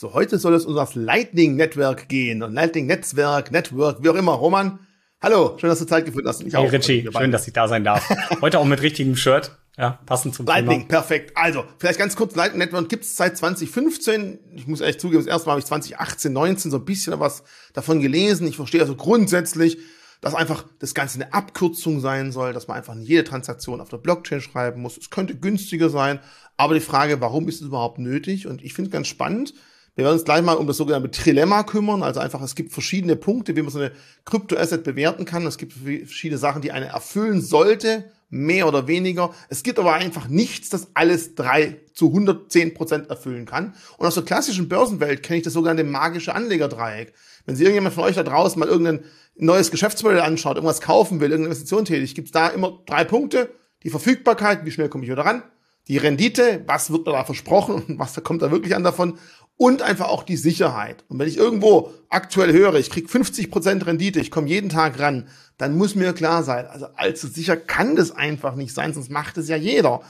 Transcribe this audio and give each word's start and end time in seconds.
So, 0.00 0.14
heute 0.14 0.38
soll 0.38 0.54
es 0.54 0.64
um 0.64 0.76
das 0.76 0.94
Lightning 0.94 1.56
Network 1.56 2.08
gehen 2.08 2.44
und 2.44 2.54
Lightning 2.54 2.86
Netzwerk, 2.86 3.50
Network, 3.50 4.00
wie 4.00 4.08
auch 4.08 4.14
immer. 4.14 4.30
Roman, 4.30 4.78
hallo, 5.20 5.56
schön, 5.58 5.68
dass 5.68 5.80
du 5.80 5.86
Zeit 5.86 6.04
gefunden 6.04 6.28
hast. 6.28 6.40
Ich 6.40 6.54
hey, 6.54 6.64
auch. 6.64 6.70
Richie, 6.70 7.10
schön, 7.12 7.32
dass 7.32 7.48
ich 7.48 7.52
da 7.52 7.66
sein 7.66 7.82
darf. 7.82 8.08
heute 8.40 8.60
auch 8.60 8.64
mit 8.64 8.80
richtigem 8.80 9.16
Shirt. 9.16 9.58
Ja, 9.76 9.98
passend 10.06 10.36
zum 10.36 10.46
Lightning, 10.46 10.82
Thema. 10.82 11.00
perfekt. 11.00 11.32
Also, 11.34 11.64
vielleicht 11.80 11.98
ganz 11.98 12.14
kurz, 12.14 12.36
Lightning 12.36 12.60
Network 12.60 12.88
gibt's 12.88 13.16
seit 13.16 13.36
2015. 13.36 14.38
Ich 14.54 14.68
muss 14.68 14.80
ehrlich 14.80 15.00
zugeben, 15.00 15.18
das 15.18 15.26
erste 15.26 15.48
Mal 15.48 15.54
habe 15.54 15.62
ich 15.62 15.66
2018, 15.66 16.32
19 16.32 16.70
so 16.70 16.76
ein 16.76 16.84
bisschen 16.84 17.18
was 17.18 17.42
davon 17.72 18.00
gelesen. 18.00 18.46
Ich 18.46 18.54
verstehe 18.54 18.80
also 18.80 18.94
grundsätzlich, 18.94 19.78
dass 20.20 20.36
einfach 20.36 20.64
das 20.78 20.94
Ganze 20.94 21.20
eine 21.20 21.32
Abkürzung 21.34 21.98
sein 21.98 22.30
soll, 22.30 22.52
dass 22.52 22.68
man 22.68 22.76
einfach 22.76 22.94
jede 22.94 23.24
Transaktion 23.24 23.80
auf 23.80 23.88
der 23.88 23.96
Blockchain 23.96 24.42
schreiben 24.42 24.80
muss. 24.80 24.96
Es 24.96 25.10
könnte 25.10 25.34
günstiger 25.34 25.90
sein, 25.90 26.20
aber 26.56 26.74
die 26.74 26.80
Frage, 26.80 27.20
warum 27.20 27.48
ist 27.48 27.62
es 27.62 27.66
überhaupt 27.66 27.98
nötig? 27.98 28.46
Und 28.46 28.62
ich 28.62 28.74
finde 28.74 28.90
es 28.90 28.92
ganz 28.92 29.08
spannend, 29.08 29.54
wir 29.98 30.04
werden 30.04 30.14
uns 30.14 30.24
gleich 30.24 30.42
mal 30.42 30.54
um 30.54 30.68
das 30.68 30.76
sogenannte 30.76 31.10
Trilemma 31.10 31.64
kümmern. 31.64 32.04
Also 32.04 32.20
einfach, 32.20 32.40
es 32.40 32.54
gibt 32.54 32.72
verschiedene 32.72 33.16
Punkte, 33.16 33.56
wie 33.56 33.62
man 33.62 33.72
so 33.72 33.80
eine 33.80 33.90
Kryptoasset 34.26 34.84
bewerten 34.84 35.24
kann. 35.24 35.44
Es 35.44 35.58
gibt 35.58 35.72
verschiedene 35.72 36.38
Sachen, 36.38 36.62
die 36.62 36.70
eine 36.70 36.86
erfüllen 36.86 37.40
sollte, 37.40 38.04
mehr 38.30 38.68
oder 38.68 38.86
weniger. 38.86 39.34
Es 39.48 39.64
gibt 39.64 39.76
aber 39.80 39.94
einfach 39.94 40.28
nichts, 40.28 40.68
das 40.68 40.86
alles 40.94 41.34
drei 41.34 41.80
zu 41.94 42.10
110 42.10 42.74
Prozent 42.74 43.10
erfüllen 43.10 43.44
kann. 43.44 43.74
Und 43.96 44.06
aus 44.06 44.14
der 44.14 44.22
klassischen 44.22 44.68
Börsenwelt 44.68 45.24
kenne 45.24 45.38
ich 45.38 45.42
das 45.42 45.54
sogenannte 45.54 45.82
magische 45.82 46.32
Anlegerdreieck. 46.32 47.12
Wenn 47.44 47.56
Sie 47.56 47.64
irgendjemand 47.64 47.96
von 47.96 48.04
euch 48.04 48.14
da 48.14 48.22
draußen 48.22 48.56
mal 48.56 48.68
irgendein 48.68 49.00
neues 49.34 49.72
Geschäftsmodell 49.72 50.20
anschaut, 50.20 50.58
irgendwas 50.58 50.80
kaufen 50.80 51.18
will, 51.18 51.32
irgendeine 51.32 51.54
Investition 51.54 51.84
tätig, 51.84 52.14
gibt 52.14 52.28
es 52.28 52.32
da 52.32 52.46
immer 52.46 52.84
drei 52.86 53.02
Punkte. 53.02 53.52
Die 53.82 53.90
Verfügbarkeit, 53.90 54.64
wie 54.64 54.70
schnell 54.70 54.90
komme 54.90 55.02
ich 55.02 55.10
wieder 55.10 55.24
ran? 55.24 55.42
Die 55.88 55.96
Rendite, 55.96 56.62
was 56.66 56.92
wird 56.92 57.06
da 57.06 57.24
versprochen 57.24 57.82
und 57.88 57.98
was 57.98 58.22
kommt 58.22 58.42
da 58.42 58.50
wirklich 58.50 58.76
an 58.76 58.84
davon? 58.84 59.18
Und 59.58 59.82
einfach 59.82 60.08
auch 60.08 60.22
die 60.22 60.36
Sicherheit. 60.36 61.04
Und 61.08 61.18
wenn 61.18 61.28
ich 61.28 61.36
irgendwo 61.36 61.92
aktuell 62.08 62.52
höre, 62.52 62.76
ich 62.76 62.90
krieg 62.90 63.08
50% 63.08 63.84
Rendite, 63.84 64.20
ich 64.20 64.30
komme 64.30 64.48
jeden 64.48 64.70
Tag 64.70 64.98
ran, 64.98 65.28
dann 65.58 65.76
muss 65.76 65.96
mir 65.96 66.14
klar 66.14 66.44
sein, 66.44 66.66
also 66.66 66.86
allzu 66.94 67.26
sicher 67.26 67.56
kann 67.56 67.96
das 67.96 68.12
einfach 68.12 68.54
nicht 68.54 68.72
sein, 68.72 68.94
sonst 68.94 69.10
macht 69.10 69.36
es 69.36 69.48
ja 69.48 69.56
jeder. 69.56 70.00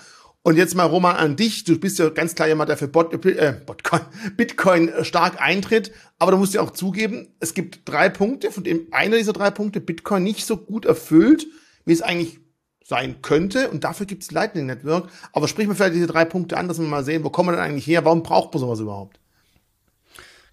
Und 0.42 0.56
jetzt 0.56 0.74
mal 0.77 0.84
Roman 0.84 1.16
an 1.16 1.36
dich, 1.36 1.64
du 1.64 1.78
bist 1.78 1.98
ja 1.98 2.10
ganz 2.10 2.34
klar 2.34 2.46
jemand, 2.46 2.68
der 2.68 2.77
für 2.77 2.88
Bot, 2.88 3.12
äh, 3.24 3.55
Botcoin, 3.66 4.02
Bitcoin 4.36 4.92
stark 5.02 5.40
eintritt, 5.40 5.92
aber 6.18 6.33
du 6.33 6.36
musst 6.36 6.55
ja 6.55 6.60
auch 6.60 6.70
zugeben, 6.70 7.34
es 7.40 7.55
gibt 7.55 7.88
drei 7.88 8.10
Punkte, 8.10 8.52
von 8.52 8.64
dem 8.64 8.86
einer 8.90 9.16
dieser 9.16 9.33
drei 9.33 9.50
Punkte 9.50 9.80
Bitcoin 9.80 10.22
nicht 10.22 10.46
so 10.46 10.58
gut 10.58 10.84
erfüllt, 10.84 11.46
wie 11.86 11.92
es 11.92 12.02
eigentlich 12.02 12.38
sein 12.84 13.20
könnte. 13.22 13.70
Und 13.70 13.84
dafür 13.84 14.06
gibt 14.06 14.22
es 14.22 14.30
Lightning 14.30 14.66
Network. 14.66 15.10
Aber 15.33 15.48
sprich 15.48 15.68
mir 15.68 15.74
vielleicht 15.74 15.94
diese 15.94 16.06
drei 16.06 16.24
Punkte 16.24 16.56
an, 16.56 16.68
dass 16.68 16.78
wir 16.78 16.86
mal 16.86 17.05
sehen, 17.05 17.24
wo 17.24 17.30
kommen 17.30 17.48
wir 17.48 17.52
denn 17.52 17.64
eigentlich 17.64 17.86
her? 17.86 18.05
Warum 18.05 18.22
braucht 18.22 18.52
man 18.55 18.60
sowas 18.60 18.80
überhaupt? 18.80 19.20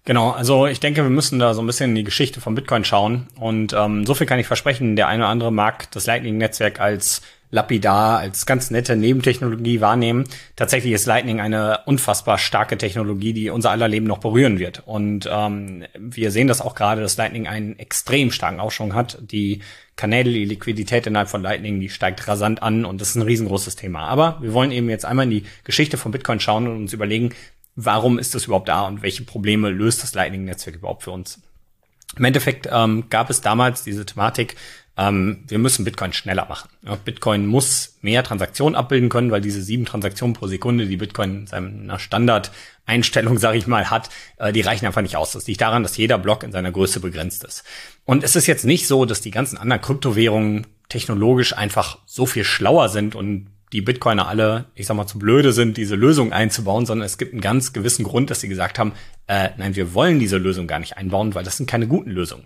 Genau, 0.06 0.30
also 0.30 0.68
ich 0.68 0.78
denke, 0.78 1.02
wir 1.02 1.10
müssen 1.10 1.40
da 1.40 1.52
so 1.52 1.60
ein 1.60 1.66
bisschen 1.66 1.90
in 1.90 1.96
die 1.96 2.04
Geschichte 2.04 2.40
von 2.40 2.54
Bitcoin 2.54 2.84
schauen. 2.84 3.26
Und 3.38 3.72
ähm, 3.72 4.06
so 4.06 4.14
viel 4.14 4.26
kann 4.26 4.38
ich 4.38 4.46
versprechen, 4.46 4.94
der 4.94 5.08
eine 5.08 5.24
oder 5.24 5.30
andere 5.30 5.52
mag 5.52 5.90
das 5.90 6.06
Lightning-Netzwerk 6.06 6.80
als 6.80 7.22
lapidar, 7.50 8.18
als 8.18 8.46
ganz 8.46 8.70
nette 8.70 8.96
Nebentechnologie 8.96 9.80
wahrnehmen. 9.80 10.24
Tatsächlich 10.54 10.92
ist 10.92 11.06
Lightning 11.06 11.40
eine 11.40 11.80
unfassbar 11.86 12.38
starke 12.38 12.78
Technologie, 12.78 13.32
die 13.32 13.50
unser 13.50 13.70
aller 13.72 13.88
Leben 13.88 14.06
noch 14.06 14.18
berühren 14.18 14.60
wird. 14.60 14.82
Und 14.86 15.28
ähm, 15.30 15.84
wir 15.98 16.30
sehen 16.30 16.46
das 16.46 16.60
auch 16.60 16.76
gerade, 16.76 17.02
dass 17.02 17.16
Lightning 17.16 17.48
einen 17.48 17.76
extrem 17.78 18.30
starken 18.30 18.60
Aufschwung 18.60 18.94
hat. 18.94 19.18
Die 19.20 19.60
Kanäle, 19.96 20.30
die 20.30 20.44
Liquidität 20.44 21.06
innerhalb 21.06 21.30
von 21.30 21.42
Lightning, 21.42 21.80
die 21.80 21.88
steigt 21.88 22.28
rasant 22.28 22.62
an 22.62 22.84
und 22.84 23.00
das 23.00 23.10
ist 23.10 23.16
ein 23.16 23.22
riesengroßes 23.22 23.76
Thema. 23.76 24.06
Aber 24.06 24.38
wir 24.40 24.52
wollen 24.52 24.70
eben 24.70 24.90
jetzt 24.90 25.04
einmal 25.04 25.24
in 25.24 25.30
die 25.30 25.44
Geschichte 25.64 25.96
von 25.96 26.12
Bitcoin 26.12 26.38
schauen 26.38 26.68
und 26.68 26.76
uns 26.76 26.92
überlegen, 26.92 27.30
warum 27.76 28.18
ist 28.18 28.34
das 28.34 28.46
überhaupt 28.46 28.68
da 28.68 28.82
und 28.82 29.02
welche 29.02 29.22
Probleme 29.22 29.70
löst 29.70 30.02
das 30.02 30.14
Lightning-Netzwerk 30.14 30.76
überhaupt 30.76 31.04
für 31.04 31.12
uns? 31.12 31.40
Im 32.16 32.24
Endeffekt 32.24 32.68
ähm, 32.70 33.04
gab 33.10 33.30
es 33.30 33.40
damals 33.40 33.84
diese 33.84 34.06
Thematik, 34.06 34.56
ähm, 34.98 35.44
wir 35.46 35.58
müssen 35.58 35.84
Bitcoin 35.84 36.14
schneller 36.14 36.46
machen. 36.46 36.70
Ja, 36.82 36.94
Bitcoin 36.94 37.46
muss 37.46 37.98
mehr 38.00 38.24
Transaktionen 38.24 38.74
abbilden 38.74 39.10
können, 39.10 39.30
weil 39.30 39.42
diese 39.42 39.60
sieben 39.60 39.84
Transaktionen 39.84 40.34
pro 40.34 40.46
Sekunde, 40.46 40.86
die 40.86 40.96
Bitcoin 40.96 41.40
in 41.40 41.46
seiner 41.46 41.98
Standardeinstellung, 41.98 43.38
sage 43.38 43.58
ich 43.58 43.66
mal, 43.66 43.90
hat, 43.90 44.08
äh, 44.38 44.52
die 44.52 44.62
reichen 44.62 44.86
einfach 44.86 45.02
nicht 45.02 45.16
aus. 45.16 45.32
Das 45.32 45.46
liegt 45.46 45.60
daran, 45.60 45.82
dass 45.82 45.98
jeder 45.98 46.16
Block 46.16 46.42
in 46.42 46.52
seiner 46.52 46.72
Größe 46.72 47.00
begrenzt 47.00 47.44
ist. 47.44 47.64
Und 48.06 48.24
es 48.24 48.36
ist 48.36 48.46
jetzt 48.46 48.64
nicht 48.64 48.86
so, 48.86 49.04
dass 49.04 49.20
die 49.20 49.30
ganzen 49.30 49.58
anderen 49.58 49.82
Kryptowährungen 49.82 50.66
technologisch 50.88 51.54
einfach 51.54 51.98
so 52.06 52.24
viel 52.24 52.44
schlauer 52.44 52.88
sind 52.88 53.14
und 53.14 53.50
die 53.72 53.80
Bitcoiner 53.80 54.28
alle, 54.28 54.66
ich 54.74 54.86
sag 54.86 54.96
mal, 54.96 55.06
zu 55.06 55.18
blöde 55.18 55.52
sind, 55.52 55.76
diese 55.76 55.96
Lösung 55.96 56.32
einzubauen, 56.32 56.86
sondern 56.86 57.04
es 57.04 57.18
gibt 57.18 57.32
einen 57.32 57.40
ganz 57.40 57.72
gewissen 57.72 58.04
Grund, 58.04 58.30
dass 58.30 58.40
sie 58.40 58.48
gesagt 58.48 58.78
haben, 58.78 58.92
äh, 59.26 59.50
nein, 59.56 59.74
wir 59.74 59.92
wollen 59.92 60.18
diese 60.20 60.38
Lösung 60.38 60.66
gar 60.66 60.78
nicht 60.78 60.96
einbauen, 60.96 61.34
weil 61.34 61.44
das 61.44 61.56
sind 61.56 61.68
keine 61.68 61.88
guten 61.88 62.10
Lösungen. 62.10 62.44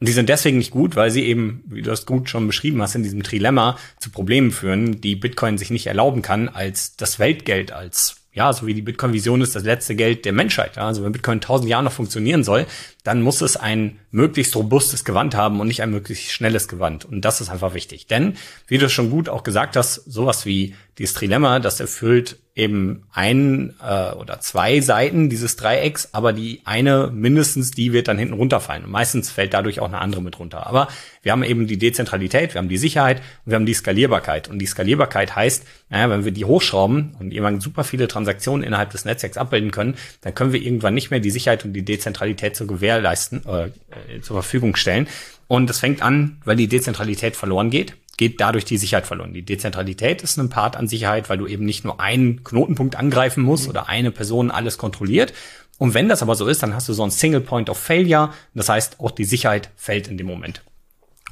Und 0.00 0.08
die 0.08 0.12
sind 0.12 0.28
deswegen 0.28 0.58
nicht 0.58 0.70
gut, 0.70 0.96
weil 0.96 1.10
sie 1.10 1.24
eben, 1.24 1.62
wie 1.66 1.82
du 1.82 1.90
das 1.90 2.06
gut 2.06 2.28
schon 2.28 2.46
beschrieben 2.46 2.80
hast, 2.80 2.94
in 2.94 3.02
diesem 3.02 3.22
Trilemma 3.22 3.76
zu 3.98 4.10
Problemen 4.10 4.50
führen, 4.50 5.00
die 5.00 5.14
Bitcoin 5.14 5.58
sich 5.58 5.70
nicht 5.70 5.86
erlauben 5.86 6.22
kann, 6.22 6.48
als 6.48 6.96
das 6.96 7.18
Weltgeld, 7.18 7.72
als 7.72 8.16
ja, 8.34 8.50
so 8.52 8.66
wie 8.66 8.72
die 8.72 8.82
Bitcoin-Vision 8.82 9.42
ist 9.42 9.54
das 9.54 9.64
letzte 9.64 9.94
Geld 9.94 10.24
der 10.24 10.32
Menschheit. 10.32 10.76
Ja? 10.76 10.86
Also 10.86 11.04
wenn 11.04 11.12
Bitcoin 11.12 11.42
tausend 11.42 11.68
Jahre 11.68 11.84
noch 11.84 11.92
funktionieren 11.92 12.44
soll, 12.44 12.66
dann 13.02 13.22
muss 13.22 13.40
es 13.40 13.56
ein 13.56 13.98
möglichst 14.10 14.54
robustes 14.54 15.04
Gewand 15.04 15.34
haben 15.34 15.60
und 15.60 15.66
nicht 15.66 15.82
ein 15.82 15.90
möglichst 15.90 16.30
schnelles 16.30 16.68
Gewand. 16.68 17.04
Und 17.04 17.24
das 17.24 17.40
ist 17.40 17.48
einfach 17.48 17.74
wichtig. 17.74 18.06
Denn, 18.06 18.34
wie 18.66 18.78
du 18.78 18.88
schon 18.88 19.10
gut 19.10 19.28
auch 19.28 19.42
gesagt 19.42 19.76
hast, 19.76 19.94
sowas 19.94 20.46
wie 20.46 20.74
dieses 20.98 21.14
Trilemma, 21.14 21.58
das 21.58 21.80
erfüllt 21.80 22.38
eben 22.54 23.04
ein 23.12 23.74
äh, 23.82 24.12
oder 24.12 24.40
zwei 24.40 24.80
Seiten 24.80 25.30
dieses 25.30 25.56
Dreiecks, 25.56 26.10
aber 26.12 26.34
die 26.34 26.60
eine 26.64 27.10
mindestens, 27.10 27.70
die 27.70 27.94
wird 27.94 28.08
dann 28.08 28.18
hinten 28.18 28.34
runterfallen. 28.34 28.84
Und 28.84 28.90
meistens 28.90 29.30
fällt 29.30 29.54
dadurch 29.54 29.80
auch 29.80 29.88
eine 29.88 30.00
andere 30.00 30.20
mit 30.20 30.38
runter. 30.38 30.66
Aber 30.66 30.88
wir 31.22 31.32
haben 31.32 31.44
eben 31.44 31.66
die 31.66 31.78
Dezentralität, 31.78 32.52
wir 32.52 32.58
haben 32.58 32.68
die 32.68 32.76
Sicherheit 32.76 33.18
und 33.44 33.52
wir 33.52 33.54
haben 33.54 33.64
die 33.64 33.72
Skalierbarkeit. 33.72 34.48
Und 34.48 34.58
die 34.58 34.66
Skalierbarkeit 34.66 35.34
heißt, 35.34 35.64
naja, 35.88 36.10
wenn 36.10 36.26
wir 36.26 36.32
die 36.32 36.44
hochschrauben 36.44 37.16
und 37.18 37.32
irgendwann 37.32 37.60
super 37.60 37.84
viele 37.84 38.06
Transaktionen 38.06 38.62
innerhalb 38.62 38.90
des 38.90 39.06
Netzwerks 39.06 39.38
abbilden 39.38 39.70
können, 39.70 39.94
dann 40.20 40.34
können 40.34 40.52
wir 40.52 40.60
irgendwann 40.60 40.92
nicht 40.92 41.10
mehr 41.10 41.20
die 41.20 41.30
Sicherheit 41.30 41.64
und 41.64 41.72
die 41.72 41.86
Dezentralität 41.86 42.54
zur 42.54 42.66
gewährleisten, 42.92 43.42
äh, 43.46 44.20
zur 44.20 44.36
Verfügung 44.36 44.76
stellen. 44.76 45.08
Und 45.48 45.68
es 45.70 45.80
fängt 45.80 46.02
an, 46.02 46.40
weil 46.44 46.56
die 46.56 46.68
Dezentralität 46.68 47.36
verloren 47.36 47.70
geht 47.70 47.94
geht 48.18 48.40
dadurch 48.40 48.64
die 48.64 48.76
Sicherheit 48.76 49.06
verloren. 49.06 49.32
Die 49.32 49.42
Dezentralität 49.42 50.22
ist 50.22 50.38
ein 50.38 50.50
Part 50.50 50.76
an 50.76 50.86
Sicherheit, 50.86 51.28
weil 51.28 51.38
du 51.38 51.46
eben 51.46 51.64
nicht 51.64 51.84
nur 51.84 51.98
einen 51.98 52.44
Knotenpunkt 52.44 52.94
angreifen 52.94 53.42
musst 53.42 53.64
mhm. 53.64 53.70
oder 53.70 53.88
eine 53.88 54.10
Person 54.10 54.50
alles 54.50 54.78
kontrolliert. 54.78 55.32
Und 55.78 55.94
wenn 55.94 56.08
das 56.08 56.22
aber 56.22 56.36
so 56.36 56.46
ist, 56.46 56.62
dann 56.62 56.74
hast 56.74 56.88
du 56.88 56.92
so 56.92 57.02
ein 57.02 57.10
Single 57.10 57.40
Point 57.40 57.70
of 57.70 57.78
Failure. 57.78 58.32
Das 58.54 58.68
heißt, 58.68 59.00
auch 59.00 59.10
die 59.10 59.24
Sicherheit 59.24 59.70
fällt 59.76 60.08
in 60.08 60.18
dem 60.18 60.26
Moment. 60.26 60.62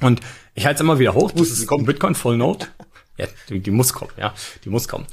Und 0.01 0.19
ich 0.55 0.65
halte 0.65 0.77
es 0.77 0.81
immer 0.81 0.99
wieder 0.99 1.13
hoch. 1.13 1.31
Das 1.31 1.49
ist 1.49 1.67
kommt 1.67 1.85
Bitcoin 1.85 2.15
Full 2.15 2.35
Node. 2.35 2.65
Ja, 3.17 3.27
die, 3.47 3.59
die 3.59 3.71
muss 3.71 3.93
kommen, 3.93 4.11
ja, 4.17 4.33
die 4.65 4.69
muss 4.69 4.87
kommen. 4.87 5.05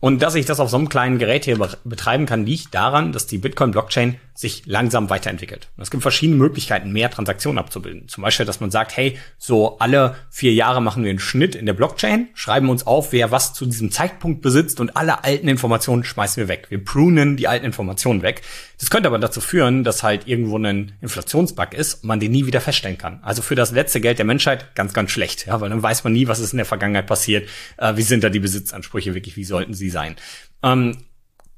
Und 0.00 0.20
dass 0.20 0.34
ich 0.34 0.44
das 0.44 0.60
auf 0.60 0.68
so 0.68 0.76
einem 0.76 0.90
kleinen 0.90 1.18
Gerät 1.18 1.46
hier 1.46 1.58
betreiben 1.82 2.26
kann, 2.26 2.44
liegt 2.44 2.74
daran, 2.74 3.12
dass 3.12 3.26
die 3.26 3.38
Bitcoin-Blockchain 3.38 4.20
sich 4.34 4.66
langsam 4.66 5.10
weiterentwickelt. 5.10 5.68
Und 5.76 5.82
es 5.84 5.90
gibt 5.90 6.02
verschiedene 6.02 6.36
Möglichkeiten, 6.36 6.92
mehr 6.92 7.08
Transaktionen 7.08 7.58
abzubilden. 7.58 8.08
Zum 8.08 8.22
Beispiel, 8.22 8.44
dass 8.44 8.58
man 8.58 8.72
sagt, 8.72 8.96
hey, 8.96 9.16
so 9.38 9.78
alle 9.78 10.16
vier 10.28 10.52
Jahre 10.52 10.82
machen 10.82 11.04
wir 11.04 11.10
einen 11.10 11.20
Schnitt 11.20 11.54
in 11.54 11.66
der 11.66 11.72
Blockchain, 11.72 12.28
schreiben 12.34 12.68
uns 12.68 12.84
auf, 12.84 13.12
wer 13.12 13.30
was 13.30 13.54
zu 13.54 13.64
diesem 13.64 13.92
Zeitpunkt 13.92 14.42
besitzt 14.42 14.80
und 14.80 14.96
alle 14.96 15.22
alten 15.22 15.46
Informationen 15.46 16.02
schmeißen 16.02 16.40
wir 16.40 16.48
weg. 16.48 16.66
Wir 16.68 16.82
prunen 16.82 17.36
die 17.36 17.46
alten 17.46 17.64
Informationen 17.64 18.22
weg. 18.22 18.42
Das 18.80 18.90
könnte 18.90 19.08
aber 19.08 19.20
dazu 19.20 19.40
führen, 19.40 19.84
dass 19.84 20.02
halt 20.02 20.26
irgendwo 20.26 20.58
ein 20.58 20.92
Inflationsbug 21.00 21.72
ist 21.72 22.02
und 22.02 22.08
man 22.08 22.18
den 22.18 22.32
nie 22.32 22.46
wieder 22.46 22.60
feststellen 22.60 22.98
kann. 22.98 23.20
Also 23.22 23.40
für 23.40 23.54
das 23.54 23.70
letzte 23.70 24.00
Geld 24.00 24.18
der 24.18 24.26
Menschheit 24.26 24.74
ganz, 24.74 24.92
ganz 24.92 25.12
schlecht, 25.12 25.46
ja, 25.46 25.60
weil 25.60 25.70
dann 25.70 25.82
weiß 25.82 26.02
man 26.02 26.12
nie, 26.12 26.26
was 26.26 26.40
ist 26.40 26.52
in 26.52 26.56
der 26.56 26.66
Vergangenheit 26.66 27.06
passiert, 27.06 27.48
äh, 27.76 27.96
wie 27.96 28.02
sind 28.02 28.24
da 28.24 28.30
die 28.30 28.40
Besitzansprüche 28.40 29.14
wirklich, 29.14 29.36
wie 29.36 29.44
sollten 29.44 29.74
sie 29.74 29.90
sein. 29.90 30.16
Ähm, 30.64 30.96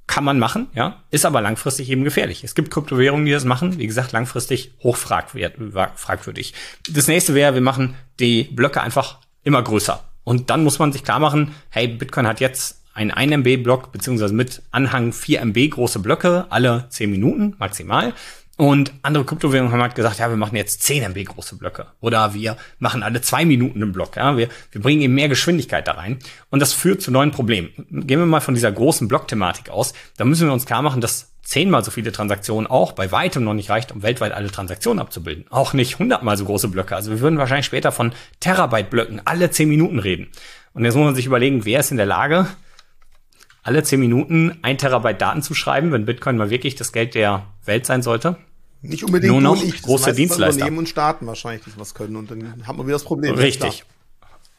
kann 0.07 0.25
man 0.25 0.39
machen, 0.39 0.69
ja, 0.75 1.03
ist 1.11 1.27
aber 1.27 1.41
langfristig 1.41 1.91
eben 1.91 2.05
gefährlich. 2.05 2.45
Es 2.45 2.55
gibt 2.55 2.71
Kryptowährungen, 2.71 3.27
die 3.27 3.33
das 3.33 3.45
machen, 3.45 3.79
wie 3.79 3.87
gesagt, 3.87 4.13
langfristig 4.13 4.73
hochfragwürdig. 4.83 6.55
Das 6.89 7.09
nächste 7.09 7.35
wäre, 7.35 7.55
wir 7.55 7.61
machen 7.61 7.97
die 8.21 8.45
Blöcke 8.45 8.81
einfach 8.81 9.19
immer 9.43 9.63
größer. 9.63 10.03
Und 10.25 10.51
dann 10.51 10.65
muss 10.65 10.79
man 10.79 10.93
sich 10.93 11.05
klar 11.05 11.19
machen, 11.19 11.55
hey, 11.71 11.89
Bitcoin 11.89 12.27
hat 12.27 12.41
jetzt 12.41 12.83
einen 12.95 13.11
1 13.11 13.33
MB 13.33 13.63
Block 13.63 13.93
beziehungsweise 13.93 14.35
mit 14.35 14.63
Anhang 14.71 15.13
4 15.13 15.41
MB 15.43 15.71
große 15.71 15.99
Blöcke 15.99 16.47
alle 16.51 16.87
10 16.89 17.11
Minuten 17.11 17.55
maximal. 17.59 18.15
Und 18.57 18.95
andere 19.03 19.25
Kryptowährungen 19.25 19.73
haben 19.73 19.83
halt 19.83 19.95
gesagt, 19.95 20.19
ja, 20.19 20.31
wir 20.31 20.37
machen 20.37 20.57
jetzt 20.57 20.83
10 20.83 21.03
MB 21.03 21.25
große 21.27 21.57
Blöcke. 21.57 21.89
Oder 22.01 22.33
wir 22.33 22.57
machen 22.79 23.03
alle 23.03 23.21
zwei 23.21 23.45
Minuten 23.45 23.83
einen 23.83 23.93
Block. 23.93 24.17
Ja, 24.17 24.39
wir, 24.39 24.49
wir 24.73 24.81
bringen 24.81 25.03
eben 25.03 25.15
mehr 25.15 25.29
Geschwindigkeit 25.29 25.87
da 25.87 25.93
rein. 25.93 26.19
Und 26.51 26.61
das 26.61 26.73
führt 26.73 27.03
zu 27.03 27.11
neuen 27.11 27.33
Problemen. 27.33 27.69
Gehen 27.91 28.19
wir 28.19 28.27
mal 28.27 28.41
von 28.41 28.55
dieser 28.55 28.73
großen 28.73 29.09
Blockthematik 29.09 29.69
aus. 29.69 29.93
Da 30.17 30.25
müssen 30.25 30.47
wir 30.47 30.55
uns 30.55 30.65
klar 30.65 30.81
machen, 30.81 31.03
dass 31.03 31.33
zehnmal 31.43 31.85
so 31.85 31.91
viele 31.91 32.13
Transaktionen 32.13 32.67
auch 32.67 32.93
bei 32.93 33.13
weitem 33.13 33.45
noch 33.45 33.55
nicht 33.55 33.69
reicht, 33.69 33.93
um 33.93 34.03
weltweit 34.03 34.33
alle 34.33 34.51
Transaktionen 34.51 35.01
abzubilden. 35.01 35.45
Auch 35.51 35.75
nicht 35.75 35.99
hundertmal 35.99 36.39
so 36.39 36.47
große 36.47 36.69
Blöcke. 36.69 36.97
Also 36.97 37.11
wir 37.11 37.21
würden 37.21 37.39
wahrscheinlich 37.39 37.67
später 37.67 37.93
von 37.93 38.13
Terabyte-Blöcken 38.41 39.23
alle 39.27 39.51
zehn 39.51 39.69
Minuten 39.69 39.99
reden. 39.99 40.29
Und 40.73 40.85
jetzt 40.85 40.95
muss 40.95 41.05
man 41.05 41.15
sich 41.15 41.27
überlegen, 41.27 41.65
wer 41.67 41.81
ist 41.81 41.91
in 41.91 41.99
der 41.99 42.07
Lage, 42.07 42.47
alle 43.67 43.83
zehn 43.83 43.99
Minuten 43.99 44.57
ein 44.63 44.79
Terabyte 44.79 45.21
Daten 45.21 45.43
zu 45.43 45.55
schreiben, 45.55 45.91
wenn 45.93 46.05
Bitcoin 46.05 46.37
mal 46.37 46.51
wirklich 46.51 46.77
das 46.77 46.93
Geld 46.93 47.15
der 47.15 47.47
Welt 47.65 47.85
sein 47.85 48.03
sollte. 48.03 48.37
Nicht 48.83 49.03
unbedingt 49.03 49.33
Nur 49.33 49.41
noch 49.41 49.63
ich, 49.63 49.83
große 49.83 50.13
Dienstleister. 50.13 50.55
Unternehmen 50.55 50.79
und 50.79 50.89
Staaten 50.89 51.27
wahrscheinlich, 51.27 51.65
die 51.65 51.73
was 51.77 51.95
können. 51.95 52.15
Und 52.15 52.31
dann 52.31 52.67
haben 52.67 52.79
wir 52.79 52.87
wieder 52.87 52.95
das 52.95 53.05
Problem. 53.05 53.35
Richtig. 53.35 53.85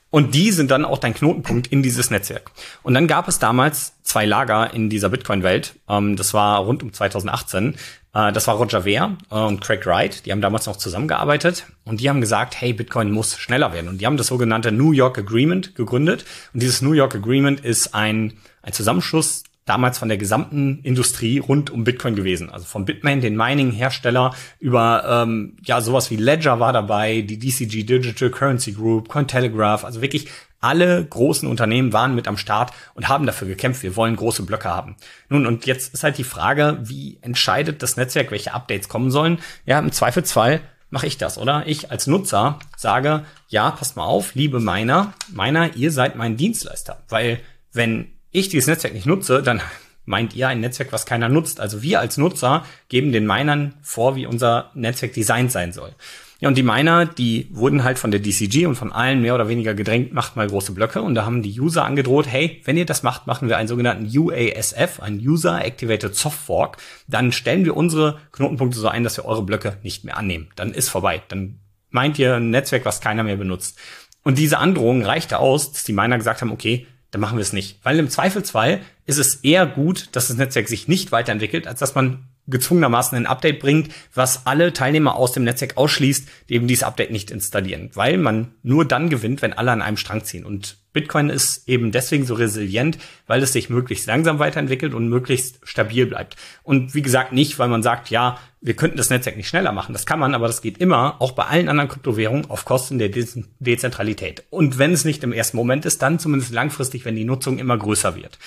Und 0.10 0.36
die 0.36 0.52
sind 0.52 0.72
dann 0.72 0.86
auch 0.86 0.98
dein 0.98 1.14
Knotenpunkt 1.14 1.68
in 1.68 1.84
dieses 1.84 2.10
Netzwerk. 2.10 2.52
Und 2.84 2.94
dann 2.94 3.08
gab 3.08 3.28
es 3.28 3.40
damals 3.40 3.94
zwei 4.04 4.26
Lager 4.26 4.74
in 4.74 4.90
dieser 4.90 5.10
Bitcoin-Welt. 5.10 5.76
Ähm, 5.90 6.16
das 6.16 6.34
war 6.34 6.60
rund 6.60 6.82
um 6.82 6.94
2018. 6.94 7.76
Äh, 8.14 8.32
das 8.32 8.48
war 8.48 8.56
Roger 8.56 8.84
Ver 8.84 9.18
äh, 9.30 9.36
und 9.36 9.62
Craig 9.62 9.86
Wright. 9.86 10.26
Die 10.26 10.32
haben 10.32 10.42
damals 10.42 10.66
noch 10.66 10.78
zusammengearbeitet. 10.78 11.66
Und 11.84 12.00
die 12.00 12.10
haben 12.10 12.22
gesagt, 12.22 12.60
hey, 12.60 12.74
Bitcoin 12.74 13.12
muss 13.12 13.38
schneller 13.38 13.74
werden. 13.74 13.90
Und 13.90 14.00
die 14.00 14.06
haben 14.06 14.18
das 14.18 14.28
sogenannte 14.28 14.72
New 14.72 14.92
York 14.92 15.18
Agreement 15.18 15.76
gegründet. 15.76 16.26
Und 16.54 16.62
dieses 16.62 16.82
New 16.82 16.94
York 16.94 17.16
Agreement 17.16 17.60
ist 17.60 17.94
ein, 17.94 18.34
ein 18.68 18.74
Zusammenschluss 18.74 19.44
damals 19.66 19.98
von 19.98 20.10
der 20.10 20.18
gesamten 20.18 20.80
Industrie 20.84 21.40
rund 21.40 21.70
um 21.70 21.84
Bitcoin 21.84 22.16
gewesen. 22.16 22.50
Also 22.50 22.66
von 22.66 22.86
Bitmain, 22.86 23.22
den 23.22 23.36
Mining-Hersteller, 23.36 24.34
über 24.60 25.24
ähm, 25.26 25.58
ja 25.64 25.82
sowas 25.82 26.12
wie 26.12 26.18
Ledger 26.18 26.60
war 26.60 26.74
dabei, 26.74 27.22
die 27.22 27.40
DCG 27.40 27.84
Digital 27.84 28.30
Currency 28.30 28.74
Group, 28.74 29.08
Cointelegraph, 29.08 29.84
also 29.84 30.02
wirklich 30.02 30.28
alle 30.60 31.06
großen 31.06 31.48
Unternehmen 31.48 31.94
waren 31.94 32.16
mit 32.16 32.28
am 32.28 32.38
Start 32.38 32.72
und 32.94 33.08
haben 33.08 33.26
dafür 33.26 33.48
gekämpft, 33.48 33.84
wir 33.84 33.96
wollen 33.96 34.16
große 34.16 34.44
Blöcke 34.44 34.70
haben. 34.70 34.96
Nun, 35.30 35.46
und 35.46 35.66
jetzt 35.66 35.94
ist 35.94 36.04
halt 36.04 36.18
die 36.18 36.24
Frage, 36.24 36.80
wie 36.82 37.20
entscheidet 37.22 37.84
das 37.84 37.96
Netzwerk, 37.96 38.32
welche 38.32 38.54
Updates 38.54 38.90
kommen 38.90 39.12
sollen? 39.12 39.40
Ja, 39.66 39.80
im 39.80 39.92
Zweifelsfall 39.92 40.62
mache 40.90 41.08
ich 41.08 41.18
das, 41.18 41.38
oder? 41.38 41.68
Ich 41.68 41.92
als 41.92 42.08
Nutzer 42.08 42.60
sage, 42.76 43.24
ja, 43.50 43.72
passt 43.72 43.96
mal 43.96 44.06
auf, 44.06 44.36
liebe 44.36 44.60
Miner, 44.60 45.14
Miner, 45.32 45.76
ihr 45.76 45.92
seid 45.92 46.16
mein 46.16 46.38
Dienstleister. 46.38 47.04
Weil 47.08 47.40
wenn 47.72 48.17
ich 48.32 48.50
dieses 48.50 48.68
Netzwerk 48.68 48.94
nicht 48.94 49.06
nutze, 49.06 49.42
dann 49.42 49.62
meint 50.06 50.36
ihr 50.36 50.48
ein 50.48 50.62
Netzwerk, 50.62 50.92
was 50.92 51.06
keiner 51.06 51.30
nutzt. 51.30 51.60
Also 51.60 51.84
wir 51.84 52.00
als 52.00 52.18
Nutzer 52.18 52.66
geben 52.90 53.12
den 53.12 53.28
Minern 53.28 53.74
vor, 53.82 54.16
wie 54.16 54.26
unser 54.26 54.72
Netzwerk 54.74 55.14
designt 55.14 55.52
sein 55.52 55.74
soll. 55.74 55.94
Ja, 56.40 56.50
und 56.50 56.58
die 56.58 56.64
Miner, 56.64 57.06
die 57.06 57.48
wurden 57.52 57.84
halt 57.84 57.98
von 57.98 58.12
der 58.12 58.20
DCG 58.20 58.68
und 58.68 58.76
von 58.76 58.92
allen 58.92 59.22
mehr 59.22 59.34
oder 59.34 59.50
weniger 59.50 59.74
gedrängt, 59.74 60.14
macht 60.14 60.36
mal 60.36 60.48
große 60.48 60.72
Blöcke. 60.72 61.02
Und 61.02 61.16
da 61.16 61.26
haben 61.26 61.42
die 61.42 61.60
User 61.60 61.84
angedroht, 61.84 62.28
hey, 62.28 62.62
wenn 62.64 62.78
ihr 62.78 62.86
das 62.86 63.02
macht, 63.02 63.26
machen 63.26 63.50
wir 63.50 63.58
einen 63.58 63.68
sogenannten 63.68 64.06
UASF, 64.06 65.00
ein 65.02 65.18
User 65.18 65.66
Activated 65.66 66.16
Soft 66.16 66.38
Fork. 66.38 66.78
Dann 67.08 67.32
stellen 67.32 67.66
wir 67.66 67.76
unsere 67.76 68.20
Knotenpunkte 68.34 68.80
so 68.80 68.88
ein, 68.88 69.04
dass 69.04 69.18
wir 69.18 69.26
eure 69.26 69.42
Blöcke 69.42 69.78
nicht 69.82 70.04
mehr 70.04 70.16
annehmen. 70.16 70.50
Dann 70.56 70.74
ist 70.74 70.90
vorbei. 70.90 71.24
Dann 71.28 71.60
meint 71.90 72.20
ihr 72.20 72.36
ein 72.36 72.52
Netzwerk, 72.52 72.86
was 72.86 73.02
keiner 73.02 73.24
mehr 73.24 73.38
benutzt. 73.38 73.80
Und 74.24 74.38
diese 74.38 74.60
Androhung 74.60 75.04
reichte 75.04 75.40
aus, 75.40 75.72
dass 75.72 75.86
die 75.86 75.94
Miner 75.94 76.20
gesagt 76.20 76.42
haben, 76.42 76.52
okay, 76.52 76.86
dann 77.12 77.22
machen 77.22 77.38
wir 77.38 77.42
es 77.42 77.54
nicht. 77.54 77.80
Weil 77.84 78.00
im 78.00 78.10
Zweifelsfall 78.10 78.82
ist 79.06 79.18
es 79.18 79.36
eher 79.36 79.66
gut, 79.66 80.10
dass 80.12 80.28
das 80.28 80.38
Netzwerk 80.38 80.68
sich 80.68 80.88
nicht 80.88 81.12
weiterentwickelt, 81.12 81.68
als 81.68 81.80
dass 81.80 81.96
man 81.96 82.27
gezwungenermaßen 82.48 83.18
ein 83.18 83.26
Update 83.26 83.60
bringt, 83.60 83.92
was 84.14 84.46
alle 84.46 84.74
Teilnehmer 84.74 85.16
aus 85.16 85.34
dem 85.34 85.44
Netzwerk 85.44 85.78
ausschließt, 85.78 86.28
die 86.50 86.56
eben 86.56 86.68
dieses 86.68 86.84
Update 86.84 87.12
nicht 87.12 87.32
installieren. 87.32 87.90
Weil 87.94 88.18
man 88.18 88.54
nur 88.64 88.86
dann 88.86 89.10
gewinnt, 89.10 89.42
wenn 89.42 89.54
alle 89.54 89.72
an 89.72 89.82
einem 89.82 89.98
Strang 89.98 90.24
ziehen. 90.24 90.46
Und 90.46 90.78
Bitcoin 90.94 91.30
ist 91.30 91.68
eben 91.70 91.92
deswegen 91.92 92.26
so 92.26 92.34
resilient, 92.34 92.98
weil 93.28 93.44
es 93.44 93.54
sich 93.54 93.70
möglichst 93.70 94.08
langsam 94.08 94.40
weiterentwickelt 94.40 94.94
und 94.96 95.10
möglichst 95.10 95.60
stabil 95.64 96.08
bleibt. 96.08 96.38
Und 96.64 96.96
wie 96.96 97.04
gesagt, 97.04 97.34
nicht, 97.34 97.60
weil 97.60 97.68
man 97.68 97.84
sagt, 97.84 98.10
ja, 98.10 98.40
wir 98.62 98.76
könnten 98.76 98.98
das 98.98 99.12
Netzwerk 99.12 99.38
nicht 99.38 99.48
schneller 99.48 99.74
machen. 99.74 99.94
Das 99.94 100.08
kann 100.08 100.20
man, 100.20 100.34
aber 100.34 100.48
das 100.48 100.62
geht 100.62 100.80
immer, 100.80 101.22
auch 101.22 101.34
bei 101.34 101.46
allen 101.46 101.70
anderen 101.70 101.90
Kryptowährungen, 101.90 102.50
auf 102.50 102.66
Kosten 102.66 102.98
der 102.98 103.10
De 103.10 103.28
Dezentralität. 103.60 104.44
Und 104.50 104.80
wenn 104.80 104.92
es 104.92 105.06
nicht 105.06 105.24
im 105.24 105.34
ersten 105.34 105.58
Moment 105.58 105.86
ist, 105.86 106.02
dann 106.02 106.18
zumindest 106.18 106.52
langfristig, 106.52 107.06
wenn 107.06 107.16
die 107.16 107.26
Nutzung 107.26 107.60
immer 107.60 107.78
größer 107.78 108.16
wird. 108.16 108.40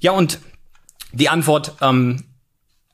Ja, 0.00 0.12
und 0.12 0.40
die 1.12 1.28
Antwort 1.28 1.76
ähm, 1.82 2.24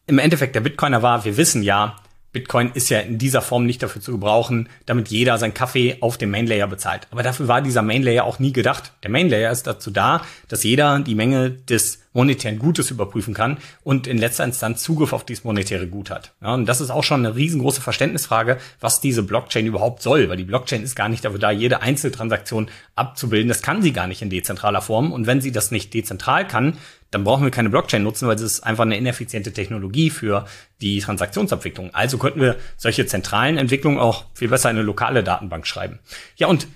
im 0.09 0.19
Endeffekt 0.19 0.55
der 0.55 0.61
Bitcoiner 0.61 1.03
war, 1.03 1.25
wir 1.25 1.37
wissen 1.37 1.63
ja, 1.63 1.97
Bitcoin 2.33 2.73
ist 2.75 2.91
ja 2.91 3.01
in 3.01 3.19
dieser 3.19 3.41
Form 3.41 3.65
nicht 3.65 3.83
dafür 3.83 4.03
zu 4.03 4.13
gebrauchen, 4.13 4.69
damit 4.87 5.09
jeder 5.09 5.39
sein 5.39 5.55
Kaffee 5.55 5.99
auf 6.01 6.19
dem 6.19 6.31
Mainlayer 6.31 6.67
bezahlt. 6.67 7.07
Aber 7.11 7.23
dafür 7.23 7.49
war 7.49 7.63
dieser 7.63 7.83
Mainlayer 7.83 8.25
auch 8.25 8.39
nie 8.39 8.53
gedacht. 8.53 8.93
Der 9.03 9.11
Mainlayer 9.11 9.51
ist 9.51 9.67
dazu 9.67 9.91
da, 9.91 10.23
dass 10.49 10.63
jeder 10.63 11.01
die 11.01 11.15
Menge 11.15 11.51
des 11.51 12.03
monetären 12.13 12.59
Gutes 12.59 12.91
überprüfen 12.91 13.35
kann 13.35 13.59
und 13.85 14.07
in 14.07 14.19
letzter 14.19 14.45
Instanz 14.45 14.83
Zugriff 14.83 15.13
auf 15.13 15.25
dieses 15.25 15.45
monetäre 15.45 15.87
Gut 15.87 16.11
hat. 16.11 16.33
Ja, 16.41 16.55
und 16.55 16.67
das 16.67 16.81
ist 16.81 16.91
auch 16.91 17.05
schon 17.05 17.25
eine 17.25 17.37
riesengroße 17.37 17.81
Verständnisfrage, 17.81 18.59
was 18.81 19.01
diese 19.01 19.23
Blockchain 19.23 19.67
überhaupt 19.67 20.03
soll, 20.03 20.29
weil 20.29 20.37
die 20.37 20.45
Blockchain 20.45 20.83
ist 20.83 20.97
gar 20.97 21.09
nicht 21.09 21.25
dafür 21.25 21.39
da, 21.39 21.51
jede 21.51 21.83
Einzeltransaktion 21.83 22.69
abzubilden. 22.95 23.49
Das 23.49 23.63
kann 23.63 23.83
sie 23.83 23.93
gar 23.93 24.07
nicht 24.07 24.23
in 24.23 24.31
dezentraler 24.31 24.83
Form. 24.83 25.13
Und 25.13 25.27
wenn 25.27 25.41
sie 25.41 25.53
das 25.53 25.71
nicht 25.71 25.95
dezentral 25.95 26.47
kann, 26.47 26.77
dann 27.11 27.25
brauchen 27.25 27.45
wir 27.45 27.51
keine 27.51 27.71
Blockchain 27.71 28.03
nutzen, 28.03 28.29
weil 28.29 28.37
es 28.37 28.43
ist 28.43 28.61
einfach 28.61 28.83
eine 28.83 28.97
ineffiziente 28.97 29.53
Technologie 29.53 30.11
für 30.11 30.45
die 30.81 31.01
Transaktionsabwicklung. 31.01 31.95
Also 31.95 32.19
könnten 32.19 32.41
wir 32.41 32.57
solche 32.77 33.07
zentralen 33.07 33.57
Entwicklungen 33.57 33.99
auch 33.99 34.27
viel 34.35 34.49
besser 34.49 34.71
in 34.71 34.77
eine 34.77 34.85
lokale 34.85 35.25
Datenbank 35.25 35.67
schreiben. 35.67 36.01
Ja, 36.37 36.49
und 36.49 36.67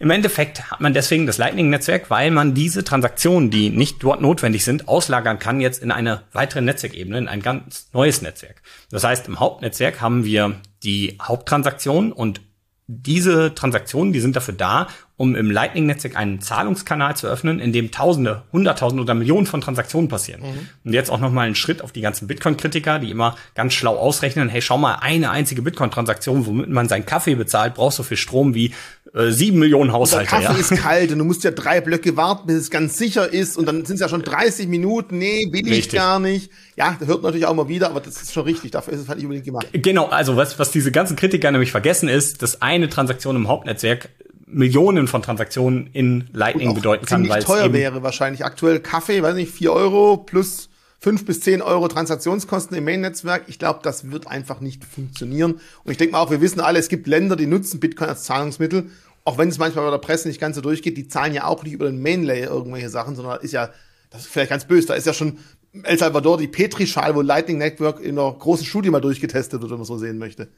im 0.00 0.10
Endeffekt 0.10 0.70
hat 0.70 0.80
man 0.80 0.94
deswegen 0.94 1.26
das 1.26 1.36
Lightning-Netzwerk, 1.36 2.08
weil 2.08 2.30
man 2.30 2.54
diese 2.54 2.82
Transaktionen, 2.82 3.50
die 3.50 3.68
nicht 3.68 4.02
dort 4.02 4.22
notwendig 4.22 4.64
sind, 4.64 4.88
auslagern 4.88 5.38
kann 5.38 5.60
jetzt 5.60 5.82
in 5.82 5.92
eine 5.92 6.22
weitere 6.32 6.62
Netzwerkebene, 6.62 7.18
in 7.18 7.28
ein 7.28 7.42
ganz 7.42 7.90
neues 7.92 8.22
Netzwerk. 8.22 8.62
Das 8.90 9.04
heißt, 9.04 9.28
im 9.28 9.38
Hauptnetzwerk 9.38 10.00
haben 10.00 10.24
wir 10.24 10.56
die 10.82 11.18
Haupttransaktion 11.20 12.12
und 12.12 12.40
diese 12.86 13.54
Transaktionen, 13.54 14.12
die 14.12 14.20
sind 14.20 14.34
dafür 14.34 14.54
da, 14.54 14.88
um 15.16 15.36
im 15.36 15.50
Lightning-Netzwerk 15.50 16.16
einen 16.16 16.40
Zahlungskanal 16.40 17.14
zu 17.14 17.28
öffnen, 17.28 17.60
in 17.60 17.72
dem 17.72 17.90
Tausende, 17.90 18.42
Hunderttausende 18.52 19.02
oder 19.02 19.14
Millionen 19.14 19.46
von 19.46 19.60
Transaktionen 19.60 20.08
passieren. 20.08 20.40
Mhm. 20.40 20.68
Und 20.84 20.92
jetzt 20.94 21.10
auch 21.10 21.20
noch 21.20 21.30
mal 21.30 21.42
einen 21.42 21.54
Schritt 21.54 21.82
auf 21.82 21.92
die 21.92 22.00
ganzen 22.00 22.26
Bitcoin-Kritiker, 22.26 22.98
die 22.98 23.10
immer 23.10 23.36
ganz 23.54 23.74
schlau 23.74 23.96
ausrechnen, 23.96 24.48
hey, 24.48 24.62
schau 24.62 24.78
mal, 24.78 24.94
eine 24.94 25.30
einzige 25.30 25.62
Bitcoin-Transaktion, 25.62 26.46
womit 26.46 26.70
man 26.70 26.88
seinen 26.88 27.06
Kaffee 27.06 27.34
bezahlt, 27.34 27.74
braucht 27.74 27.94
so 27.94 28.02
viel 28.02 28.16
Strom 28.16 28.54
wie 28.54 28.72
sieben 29.12 29.58
Millionen 29.58 29.92
Haushalte. 29.92 30.30
Der 30.30 30.40
Kaffee 30.40 30.54
ja. 30.54 30.60
ist 30.60 30.70
kalt 30.82 31.12
und 31.12 31.18
du 31.18 31.24
musst 31.24 31.44
ja 31.44 31.50
drei 31.50 31.80
Blöcke 31.80 32.16
warten, 32.16 32.46
bis 32.46 32.56
es 32.56 32.70
ganz 32.70 32.96
sicher 32.96 33.32
ist 33.32 33.58
und 33.58 33.66
dann 33.66 33.84
sind 33.84 33.96
es 33.96 34.00
ja 34.00 34.08
schon 34.08 34.22
30 34.22 34.68
Minuten. 34.68 35.18
Nee, 35.18 35.48
will 35.50 35.66
ich 35.66 35.78
richtig. 35.78 35.98
gar 35.98 36.20
nicht. 36.20 36.50
Ja, 36.76 36.96
das 36.98 37.08
hört 37.08 37.22
man 37.22 37.30
natürlich 37.30 37.46
auch 37.46 37.54
mal 37.54 37.68
wieder, 37.68 37.90
aber 37.90 38.00
das 38.00 38.22
ist 38.22 38.32
schon 38.32 38.44
richtig. 38.44 38.70
Dafür 38.70 38.94
ist 38.94 39.00
es 39.00 39.08
halt 39.08 39.18
nicht 39.18 39.26
unbedingt 39.26 39.46
gemacht. 39.46 39.66
Genau, 39.72 40.06
also 40.06 40.36
was, 40.36 40.58
was 40.58 40.70
diese 40.70 40.92
ganzen 40.92 41.16
Kritiker 41.16 41.50
nämlich 41.50 41.72
vergessen 41.72 42.08
ist, 42.08 42.42
dass 42.42 42.62
eine 42.62 42.88
Transaktion 42.88 43.36
im 43.36 43.48
Hauptnetzwerk 43.48 44.10
Millionen 44.46 45.06
von 45.06 45.22
Transaktionen 45.22 45.88
in 45.92 46.28
Lightning 46.32 46.74
bedeuten 46.74 47.06
kann. 47.06 47.28
Weil 47.28 47.42
teuer 47.42 47.72
wäre 47.72 48.02
wahrscheinlich. 48.02 48.44
Aktuell 48.44 48.80
Kaffee, 48.80 49.22
weiß 49.22 49.34
nicht, 49.34 49.52
vier 49.52 49.72
Euro 49.72 50.16
plus 50.16 50.69
fünf 51.00 51.24
bis 51.24 51.40
zehn 51.40 51.62
Euro 51.62 51.88
Transaktionskosten 51.88 52.76
im 52.76 52.84
Main-Netzwerk. 52.84 53.44
Ich 53.48 53.58
glaube, 53.58 53.80
das 53.82 54.10
wird 54.10 54.26
einfach 54.26 54.60
nicht 54.60 54.84
funktionieren. 54.84 55.60
Und 55.84 55.90
ich 55.90 55.96
denke 55.96 56.12
mal 56.12 56.20
auch, 56.20 56.30
wir 56.30 56.40
wissen 56.40 56.60
alle, 56.60 56.78
es 56.78 56.88
gibt 56.88 57.06
Länder, 57.06 57.36
die 57.36 57.46
nutzen 57.46 57.80
Bitcoin 57.80 58.10
als 58.10 58.24
Zahlungsmittel. 58.24 58.90
Auch 59.24 59.38
wenn 59.38 59.48
es 59.48 59.58
manchmal 59.58 59.86
bei 59.86 59.90
der 59.90 59.98
Presse 59.98 60.28
nicht 60.28 60.40
ganz 60.40 60.56
so 60.56 60.62
durchgeht, 60.62 60.96
die 60.96 61.08
zahlen 61.08 61.34
ja 61.34 61.44
auch 61.44 61.62
nicht 61.62 61.72
über 61.72 61.86
den 61.86 62.02
Main-Layer 62.02 62.50
irgendwelche 62.50 62.90
Sachen, 62.90 63.16
sondern 63.16 63.40
ist 63.40 63.52
ja, 63.52 63.70
das 64.10 64.22
ist 64.22 64.28
vielleicht 64.30 64.50
ganz 64.50 64.66
böse, 64.66 64.88
da 64.88 64.94
ist 64.94 65.06
ja 65.06 65.12
schon 65.12 65.38
El 65.82 65.98
Salvador 65.98 66.36
die 66.36 66.48
Petrischale, 66.48 67.14
wo 67.14 67.20
Lightning 67.20 67.58
Network 67.58 68.00
in 68.00 68.18
einer 68.18 68.32
großen 68.32 68.66
Studie 68.66 68.90
mal 68.90 69.00
durchgetestet 69.00 69.60
wird, 69.60 69.70
wenn 69.70 69.78
man 69.78 69.86
so 69.86 69.98
sehen 69.98 70.18
möchte. 70.18 70.48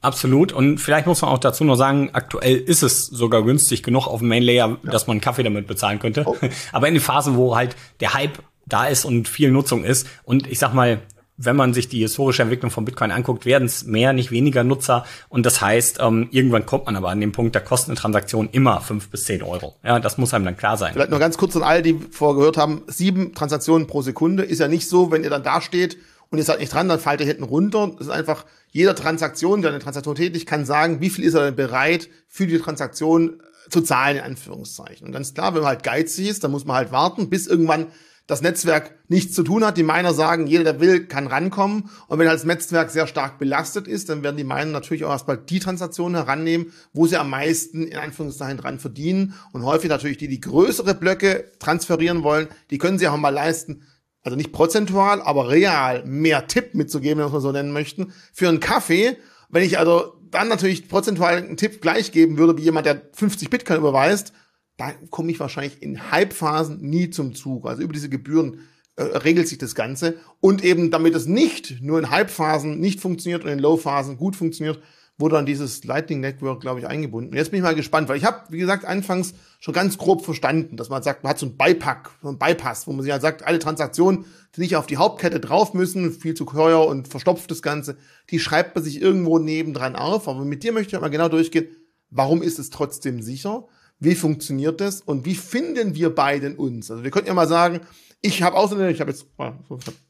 Absolut. 0.00 0.52
Und 0.52 0.78
vielleicht 0.78 1.06
muss 1.06 1.22
man 1.22 1.30
auch 1.30 1.38
dazu 1.38 1.64
noch 1.64 1.76
sagen, 1.76 2.10
aktuell 2.12 2.56
ist 2.56 2.82
es 2.82 3.06
sogar 3.06 3.42
günstig 3.42 3.82
genug 3.82 4.06
auf 4.06 4.20
dem 4.20 4.28
Main 4.28 4.42
Layer, 4.42 4.78
ja. 4.82 4.90
dass 4.90 5.06
man 5.06 5.14
einen 5.14 5.20
Kaffee 5.20 5.42
damit 5.42 5.66
bezahlen 5.66 5.98
könnte. 5.98 6.24
Oh. 6.26 6.36
Aber 6.72 6.88
in 6.88 6.94
den 6.94 7.02
Phasen, 7.02 7.36
wo 7.36 7.56
halt 7.56 7.76
der 8.00 8.14
Hype 8.14 8.38
da 8.66 8.86
ist 8.86 9.04
und 9.04 9.28
viel 9.28 9.50
Nutzung 9.50 9.84
ist 9.84 10.06
und 10.24 10.46
ich 10.46 10.58
sag 10.58 10.74
mal, 10.74 11.00
wenn 11.36 11.56
man 11.56 11.74
sich 11.74 11.88
die 11.88 12.00
historische 12.00 12.42
Entwicklung 12.42 12.70
von 12.70 12.84
Bitcoin 12.84 13.10
anguckt, 13.10 13.44
werden 13.44 13.64
es 13.64 13.84
mehr, 13.84 14.12
nicht 14.12 14.30
weniger 14.30 14.62
Nutzer. 14.62 15.04
Und 15.28 15.46
das 15.46 15.60
heißt, 15.60 15.98
ähm, 16.00 16.28
irgendwann 16.30 16.64
kommt 16.64 16.86
man 16.86 16.94
aber 16.96 17.08
an 17.08 17.20
den 17.20 17.32
Punkt, 17.32 17.56
da 17.56 17.60
kosten 17.60 17.90
eine 17.90 17.98
Transaktion 17.98 18.48
immer 18.52 18.80
fünf 18.80 19.08
bis 19.08 19.24
zehn 19.24 19.42
Euro. 19.42 19.74
Ja, 19.82 19.98
das 19.98 20.16
muss 20.16 20.32
einem 20.32 20.44
dann 20.44 20.56
klar 20.56 20.76
sein. 20.76 20.92
Vielleicht 20.92 21.10
noch 21.10 21.18
ganz 21.18 21.36
kurz 21.36 21.56
an 21.56 21.62
alle, 21.62 21.82
die 21.82 21.98
vorgehört 22.10 22.56
haben, 22.56 22.82
sieben 22.86 23.34
Transaktionen 23.34 23.86
pro 23.86 24.02
Sekunde 24.02 24.44
ist 24.44 24.60
ja 24.60 24.68
nicht 24.68 24.88
so, 24.88 25.10
wenn 25.10 25.24
ihr 25.24 25.30
dann 25.30 25.42
da 25.42 25.60
steht 25.60 25.98
und 26.30 26.38
ihr 26.38 26.44
seid 26.44 26.60
nicht 26.60 26.72
dran, 26.72 26.88
dann 26.88 27.00
fallt 27.00 27.20
ihr 27.20 27.26
hinten 27.26 27.42
runter. 27.44 27.90
Das 27.98 28.06
ist 28.06 28.12
einfach, 28.12 28.44
jeder 28.70 28.94
Transaktion, 28.94 29.60
der 29.60 29.72
eine 29.72 29.80
Transaktion 29.80 30.14
tätigt, 30.14 30.46
kann 30.46 30.64
sagen, 30.64 31.00
wie 31.00 31.10
viel 31.10 31.24
ist 31.24 31.34
er 31.34 31.44
denn 31.44 31.56
bereit, 31.56 32.08
für 32.28 32.46
die 32.46 32.58
Transaktion 32.58 33.40
zu 33.70 33.80
zahlen, 33.80 34.18
in 34.18 34.22
Anführungszeichen. 34.22 35.06
Und 35.06 35.12
ganz 35.12 35.34
klar, 35.34 35.54
wenn 35.54 35.62
man 35.62 35.70
halt 35.70 35.82
geizig 35.82 36.28
ist, 36.28 36.44
dann 36.44 36.50
muss 36.50 36.64
man 36.64 36.76
halt 36.76 36.92
warten, 36.92 37.28
bis 37.28 37.46
irgendwann 37.46 37.86
das 38.26 38.40
Netzwerk 38.40 38.94
nichts 39.08 39.34
zu 39.34 39.42
tun 39.42 39.64
hat. 39.64 39.76
Die 39.76 39.82
Miner 39.82 40.14
sagen, 40.14 40.46
jeder, 40.46 40.64
der 40.64 40.80
will, 40.80 41.06
kann 41.06 41.26
rankommen. 41.26 41.90
Und 42.08 42.18
wenn 42.18 42.26
das 42.26 42.44
Netzwerk 42.44 42.90
sehr 42.90 43.06
stark 43.06 43.38
belastet 43.38 43.86
ist, 43.86 44.08
dann 44.08 44.22
werden 44.22 44.36
die 44.36 44.44
Miner 44.44 44.66
natürlich 44.66 45.04
auch 45.04 45.10
erstmal 45.10 45.36
die 45.36 45.58
Transaktionen 45.58 46.16
herannehmen, 46.16 46.72
wo 46.94 47.06
sie 47.06 47.18
am 47.18 47.28
meisten 47.28 47.86
in 47.86 47.98
Anführungszeichen 47.98 48.56
dran 48.56 48.78
verdienen. 48.78 49.34
Und 49.52 49.64
häufig 49.64 49.90
natürlich 49.90 50.16
die, 50.16 50.28
die 50.28 50.40
größere 50.40 50.94
Blöcke 50.94 51.52
transferieren 51.58 52.22
wollen, 52.22 52.48
die 52.70 52.78
können 52.78 52.98
sie 52.98 53.08
auch 53.08 53.16
mal 53.16 53.28
leisten, 53.28 53.82
also 54.22 54.36
nicht 54.36 54.52
prozentual, 54.52 55.20
aber 55.20 55.50
real 55.50 56.02
mehr 56.06 56.46
Tipp 56.46 56.74
mitzugeben, 56.74 57.22
wenn 57.22 57.30
wir 57.30 57.36
es 57.36 57.42
so 57.42 57.52
nennen 57.52 57.72
möchten, 57.72 58.14
für 58.32 58.48
einen 58.48 58.60
Kaffee. 58.60 59.18
Wenn 59.50 59.62
ich 59.62 59.78
also 59.78 60.14
dann 60.30 60.48
natürlich 60.48 60.88
prozentual 60.88 61.36
einen 61.36 61.58
Tipp 61.58 61.82
gleich 61.82 62.10
geben 62.10 62.38
würde, 62.38 62.56
wie 62.56 62.62
jemand, 62.62 62.86
der 62.86 63.02
50 63.12 63.50
Bitcoin 63.50 63.78
überweist, 63.78 64.32
da 64.76 64.92
komme 65.10 65.30
ich 65.30 65.40
wahrscheinlich 65.40 65.82
in 65.82 66.10
Halbphasen 66.10 66.80
nie 66.80 67.10
zum 67.10 67.34
Zug. 67.34 67.66
Also 67.66 67.82
über 67.82 67.92
diese 67.92 68.08
Gebühren 68.08 68.60
äh, 68.96 69.02
regelt 69.02 69.48
sich 69.48 69.58
das 69.58 69.74
Ganze. 69.74 70.16
Und 70.40 70.64
eben, 70.64 70.90
damit 70.90 71.14
es 71.14 71.26
nicht 71.26 71.80
nur 71.80 71.98
in 71.98 72.10
Halbphasen 72.10 72.80
nicht 72.80 73.00
funktioniert 73.00 73.44
und 73.44 73.50
in 73.50 73.58
Low-Phasen 73.58 74.16
gut 74.16 74.36
funktioniert, 74.36 74.80
wurde 75.16 75.36
dann 75.36 75.46
dieses 75.46 75.84
Lightning 75.84 76.20
Network, 76.20 76.60
glaube 76.60 76.80
ich, 76.80 76.88
eingebunden. 76.88 77.30
Und 77.30 77.36
jetzt 77.36 77.50
bin 77.50 77.58
ich 77.58 77.62
mal 77.62 77.74
gespannt, 77.74 78.08
weil 78.08 78.16
ich 78.16 78.24
habe, 78.24 78.40
wie 78.48 78.58
gesagt, 78.58 78.84
anfangs 78.84 79.34
schon 79.60 79.72
ganz 79.72 79.96
grob 79.96 80.24
verstanden, 80.24 80.76
dass 80.76 80.88
man 80.88 81.04
sagt, 81.04 81.22
man 81.22 81.30
hat 81.30 81.38
so 81.38 81.46
ein 81.46 81.56
Beipack, 81.56 82.10
so 82.20 82.28
ein 82.28 82.38
Bypass, 82.38 82.86
wo 82.86 82.92
man 82.92 83.02
sich 83.02 83.12
halt 83.12 83.22
sagt, 83.22 83.44
alle 83.44 83.60
Transaktionen, 83.60 84.24
die 84.56 84.60
nicht 84.60 84.74
auf 84.74 84.86
die 84.86 84.96
Hauptkette 84.96 85.38
drauf 85.38 85.72
müssen, 85.72 86.12
viel 86.12 86.34
zu 86.34 86.44
teuer 86.44 86.84
und 86.86 87.06
verstopft 87.06 87.50
das 87.50 87.62
Ganze, 87.62 87.96
die 88.30 88.40
schreibt 88.40 88.74
man 88.74 88.82
sich 88.82 89.00
irgendwo 89.00 89.38
nebendran 89.38 89.94
auf. 89.94 90.26
Aber 90.26 90.44
mit 90.44 90.64
dir 90.64 90.72
möchte 90.72 90.96
ich 90.96 91.00
mal 91.00 91.08
genau 91.08 91.28
durchgehen, 91.28 91.68
warum 92.10 92.42
ist 92.42 92.58
es 92.58 92.70
trotzdem 92.70 93.22
sicher? 93.22 93.68
Wie 93.98 94.14
funktioniert 94.14 94.80
das? 94.80 95.00
Und 95.00 95.24
wie 95.24 95.34
finden 95.34 95.94
wir 95.94 96.14
beiden 96.14 96.56
uns? 96.56 96.90
Also 96.90 97.04
wir 97.04 97.10
könnten 97.10 97.28
ja 97.28 97.34
mal 97.34 97.48
sagen, 97.48 97.80
ich 98.26 98.42
habe 98.42 98.56
eine, 98.56 98.90
ich 98.90 99.00
habe 99.00 99.10
jetzt, 99.10 99.26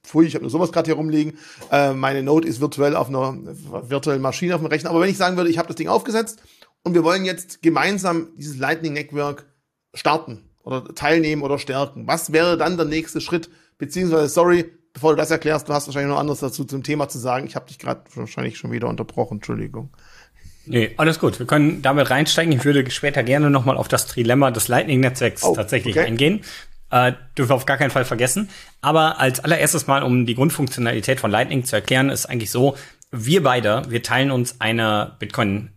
pfui, 0.05 0.27
ich 0.27 0.35
habe 0.35 0.45
nur 0.45 0.51
sowas 0.51 0.71
gerade 0.71 0.87
hier 0.87 0.95
rumliegen. 0.95 1.37
Äh, 1.73 1.95
meine 1.95 2.23
Note 2.23 2.47
ist 2.47 2.61
virtuell 2.61 2.95
auf 2.95 3.09
einer 3.09 3.37
virtuellen 3.89 4.23
Maschine 4.23 4.55
auf 4.55 4.61
dem 4.61 4.69
Rechner. 4.69 4.91
Aber 4.91 5.01
wenn 5.01 5.11
ich 5.11 5.17
sagen 5.17 5.37
würde, 5.37 5.51
ich 5.51 5.59
habe 5.59 5.67
das 5.67 5.77
Ding 5.77 5.89
aufgesetzt 5.89 6.41
und 6.85 6.95
wir 6.95 7.03
wollen 7.03 7.25
jetzt 7.25 7.61
gemeinsam 7.61 8.29
dieses 8.37 8.57
Lightning 8.57 8.93
Network 8.93 9.47
starten 9.95 10.49
oder 10.63 10.85
teilnehmen 10.95 11.43
oder 11.43 11.59
stärken, 11.59 12.07
was 12.07 12.33
wäre 12.33 12.57
dann 12.57 12.77
der 12.77 12.87
nächste 12.87 13.21
Schritt? 13.21 13.51
Beziehungsweise, 13.79 14.29
sorry, 14.29 14.71
bevor 14.93 15.11
du 15.11 15.17
das 15.17 15.33
erklärst, 15.33 15.69
du 15.69 15.73
hast 15.73 15.89
wahrscheinlich 15.89 16.11
noch 16.11 16.21
anderes 16.21 16.39
dazu 16.39 16.65
zum 16.65 16.85
Thema 16.85 17.09
zu 17.09 17.19
sagen. 17.19 17.49
Ich 17.49 17.57
habe 17.57 17.67
dich 17.67 17.81
gerade 17.81 18.05
wahrscheinlich 18.15 18.59
schon 18.59 18.71
wieder 18.71 18.89
unterbrochen, 18.89 19.39
Entschuldigung. 19.39 19.91
Nee, 20.67 20.93
alles 20.97 21.19
gut. 21.19 21.39
Wir 21.39 21.47
können 21.47 21.83
damit 21.83 22.11
reinsteigen. 22.11 22.53
Ich 22.53 22.65
würde 22.65 22.91
später 22.91 23.23
gerne 23.23 23.51
nochmal 23.51 23.77
auf 23.77 23.89
das 23.89 24.07
Trilemma 24.07 24.51
des 24.51 24.69
Lightning-Netzwerks 24.69 25.45
oh, 25.45 25.55
tatsächlich 25.55 25.97
okay. 25.97 26.07
eingehen. 26.07 26.41
Äh, 26.91 27.13
dürfen 27.37 27.51
wir 27.51 27.57
auf 27.57 27.67
gar 27.67 27.77
keinen 27.77 27.91
Fall 27.91 28.05
vergessen. 28.05 28.49
Aber 28.81 29.19
als 29.19 29.41
allererstes 29.41 29.87
Mal, 29.87 30.03
um 30.03 30.27
die 30.27 30.35
Grundfunktionalität 30.35 31.21
von 31.21 31.31
Lightning 31.31 31.65
zu 31.65 31.77
erklären, 31.77 32.11
ist 32.11 32.27
eigentlich 32.27 32.51
so, 32.51 32.77
wir 33.11 33.43
beide, 33.43 33.83
wir 33.89 34.03
teilen 34.03 34.31
uns 34.31 34.61
eine 34.61 35.17
Bitcoin 35.19 35.71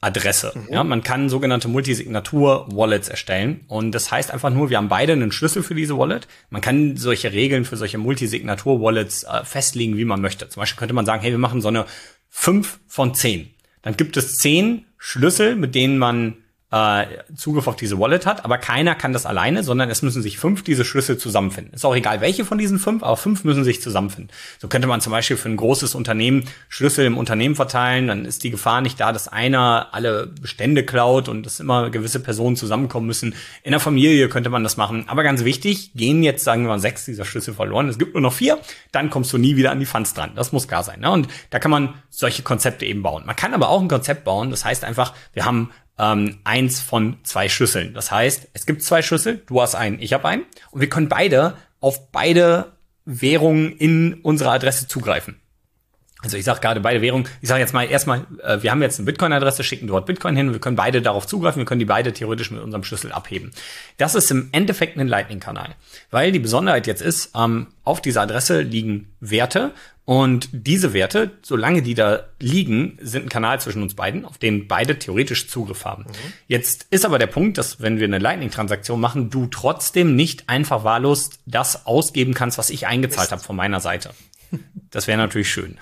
Adresse. 0.00 0.52
Mhm. 0.54 0.72
Ja, 0.72 0.84
man 0.84 1.02
kann 1.02 1.28
sogenannte 1.28 1.68
Multisignatur-Wallets 1.68 3.08
erstellen. 3.08 3.64
Und 3.68 3.92
das 3.92 4.10
heißt 4.10 4.30
einfach 4.30 4.50
nur, 4.50 4.70
wir 4.70 4.76
haben 4.76 4.88
beide 4.88 5.12
einen 5.12 5.32
Schlüssel 5.32 5.62
für 5.62 5.74
diese 5.74 5.98
Wallet. 5.98 6.28
Man 6.50 6.60
kann 6.60 6.96
solche 6.96 7.32
Regeln 7.32 7.64
für 7.64 7.76
solche 7.76 7.98
Multisignatur-Wallets 7.98 9.24
äh, 9.24 9.44
festlegen, 9.44 9.96
wie 9.96 10.04
man 10.04 10.20
möchte. 10.20 10.48
Zum 10.48 10.60
Beispiel 10.60 10.78
könnte 10.78 10.94
man 10.94 11.06
sagen, 11.06 11.22
hey, 11.22 11.32
wir 11.32 11.38
machen 11.38 11.60
so 11.60 11.68
eine 11.68 11.86
5 12.28 12.80
von 12.86 13.14
10. 13.14 13.50
Dann 13.86 13.96
gibt 13.96 14.16
es 14.16 14.38
10 14.38 14.84
Schlüssel, 14.98 15.54
mit 15.54 15.76
denen 15.76 15.96
man 15.96 16.38
äh, 16.72 17.06
Zugriff 17.36 17.68
auf 17.68 17.76
diese 17.76 17.98
Wallet 18.00 18.26
hat, 18.26 18.44
aber 18.44 18.58
keiner 18.58 18.96
kann 18.96 19.12
das 19.12 19.24
alleine, 19.24 19.62
sondern 19.62 19.88
es 19.88 20.02
müssen 20.02 20.20
sich 20.20 20.38
fünf 20.38 20.64
diese 20.64 20.84
Schlüssel 20.84 21.16
zusammenfinden. 21.16 21.72
Ist 21.72 21.84
auch 21.84 21.94
egal, 21.94 22.20
welche 22.20 22.44
von 22.44 22.58
diesen 22.58 22.80
fünf, 22.80 23.04
aber 23.04 23.16
fünf 23.16 23.44
müssen 23.44 23.62
sich 23.62 23.80
zusammenfinden. 23.80 24.34
So 24.58 24.66
könnte 24.66 24.88
man 24.88 25.00
zum 25.00 25.12
Beispiel 25.12 25.36
für 25.36 25.48
ein 25.48 25.56
großes 25.56 25.94
Unternehmen 25.94 26.44
Schlüssel 26.68 27.06
im 27.06 27.18
Unternehmen 27.18 27.54
verteilen, 27.54 28.08
dann 28.08 28.24
ist 28.24 28.42
die 28.42 28.50
Gefahr 28.50 28.80
nicht 28.80 28.98
da, 28.98 29.12
dass 29.12 29.28
einer 29.28 29.88
alle 29.92 30.26
Bestände 30.26 30.84
klaut 30.84 31.28
und 31.28 31.46
dass 31.46 31.60
immer 31.60 31.90
gewisse 31.90 32.18
Personen 32.18 32.56
zusammenkommen 32.56 33.06
müssen. 33.06 33.36
In 33.62 33.70
der 33.70 33.80
Familie 33.80 34.28
könnte 34.28 34.50
man 34.50 34.64
das 34.64 34.76
machen, 34.76 35.04
aber 35.06 35.22
ganz 35.22 35.44
wichtig, 35.44 35.92
gehen 35.94 36.24
jetzt, 36.24 36.42
sagen 36.42 36.62
wir 36.62 36.68
mal, 36.68 36.80
sechs 36.80 37.04
dieser 37.04 37.24
Schlüssel 37.24 37.54
verloren, 37.54 37.88
es 37.88 37.98
gibt 37.98 38.14
nur 38.14 38.22
noch 38.22 38.32
vier, 38.32 38.58
dann 38.90 39.08
kommst 39.08 39.32
du 39.32 39.38
nie 39.38 39.54
wieder 39.54 39.70
an 39.70 39.78
die 39.78 39.86
Funds 39.86 40.14
dran. 40.14 40.32
Das 40.34 40.50
muss 40.50 40.66
klar 40.66 40.82
sein. 40.82 40.98
Ne? 41.00 41.12
Und 41.12 41.28
da 41.50 41.60
kann 41.60 41.70
man 41.70 41.94
solche 42.10 42.42
Konzepte 42.42 42.86
eben 42.86 43.02
bauen. 43.02 43.22
Man 43.24 43.36
kann 43.36 43.54
aber 43.54 43.68
auch 43.68 43.80
ein 43.80 43.88
Konzept 43.88 44.24
bauen, 44.24 44.50
das 44.50 44.64
heißt 44.64 44.82
einfach, 44.82 45.14
wir 45.32 45.44
haben 45.44 45.70
ähm, 45.98 46.38
eins 46.44 46.80
von 46.80 47.18
zwei 47.22 47.48
Schlüsseln. 47.48 47.94
Das 47.94 48.10
heißt, 48.10 48.48
es 48.52 48.66
gibt 48.66 48.82
zwei 48.82 49.02
Schlüssel, 49.02 49.42
du 49.46 49.60
hast 49.60 49.74
einen, 49.74 50.00
ich 50.00 50.12
habe 50.12 50.28
einen, 50.28 50.44
und 50.70 50.80
wir 50.80 50.88
können 50.88 51.08
beide 51.08 51.56
auf 51.80 52.10
beide 52.10 52.72
Währungen 53.04 53.72
in 53.72 54.14
unserer 54.14 54.52
Adresse 54.52 54.88
zugreifen. 54.88 55.40
Also 56.26 56.36
ich 56.36 56.44
sage 56.44 56.58
gerade 56.60 56.80
beide 56.80 57.00
Währungen. 57.02 57.28
Ich 57.40 57.48
sage 57.48 57.60
jetzt 57.60 57.72
mal 57.72 57.84
erstmal, 57.84 58.26
äh, 58.42 58.60
wir 58.60 58.72
haben 58.72 58.82
jetzt 58.82 58.98
eine 58.98 59.06
Bitcoin-Adresse, 59.06 59.62
schicken 59.62 59.86
dort 59.86 60.06
Bitcoin 60.06 60.34
hin, 60.34 60.52
wir 60.52 60.58
können 60.58 60.74
beide 60.74 61.00
darauf 61.00 61.24
zugreifen, 61.24 61.60
wir 61.60 61.66
können 61.66 61.78
die 61.78 61.84
beide 61.84 62.12
theoretisch 62.12 62.50
mit 62.50 62.60
unserem 62.60 62.82
Schlüssel 62.82 63.12
abheben. 63.12 63.52
Das 63.96 64.16
ist 64.16 64.28
im 64.32 64.48
Endeffekt 64.50 64.98
ein 64.98 65.06
Lightning-Kanal, 65.06 65.76
weil 66.10 66.32
die 66.32 66.40
Besonderheit 66.40 66.88
jetzt 66.88 67.00
ist, 67.00 67.30
ähm, 67.36 67.68
auf 67.84 68.02
dieser 68.02 68.22
Adresse 68.22 68.62
liegen 68.62 69.14
Werte 69.20 69.72
und 70.04 70.48
diese 70.50 70.92
Werte, 70.94 71.30
solange 71.42 71.82
die 71.82 71.94
da 71.94 72.24
liegen, 72.40 72.98
sind 73.00 73.26
ein 73.26 73.28
Kanal 73.28 73.60
zwischen 73.60 73.82
uns 73.82 73.94
beiden, 73.94 74.24
auf 74.24 74.36
den 74.36 74.66
beide 74.66 74.98
theoretisch 74.98 75.48
Zugriff 75.48 75.84
haben. 75.84 76.06
Mhm. 76.08 76.32
Jetzt 76.48 76.88
ist 76.90 77.04
aber 77.04 77.20
der 77.20 77.28
Punkt, 77.28 77.56
dass 77.56 77.80
wenn 77.80 77.98
wir 78.00 78.06
eine 78.06 78.18
Lightning-Transaktion 78.18 79.00
machen, 79.00 79.30
du 79.30 79.46
trotzdem 79.46 80.16
nicht 80.16 80.48
einfach 80.48 80.82
wahllos 80.82 81.30
das 81.46 81.86
ausgeben 81.86 82.34
kannst, 82.34 82.58
was 82.58 82.70
ich 82.70 82.88
eingezahlt 82.88 83.30
habe 83.30 83.42
von 83.42 83.54
meiner 83.54 83.78
Seite. 83.78 84.10
Das 84.90 85.06
wäre 85.06 85.18
natürlich 85.18 85.50
schön. 85.50 85.78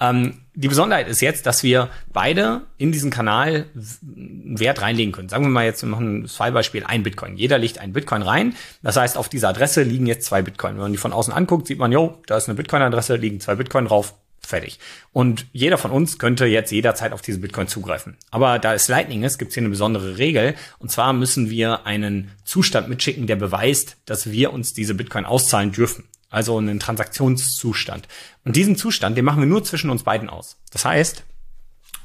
ähm, 0.00 0.42
die 0.54 0.68
Besonderheit 0.68 1.08
ist 1.08 1.22
jetzt, 1.22 1.46
dass 1.46 1.62
wir 1.62 1.88
beide 2.12 2.62
in 2.76 2.92
diesen 2.92 3.10
Kanal 3.10 3.66
Wert 3.74 4.82
reinlegen 4.82 5.12
können. 5.12 5.28
Sagen 5.28 5.44
wir 5.44 5.50
mal 5.50 5.64
jetzt, 5.64 5.82
wir 5.82 5.88
machen 5.88 6.22
das 6.22 6.36
Fallbeispiel 6.36 6.84
ein 6.84 7.02
Bitcoin. 7.02 7.36
Jeder 7.36 7.58
legt 7.58 7.78
ein 7.78 7.92
Bitcoin 7.92 8.22
rein. 8.22 8.54
Das 8.82 8.96
heißt, 8.96 9.16
auf 9.16 9.28
dieser 9.28 9.48
Adresse 9.48 9.82
liegen 9.82 10.06
jetzt 10.06 10.26
zwei 10.26 10.42
Bitcoin. 10.42 10.74
Wenn 10.74 10.82
man 10.82 10.92
die 10.92 10.98
von 10.98 11.12
außen 11.12 11.32
anguckt, 11.32 11.66
sieht 11.66 11.78
man, 11.78 11.92
jo, 11.92 12.20
da 12.26 12.36
ist 12.36 12.48
eine 12.48 12.56
Bitcoin-Adresse, 12.56 13.16
liegen 13.16 13.40
zwei 13.40 13.54
Bitcoin 13.54 13.86
drauf. 13.86 14.14
Fertig. 14.44 14.80
Und 15.12 15.46
jeder 15.52 15.78
von 15.78 15.92
uns 15.92 16.18
könnte 16.18 16.46
jetzt 16.46 16.72
jederzeit 16.72 17.12
auf 17.12 17.22
diese 17.22 17.38
Bitcoin 17.38 17.68
zugreifen. 17.68 18.16
Aber 18.32 18.58
da 18.58 18.74
es 18.74 18.88
Lightning 18.88 19.22
ist, 19.22 19.38
gibt 19.38 19.50
es 19.50 19.54
hier 19.54 19.62
eine 19.62 19.70
besondere 19.70 20.18
Regel. 20.18 20.56
Und 20.80 20.90
zwar 20.90 21.12
müssen 21.12 21.48
wir 21.48 21.86
einen 21.86 22.32
Zustand 22.44 22.88
mitschicken, 22.88 23.28
der 23.28 23.36
beweist, 23.36 23.98
dass 24.04 24.32
wir 24.32 24.52
uns 24.52 24.74
diese 24.74 24.94
Bitcoin 24.94 25.26
auszahlen 25.26 25.70
dürfen 25.70 26.04
also 26.32 26.58
einen 26.58 26.80
Transaktionszustand. 26.80 28.08
Und 28.44 28.56
diesen 28.56 28.74
Zustand, 28.76 29.16
den 29.16 29.24
machen 29.24 29.40
wir 29.40 29.46
nur 29.46 29.62
zwischen 29.62 29.90
uns 29.90 30.02
beiden 30.02 30.28
aus. 30.28 30.56
Das 30.72 30.84
heißt, 30.84 31.22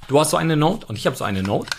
du 0.07 0.19
hast 0.19 0.31
so 0.31 0.37
eine 0.37 0.55
Node 0.55 0.85
und 0.85 0.97
ich 0.97 1.07
habe 1.07 1.15
so 1.15 1.23
eine 1.23 1.41
Node. 1.41 1.69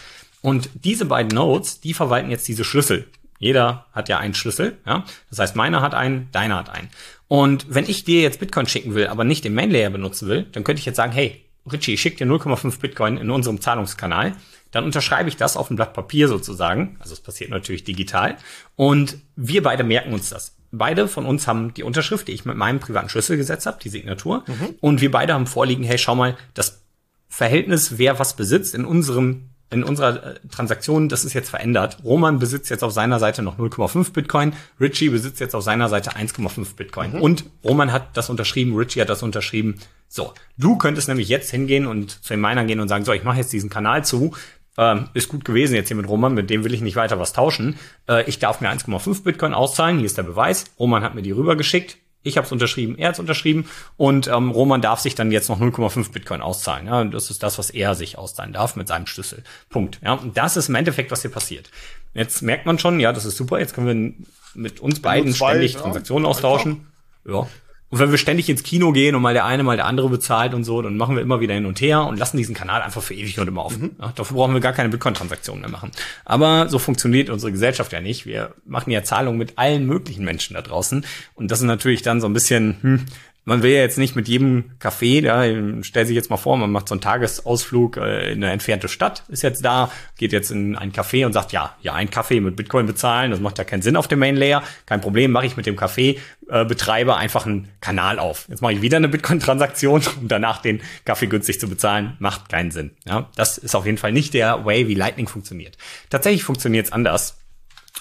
Und 0.40 0.70
diese 0.74 1.04
beiden 1.04 1.34
Nodes, 1.34 1.80
die 1.80 1.94
verwalten 1.94 2.30
jetzt 2.30 2.48
diese 2.48 2.64
Schlüssel. 2.64 3.06
Jeder 3.38 3.86
hat 3.92 4.08
ja 4.08 4.18
einen 4.18 4.34
Schlüssel, 4.34 4.78
ja. 4.84 5.04
Das 5.30 5.38
heißt, 5.38 5.56
meiner 5.56 5.80
hat 5.80 5.94
einen, 5.94 6.28
deiner 6.32 6.56
hat 6.56 6.70
einen. 6.70 6.88
Und 7.28 7.66
wenn 7.68 7.88
ich 7.88 8.04
dir 8.04 8.22
jetzt 8.22 8.40
Bitcoin 8.40 8.66
schicken 8.66 8.94
will, 8.94 9.06
aber 9.06 9.24
nicht 9.24 9.44
den 9.44 9.54
Main 9.54 9.70
Layer 9.70 9.90
benutzen 9.90 10.28
will, 10.28 10.44
dann 10.50 10.64
könnte 10.64 10.80
ich 10.80 10.86
jetzt 10.86 10.96
sagen, 10.96 11.12
hey, 11.12 11.44
Richie, 11.70 11.94
ich 11.94 12.00
schicke 12.00 12.16
dir 12.16 12.26
0,5 12.26 12.80
Bitcoin 12.80 13.18
in 13.18 13.30
unserem 13.30 13.60
Zahlungskanal. 13.60 14.34
Dann 14.70 14.84
unterschreibe 14.84 15.28
ich 15.28 15.36
das 15.36 15.56
auf 15.56 15.70
ein 15.70 15.76
Blatt 15.76 15.92
Papier 15.92 16.28
sozusagen. 16.28 16.96
Also 16.98 17.12
es 17.12 17.20
passiert 17.20 17.50
natürlich 17.50 17.84
digital. 17.84 18.36
Und 18.74 19.18
wir 19.36 19.62
beide 19.62 19.84
merken 19.84 20.12
uns 20.14 20.30
das 20.30 20.57
beide 20.72 21.08
von 21.08 21.26
uns 21.26 21.46
haben 21.46 21.74
die 21.74 21.82
Unterschrift, 21.82 22.28
die 22.28 22.32
ich 22.32 22.44
mit 22.44 22.56
meinem 22.56 22.80
privaten 22.80 23.08
Schlüssel 23.08 23.36
gesetzt 23.36 23.66
habe, 23.66 23.78
die 23.82 23.88
Signatur. 23.88 24.44
Mhm. 24.46 24.74
Und 24.80 25.00
wir 25.00 25.10
beide 25.10 25.34
haben 25.34 25.46
vorliegen, 25.46 25.84
hey, 25.84 25.98
schau 25.98 26.14
mal, 26.14 26.36
das 26.54 26.82
Verhältnis, 27.28 27.98
wer 27.98 28.18
was 28.18 28.36
besitzt 28.36 28.74
in 28.74 28.84
unserem 28.84 29.50
in 29.70 29.84
unserer 29.84 30.24
äh, 30.24 30.40
Transaktion, 30.50 31.08
das 31.08 31.24
ist 31.24 31.34
jetzt 31.34 31.50
verändert. 31.50 31.98
Roman 32.02 32.38
besitzt 32.38 32.70
jetzt 32.70 32.82
auf 32.82 32.92
seiner 32.92 33.18
Seite 33.18 33.42
noch 33.42 33.58
0,5 33.58 34.12
Bitcoin, 34.12 34.54
Richie 34.80 35.10
besitzt 35.10 35.40
jetzt 35.40 35.54
auf 35.54 35.62
seiner 35.62 35.88
Seite 35.88 36.12
1,5 36.12 36.74
Bitcoin. 36.74 37.12
Mhm. 37.12 37.20
Und 37.20 37.44
Roman 37.62 37.92
hat 37.92 38.16
das 38.16 38.30
unterschrieben, 38.30 38.74
Richie 38.76 39.00
hat 39.00 39.10
das 39.10 39.22
unterschrieben. 39.22 39.76
So, 40.08 40.32
du 40.56 40.78
könntest 40.78 41.08
nämlich 41.08 41.28
jetzt 41.28 41.50
hingehen 41.50 41.86
und 41.86 42.24
zu 42.24 42.32
den 42.32 42.40
Minern 42.40 42.66
gehen 42.66 42.80
und 42.80 42.88
sagen, 42.88 43.04
so, 43.04 43.12
ich 43.12 43.24
mache 43.24 43.38
jetzt 43.38 43.52
diesen 43.52 43.68
Kanal 43.68 44.06
zu, 44.06 44.34
ähm, 44.78 45.08
ist 45.12 45.28
gut 45.28 45.44
gewesen 45.44 45.74
jetzt 45.74 45.88
hier 45.88 45.96
mit 45.96 46.08
Roman, 46.08 46.32
mit 46.32 46.48
dem 46.48 46.64
will 46.64 46.72
ich 46.72 46.80
nicht 46.80 46.96
weiter 46.96 47.18
was 47.18 47.34
tauschen. 47.34 47.76
Äh, 48.08 48.22
ich 48.28 48.38
darf 48.38 48.60
mir 48.60 48.70
1,5 48.70 49.24
Bitcoin 49.24 49.52
auszahlen, 49.52 49.98
hier 49.98 50.06
ist 50.06 50.16
der 50.16 50.22
Beweis. 50.22 50.66
Roman 50.78 51.02
hat 51.02 51.14
mir 51.14 51.22
die 51.22 51.32
rübergeschickt. 51.32 51.98
Ich 52.22 52.36
habe 52.36 52.46
es 52.46 52.52
unterschrieben, 52.52 52.96
er 52.98 53.10
hat 53.10 53.18
unterschrieben 53.18 53.66
und 53.96 54.26
ähm, 54.28 54.50
Roman 54.50 54.80
darf 54.80 55.00
sich 55.00 55.14
dann 55.14 55.30
jetzt 55.30 55.48
noch 55.48 55.60
0,5 55.60 56.12
Bitcoin 56.12 56.40
auszahlen. 56.40 56.86
Ja, 56.86 57.04
das 57.04 57.30
ist 57.30 57.42
das, 57.42 57.58
was 57.58 57.70
er 57.70 57.94
sich 57.94 58.18
auszahlen 58.18 58.52
darf 58.52 58.76
mit 58.76 58.88
seinem 58.88 59.06
Schlüssel. 59.06 59.44
Punkt. 59.68 60.00
Ja, 60.02 60.14
und 60.14 60.36
das 60.36 60.56
ist 60.56 60.68
im 60.68 60.74
Endeffekt, 60.74 61.10
was 61.10 61.22
hier 61.22 61.30
passiert. 61.30 61.70
Jetzt 62.14 62.42
merkt 62.42 62.66
man 62.66 62.78
schon, 62.78 63.00
ja, 63.00 63.12
das 63.12 63.24
ist 63.24 63.36
super. 63.36 63.58
Jetzt 63.60 63.74
können 63.74 63.86
wir 63.86 64.26
mit 64.60 64.80
uns 64.80 65.00
beiden 65.00 65.32
ständig 65.32 65.74
ja, 65.74 65.80
Transaktionen 65.80 66.26
austauschen. 66.26 66.88
Ja, 67.24 67.46
und 67.90 67.98
wenn 67.98 68.10
wir 68.10 68.18
ständig 68.18 68.48
ins 68.50 68.62
Kino 68.62 68.92
gehen 68.92 69.14
und 69.14 69.22
mal 69.22 69.32
der 69.32 69.46
eine, 69.46 69.62
mal 69.62 69.76
der 69.76 69.86
andere 69.86 70.10
bezahlt 70.10 70.52
und 70.52 70.64
so, 70.64 70.82
dann 70.82 70.96
machen 70.96 71.16
wir 71.16 71.22
immer 71.22 71.40
wieder 71.40 71.54
hin 71.54 71.64
und 71.64 71.80
her 71.80 72.04
und 72.04 72.18
lassen 72.18 72.36
diesen 72.36 72.54
Kanal 72.54 72.82
einfach 72.82 73.02
für 73.02 73.14
ewig 73.14 73.38
und 73.40 73.48
immer 73.48 73.64
offen. 73.64 73.82
Mhm. 73.82 73.90
Ja, 73.98 74.12
dafür 74.14 74.36
brauchen 74.36 74.52
wir 74.52 74.60
gar 74.60 74.74
keine 74.74 74.90
Bitcoin-Transaktionen 74.90 75.62
mehr 75.62 75.70
machen. 75.70 75.90
Aber 76.26 76.68
so 76.68 76.78
funktioniert 76.78 77.30
unsere 77.30 77.50
Gesellschaft 77.50 77.92
ja 77.92 78.00
nicht. 78.00 78.26
Wir 78.26 78.54
machen 78.66 78.90
ja 78.90 79.02
Zahlungen 79.02 79.38
mit 79.38 79.56
allen 79.56 79.86
möglichen 79.86 80.24
Menschen 80.24 80.54
da 80.54 80.60
draußen. 80.60 81.06
Und 81.34 81.50
das 81.50 81.60
ist 81.60 81.66
natürlich 81.66 82.02
dann 82.02 82.20
so 82.20 82.28
ein 82.28 82.34
bisschen, 82.34 82.76
hm, 82.82 83.06
man 83.48 83.62
will 83.62 83.72
ja 83.72 83.80
jetzt 83.80 83.96
nicht 83.96 84.14
mit 84.14 84.28
jedem 84.28 84.72
Café, 84.78 85.22
ja, 85.22 85.82
stell 85.82 86.04
sich 86.04 86.14
jetzt 86.14 86.28
mal 86.28 86.36
vor, 86.36 86.58
man 86.58 86.70
macht 86.70 86.86
so 86.86 86.94
einen 86.94 87.00
Tagesausflug 87.00 87.96
äh, 87.96 88.30
in 88.32 88.44
eine 88.44 88.52
entfernte 88.52 88.88
Stadt, 88.88 89.24
ist 89.28 89.42
jetzt 89.42 89.64
da, 89.64 89.90
geht 90.18 90.32
jetzt 90.32 90.50
in 90.50 90.76
ein 90.76 90.92
Café 90.92 91.24
und 91.24 91.32
sagt, 91.32 91.52
ja, 91.52 91.74
ja, 91.80 91.94
ein 91.94 92.10
Kaffee 92.10 92.40
mit 92.40 92.56
Bitcoin 92.56 92.84
bezahlen, 92.84 93.30
das 93.30 93.40
macht 93.40 93.56
ja 93.56 93.64
keinen 93.64 93.80
Sinn 93.80 93.96
auf 93.96 94.06
dem 94.06 94.18
Main 94.18 94.36
Layer, 94.36 94.62
kein 94.84 95.00
Problem, 95.00 95.32
mache 95.32 95.46
ich 95.46 95.56
mit 95.56 95.64
dem 95.64 95.76
Kaffeebetreiber 95.76 97.14
äh, 97.14 97.16
einfach 97.16 97.46
einen 97.46 97.68
Kanal 97.80 98.18
auf. 98.18 98.46
Jetzt 98.50 98.60
mache 98.60 98.74
ich 98.74 98.82
wieder 98.82 98.98
eine 98.98 99.08
Bitcoin-Transaktion, 99.08 100.02
um 100.20 100.28
danach 100.28 100.60
den 100.60 100.82
Kaffee 101.06 101.26
günstig 101.26 101.58
zu 101.58 101.68
bezahlen, 101.68 102.16
macht 102.18 102.50
keinen 102.50 102.70
Sinn. 102.70 102.90
Ja, 103.06 103.30
das 103.34 103.56
ist 103.56 103.74
auf 103.74 103.86
jeden 103.86 103.98
Fall 103.98 104.12
nicht 104.12 104.34
der 104.34 104.66
Way, 104.66 104.88
wie 104.88 104.94
Lightning 104.94 105.26
funktioniert. 105.26 105.78
Tatsächlich 106.10 106.44
funktioniert 106.44 106.86
es 106.86 106.92
anders. 106.92 107.38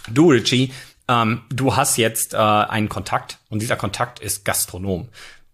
Du, 0.09 0.29
Richie, 0.29 0.73
ähm, 1.07 1.41
du 1.49 1.75
hast 1.75 1.97
jetzt 1.97 2.33
äh, 2.33 2.37
einen 2.37 2.89
Kontakt 2.89 3.39
und 3.49 3.61
dieser 3.61 3.77
Kontakt 3.77 4.19
ist 4.19 4.43
Gastronom. 4.43 5.07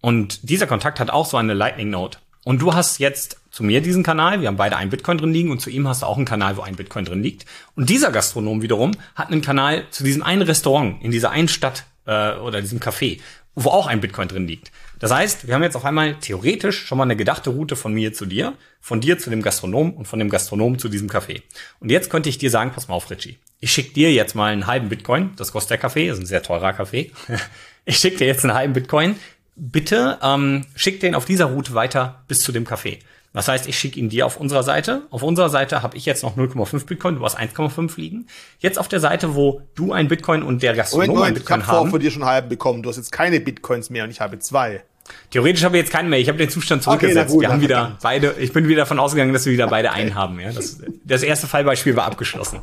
Und 0.03 0.49
dieser 0.49 0.67
Kontakt 0.67 0.99
hat 0.99 1.11
auch 1.11 1.25
so 1.25 1.37
eine 1.37 1.53
Lightning 1.53 1.89
Note. 1.89 2.17
Und 2.43 2.61
du 2.61 2.73
hast 2.73 2.99
jetzt 2.99 3.37
zu 3.51 3.63
mir 3.63 3.79
diesen 3.79 4.03
Kanal, 4.03 4.41
wir 4.41 4.49
haben 4.49 4.57
beide 4.57 4.75
einen 4.75 4.89
Bitcoin 4.89 5.17
drin 5.17 5.31
liegen 5.31 5.49
und 5.49 5.61
zu 5.61 5.69
ihm 5.69 5.87
hast 5.87 6.01
du 6.01 6.07
auch 6.07 6.17
einen 6.17 6.25
Kanal, 6.25 6.57
wo 6.57 6.61
ein 6.61 6.75
Bitcoin 6.75 7.05
drin 7.05 7.23
liegt. 7.23 7.45
Und 7.77 7.89
dieser 7.89 8.11
Gastronom 8.11 8.61
wiederum 8.61 8.91
hat 9.15 9.31
einen 9.31 9.41
Kanal 9.41 9.85
zu 9.91 10.03
diesem 10.03 10.21
einen 10.21 10.41
Restaurant 10.41 11.01
in 11.01 11.11
dieser 11.11 11.31
einen 11.31 11.47
Stadt 11.47 11.85
äh, 12.05 12.33
oder 12.33 12.59
diesem 12.59 12.81
Café, 12.81 13.21
wo 13.55 13.69
auch 13.69 13.87
ein 13.87 14.01
Bitcoin 14.01 14.27
drin 14.27 14.45
liegt. 14.45 14.73
Das 14.99 15.09
heißt, 15.09 15.47
wir 15.47 15.53
haben 15.55 15.63
jetzt 15.63 15.77
auf 15.77 15.85
einmal 15.85 16.15
theoretisch 16.15 16.85
schon 16.85 16.97
mal 16.97 17.05
eine 17.05 17.15
gedachte 17.15 17.51
Route 17.51 17.77
von 17.77 17.93
mir 17.93 18.11
zu 18.11 18.25
dir, 18.25 18.55
von 18.81 18.99
dir 18.99 19.17
zu 19.17 19.29
dem 19.29 19.41
Gastronom 19.41 19.93
und 19.93 20.05
von 20.05 20.19
dem 20.19 20.29
Gastronom 20.29 20.79
zu 20.79 20.89
diesem 20.89 21.09
Café. 21.09 21.43
Und 21.79 21.91
jetzt 21.91 22.09
könnte 22.09 22.27
ich 22.27 22.37
dir 22.37 22.49
sagen, 22.49 22.71
pass 22.75 22.89
mal 22.89 22.95
auf, 22.95 23.09
Richie, 23.09 23.37
ich 23.61 23.71
schicke 23.71 23.93
dir 23.93 24.11
jetzt 24.11 24.35
mal 24.35 24.51
einen 24.51 24.67
halben 24.67 24.89
Bitcoin, 24.89 25.31
das 25.37 25.53
kostet 25.53 25.71
der 25.71 25.77
Kaffee, 25.77 26.09
ist 26.09 26.19
ein 26.19 26.25
sehr 26.25 26.43
teurer 26.43 26.73
Kaffee. 26.73 27.11
Ich 27.85 27.97
schicke 27.97 28.19
dir 28.19 28.27
jetzt 28.27 28.45
einen 28.45 28.53
halben 28.53 28.73
Bitcoin. 28.73 29.17
Bitte 29.55 30.17
ähm, 30.21 30.65
schick 30.75 30.99
den 30.99 31.15
auf 31.15 31.25
dieser 31.25 31.45
Route 31.45 31.73
weiter 31.73 32.23
bis 32.27 32.41
zu 32.41 32.51
dem 32.51 32.65
Café. 32.65 32.99
Das 33.33 33.47
heißt, 33.47 33.67
ich 33.67 33.77
schicke 33.79 33.99
ihn 33.99 34.09
dir 34.09 34.25
auf 34.27 34.37
unserer 34.37 34.61
Seite. 34.61 35.03
Auf 35.09 35.23
unserer 35.23 35.49
Seite 35.49 35.81
habe 35.81 35.97
ich 35.97 36.05
jetzt 36.05 36.21
noch 36.23 36.37
0,5 36.37 36.85
Bitcoin, 36.85 37.15
du 37.15 37.23
hast 37.25 37.37
1,5 37.39 37.97
liegen. 37.97 38.27
Jetzt 38.59 38.77
auf 38.77 38.87
der 38.87 38.99
Seite, 38.99 39.33
wo 39.35 39.61
du 39.73 39.91
ein 39.91 40.07
Bitcoin 40.07 40.43
und 40.43 40.61
der 40.61 40.75
Gastronom 40.75 41.07
Moment, 41.07 41.17
Moment, 41.19 41.31
ein 41.31 41.39
Bitcoin 41.39 41.59
ich 41.61 41.67
habe 41.67 41.77
haben. 41.77 41.85
vor 41.85 41.91
von 41.91 41.99
dir 41.99 42.11
schon 42.11 42.25
halb 42.25 42.49
bekommen. 42.49 42.83
Du 42.83 42.89
hast 42.89 42.97
jetzt 42.97 43.11
keine 43.11 43.39
Bitcoins 43.39 43.89
mehr 43.89 44.03
und 44.03 44.11
ich 44.11 44.21
habe 44.21 44.37
zwei. 44.39 44.83
Theoretisch 45.31 45.63
habe 45.63 45.75
ich 45.77 45.83
jetzt 45.83 45.91
keinen 45.91 46.09
mehr. 46.09 46.19
Ich 46.19 46.27
habe 46.29 46.37
den 46.37 46.49
Zustand 46.49 46.81
Okay, 46.87 46.99
zurückgesetzt. 46.99 47.31
gut, 47.31 47.41
wir 47.41 47.49
haben 47.49 47.61
wieder 47.61 47.75
verdammt. 47.75 47.99
beide, 48.03 48.35
ich 48.39 48.53
bin 48.53 48.67
wieder 48.67 48.81
davon 48.81 48.99
ausgegangen, 48.99 49.33
dass 49.33 49.45
wir 49.45 49.53
wieder 49.53 49.67
beide 49.67 49.91
einen 49.91 50.13
haben. 50.15 50.39
Ja? 50.39 50.51
Das, 50.51 50.79
das 51.03 51.23
erste 51.23 51.47
Fallbeispiel 51.47 51.95
war 51.95 52.05
abgeschlossen. 52.05 52.59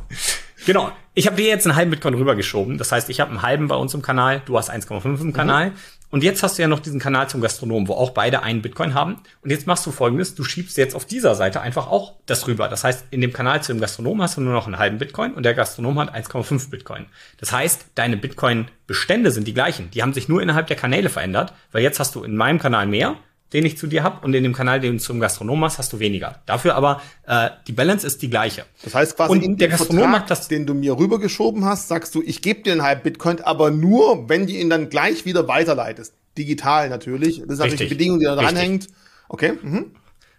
Genau. 0.65 0.91
Ich 1.13 1.27
habe 1.27 1.35
dir 1.35 1.47
jetzt 1.47 1.67
einen 1.67 1.75
halben 1.75 1.91
Bitcoin 1.91 2.13
rübergeschoben. 2.13 2.77
Das 2.77 2.91
heißt, 2.93 3.09
ich 3.09 3.19
habe 3.19 3.31
einen 3.31 3.41
halben 3.41 3.67
bei 3.67 3.75
uns 3.75 3.93
im 3.93 4.01
Kanal, 4.01 4.41
du 4.45 4.57
hast 4.57 4.71
1,5 4.71 5.05
Mhm. 5.07 5.21
im 5.21 5.33
Kanal. 5.33 5.73
Und 6.11 6.23
jetzt 6.23 6.43
hast 6.43 6.57
du 6.57 6.61
ja 6.61 6.67
noch 6.67 6.81
diesen 6.81 6.99
Kanal 6.99 7.29
zum 7.29 7.41
Gastronomen, 7.41 7.87
wo 7.87 7.93
auch 7.93 8.11
beide 8.11 8.43
einen 8.43 8.61
Bitcoin 8.61 8.93
haben. 8.93 9.21
Und 9.41 9.49
jetzt 9.49 9.65
machst 9.65 9.85
du 9.85 9.91
folgendes, 9.91 10.35
du 10.35 10.43
schiebst 10.43 10.77
jetzt 10.77 10.93
auf 10.93 11.05
dieser 11.05 11.35
Seite 11.35 11.61
einfach 11.61 11.87
auch 11.87 12.15
das 12.25 12.47
rüber. 12.47 12.67
Das 12.67 12.83
heißt, 12.83 13.05
in 13.11 13.21
dem 13.21 13.33
Kanal 13.33 13.63
zu 13.63 13.73
dem 13.73 13.79
Gastronomen 13.79 14.21
hast 14.21 14.37
du 14.37 14.41
nur 14.41 14.53
noch 14.53 14.67
einen 14.67 14.77
halben 14.77 14.97
Bitcoin 14.97 15.33
und 15.33 15.43
der 15.43 15.53
Gastronom 15.53 15.97
hat 15.99 16.13
1,5 16.13 16.69
Bitcoin. 16.69 17.05
Das 17.39 17.51
heißt, 17.53 17.85
deine 17.95 18.17
Bitcoin-Bestände 18.17 19.31
sind 19.31 19.47
die 19.47 19.53
gleichen. 19.53 19.89
Die 19.91 20.01
haben 20.01 20.13
sich 20.13 20.27
nur 20.27 20.41
innerhalb 20.41 20.67
der 20.67 20.75
Kanäle 20.75 21.09
verändert, 21.09 21.53
weil 21.71 21.81
jetzt 21.81 21.99
hast 21.99 22.13
du 22.15 22.23
in 22.23 22.35
meinem 22.35 22.59
Kanal 22.59 22.87
mehr, 22.87 23.15
den 23.53 23.65
ich 23.65 23.77
zu 23.77 23.87
dir 23.87 24.03
habe, 24.03 24.25
und 24.25 24.33
in 24.33 24.43
dem 24.43 24.53
Kanal, 24.53 24.79
den 24.79 24.93
du 24.93 24.99
zum 24.99 25.19
Gastronomen 25.19 25.65
hast, 25.65 25.77
hast 25.77 25.91
du 25.93 25.99
weniger. 25.99 26.41
Dafür 26.45 26.75
aber, 26.75 27.01
äh, 27.27 27.49
die 27.67 27.73
Balance 27.73 28.05
ist 28.07 28.21
die 28.21 28.29
gleiche. 28.29 28.65
Das 28.83 28.95
heißt 28.95 29.15
quasi 29.17 29.31
Und 29.31 29.43
in 29.43 29.57
der 29.57 29.67
Gastronom 29.67 30.03
Vertrag, 30.03 30.19
macht 30.21 30.31
das- 30.31 30.47
den 30.47 30.65
du 30.65 30.73
mir 30.73 30.97
rübergeschoben 30.97 31.65
hast, 31.65 31.87
sagst 31.87 32.15
du, 32.15 32.21
ich 32.25 32.41
gebe 32.41 32.61
dir 32.61 32.71
einen 32.71 32.83
halben 32.83 33.01
Bitcoin, 33.03 33.41
aber 33.41 33.71
nur, 33.71 34.29
wenn 34.29 34.47
du 34.47 34.53
ihn 34.53 34.69
dann 34.69 34.89
gleich 34.89 35.25
wieder 35.25 35.47
weiterleitest. 35.47 36.13
Digital 36.37 36.87
natürlich. 36.89 37.41
Das 37.41 37.53
ist 37.53 37.59
natürlich 37.59 37.79
die. 37.81 37.87
Bedingung, 37.89 38.19
die 38.19 38.25
da 38.25 38.35
dranhängt. 38.35 38.87
Okay. 39.27 39.53
Mhm. 39.61 39.91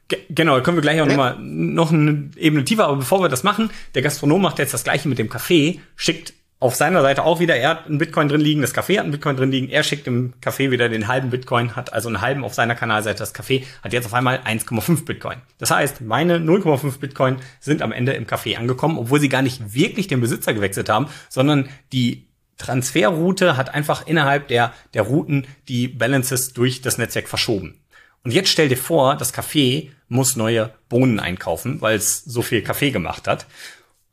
Ge 0.08 0.18
genau, 0.30 0.60
können 0.62 0.76
wir 0.78 0.82
gleich 0.82 1.00
auch 1.00 1.06
Ja. 1.06 1.12
noch 1.12 1.16
mal 1.16 1.36
noch 1.38 1.92
eine 1.92 2.30
Ebene 2.36 2.64
tiefer, 2.64 2.84
aber 2.86 2.96
bevor 2.96 3.20
wir 3.22 3.28
das 3.28 3.42
machen, 3.42 3.70
der 3.94 4.02
Gastronom 4.02 4.40
macht 4.42 4.58
jetzt 4.58 4.72
das 4.74 4.84
gleiche 4.84 5.08
mit 5.08 5.18
dem 5.18 5.28
Café, 5.28 5.80
schickt 5.96 6.32
auf 6.62 6.76
seiner 6.76 7.02
Seite 7.02 7.24
auch 7.24 7.40
wieder, 7.40 7.56
er 7.56 7.70
hat 7.70 7.86
einen 7.86 7.98
Bitcoin 7.98 8.28
drin 8.28 8.40
liegen, 8.40 8.60
das 8.62 8.72
Café 8.72 8.98
hat 8.98 9.02
einen 9.02 9.10
Bitcoin 9.10 9.36
drin 9.36 9.50
liegen, 9.50 9.68
er 9.68 9.82
schickt 9.82 10.06
dem 10.06 10.32
Café 10.40 10.70
wieder 10.70 10.88
den 10.88 11.08
halben 11.08 11.28
Bitcoin, 11.28 11.74
hat 11.74 11.92
also 11.92 12.08
einen 12.08 12.20
halben 12.20 12.44
auf 12.44 12.54
seiner 12.54 12.76
Kanalseite, 12.76 13.18
das 13.18 13.34
Café 13.34 13.64
hat 13.82 13.92
jetzt 13.92 14.06
auf 14.06 14.14
einmal 14.14 14.38
1,5 14.38 15.04
Bitcoin. 15.04 15.38
Das 15.58 15.72
heißt, 15.72 16.02
meine 16.02 16.38
0,5 16.38 17.00
Bitcoin 17.00 17.38
sind 17.58 17.82
am 17.82 17.90
Ende 17.90 18.12
im 18.12 18.26
Café 18.26 18.56
angekommen, 18.56 18.96
obwohl 18.96 19.18
sie 19.18 19.28
gar 19.28 19.42
nicht 19.42 19.74
wirklich 19.74 20.06
den 20.06 20.20
Besitzer 20.20 20.54
gewechselt 20.54 20.88
haben, 20.88 21.08
sondern 21.28 21.68
die 21.92 22.28
Transferroute 22.58 23.56
hat 23.56 23.74
einfach 23.74 24.06
innerhalb 24.06 24.46
der, 24.46 24.72
der 24.94 25.02
Routen 25.02 25.48
die 25.66 25.88
Balances 25.88 26.52
durch 26.52 26.80
das 26.80 26.96
Netzwerk 26.96 27.28
verschoben. 27.28 27.80
Und 28.22 28.32
jetzt 28.32 28.50
stell 28.50 28.68
dir 28.68 28.76
vor, 28.76 29.16
das 29.16 29.34
Café 29.34 29.90
muss 30.08 30.36
neue 30.36 30.70
Bohnen 30.88 31.18
einkaufen, 31.18 31.80
weil 31.80 31.96
es 31.96 32.22
so 32.22 32.40
viel 32.42 32.62
Kaffee 32.62 32.92
gemacht 32.92 33.26
hat. 33.26 33.46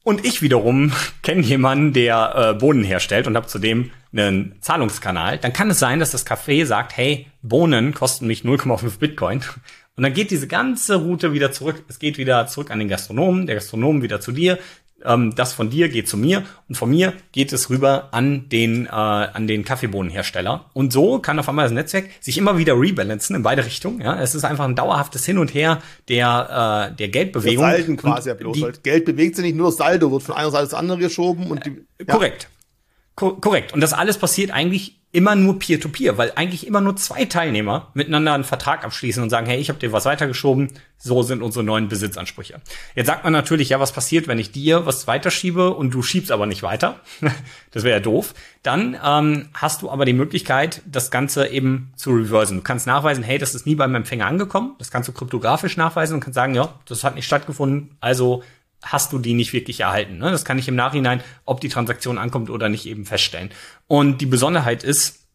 Und 0.04 0.26
ich 0.26 0.42
wiederum 0.42 0.92
kenne 1.24 1.42
jemanden, 1.42 1.94
der 1.94 2.34
äh, 2.36 2.54
Bohnen 2.54 2.84
herstellt 2.84 3.28
und 3.28 3.36
habe 3.36 3.48
zudem 3.48 3.92
einen 4.12 4.56
Zahlungskanal. 4.62 5.38
Dann 5.38 5.54
kann 5.54 5.70
es 5.70 5.80
sein, 5.80 6.00
dass 6.00 6.12
das 6.12 6.26
Café 6.26 6.66
sagt, 6.66 6.98
hey, 6.98 7.28
Bohnen 7.42 7.94
kosten 7.94 8.28
mich 8.28 8.42
0,5 8.42 8.98
Bitcoin. 9.00 9.42
Und 9.96 10.04
dann 10.04 10.14
geht 10.14 10.32
diese 10.32 10.48
ganze 10.48 10.96
Route 10.96 11.34
wieder 11.34 11.52
zurück. 11.52 11.84
Es 11.90 12.00
geht 12.00 12.18
wieder 12.18 12.48
zurück 12.48 12.72
an 12.72 12.80
den 12.80 12.88
Gastronomen, 12.88 13.48
der 13.48 13.56
Gastronom 13.56 14.02
wieder 14.02 14.22
zu 14.22 14.32
dir. 14.32 14.58
Ähm, 15.06 15.34
das 15.36 15.54
von 15.54 15.70
dir 15.70 15.90
geht 15.90 16.08
zu 16.10 16.18
mir 16.18 16.44
und 16.68 16.76
von 16.76 16.90
mir 16.90 17.14
geht 17.32 17.54
es 17.54 17.70
rüber 17.70 18.10
an 18.12 18.50
den 18.50 18.86
äh, 18.86 18.90
an 18.90 19.48
den 19.48 19.64
Kaffeebohnenhersteller 19.64 20.66
und 20.74 20.92
so 20.94 21.20
kann 21.20 21.40
auf 21.40 21.48
einmal 21.50 21.66
das 21.66 21.72
Netzwerk 21.74 22.06
sich 22.20 22.38
immer 22.38 22.58
wieder 22.58 22.74
rebalancen 22.80 23.36
in 23.36 23.44
beide 23.44 23.66
Richtungen. 23.66 24.02
Ja, 24.02 24.20
es 24.22 24.36
ist 24.36 24.44
einfach 24.44 24.66
ein 24.66 24.76
dauerhaftes 24.76 25.26
Hin 25.26 25.38
und 25.38 25.54
Her 25.54 25.82
der 26.10 26.90
äh, 26.92 26.96
der 26.96 27.10
Geldbewegung. 27.10 27.64
Salden 27.64 27.98
quasi 27.98 28.30
ja 28.30 28.36
bloß. 28.36 28.58
die- 28.58 28.62
weil 28.64 28.74
Geld 28.84 29.06
bewegt 29.06 29.36
sich 29.36 29.46
nicht, 29.46 29.56
nur 29.56 29.68
das 29.68 29.78
Saldo 29.78 30.12
wird 30.12 30.24
von 30.24 30.36
einer 30.36 30.52
Seite 30.52 30.70
zur 30.70 30.80
anderen 30.80 31.00
geschoben 31.00 31.48
und 31.50 31.66
die, 31.66 31.82
ja. 32.00 32.14
Korrekt. 32.14 32.50
Ko 33.16 33.34
korrekt. 33.36 33.74
Und 33.74 33.82
das 33.82 33.94
alles 33.94 34.18
passiert 34.18 34.52
eigentlich 34.52 34.99
immer 35.12 35.36
nur 35.36 35.58
peer-to-peer, 35.58 36.20
weil 36.20 36.34
eigentlich 36.36 36.68
immer 36.68 36.82
nur 36.82 36.96
zwei 36.96 37.26
Teilnehmer 37.26 37.88
miteinander 37.96 38.34
einen 38.34 38.44
Vertrag 38.44 38.84
abschließen 38.84 39.24
und 39.24 39.32
sagen, 39.32 39.48
hey, 39.48 39.60
ich 39.60 39.70
habe 39.70 39.80
dir 39.80 39.92
was 39.92 40.06
weitergeschoben, 40.06 40.70
so 41.00 41.24
sind 41.24 41.42
unsere 41.42 41.64
neuen 41.64 41.88
Besitzansprüche. 41.88 42.62
Jetzt 42.94 43.08
sagt 43.08 43.24
man 43.24 43.34
natürlich, 43.34 43.70
ja, 43.70 43.80
was 43.80 43.92
passiert, 43.92 44.28
wenn 44.28 44.38
ich 44.38 44.52
dir 44.52 44.86
was 44.86 45.08
weiterschiebe 45.08 45.72
und 45.72 45.92
du 45.94 46.04
schiebst 46.04 46.32
aber 46.32 46.46
nicht 46.46 46.62
weiter? 46.62 47.00
das 47.72 47.84
wäre 47.84 47.98
ja 47.98 48.00
doof. 48.00 48.36
Dann 48.62 48.98
ähm, 49.04 49.50
hast 49.54 49.82
du 49.82 49.90
aber 49.90 50.06
die 50.06 50.14
Möglichkeit, 50.14 50.84
das 50.86 51.10
Ganze 51.10 51.48
eben 51.48 51.92
zu 51.96 52.12
reversen. 52.12 52.58
Du 52.58 52.64
kannst 52.64 52.86
nachweisen, 52.86 53.24
hey, 53.24 53.40
das 53.40 53.56
ist 53.56 53.66
nie 53.66 53.76
beim 53.76 53.96
Empfänger 53.96 54.28
angekommen. 54.28 54.76
Das 54.78 54.92
kannst 54.92 55.10
du 55.10 55.14
kryptografisch 55.14 55.76
nachweisen 55.76 56.16
und 56.16 56.20
kannst 56.20 56.36
sagen, 56.36 56.54
ja, 56.54 56.76
das 56.86 57.04
hat 57.04 57.16
nicht 57.16 57.26
stattgefunden, 57.26 57.98
also 58.00 58.44
hast 58.82 59.12
du 59.12 59.20
die 59.20 59.34
nicht 59.34 59.54
wirklich 59.54 59.82
erhalten. 59.82 60.18
Ne? 60.18 60.32
Das 60.32 60.46
kann 60.46 60.58
ich 60.58 60.68
im 60.68 60.76
Nachhinein, 60.76 61.22
ob 61.46 61.62
die 61.62 61.70
Transaktion 61.70 62.18
ankommt 62.18 62.50
oder 62.50 62.70
nicht, 62.70 62.86
eben 62.86 63.06
feststellen. 63.06 63.52
Und 63.88 64.20
die 64.22 64.26
Besonderheit 64.26 64.84
ist, 64.84 65.28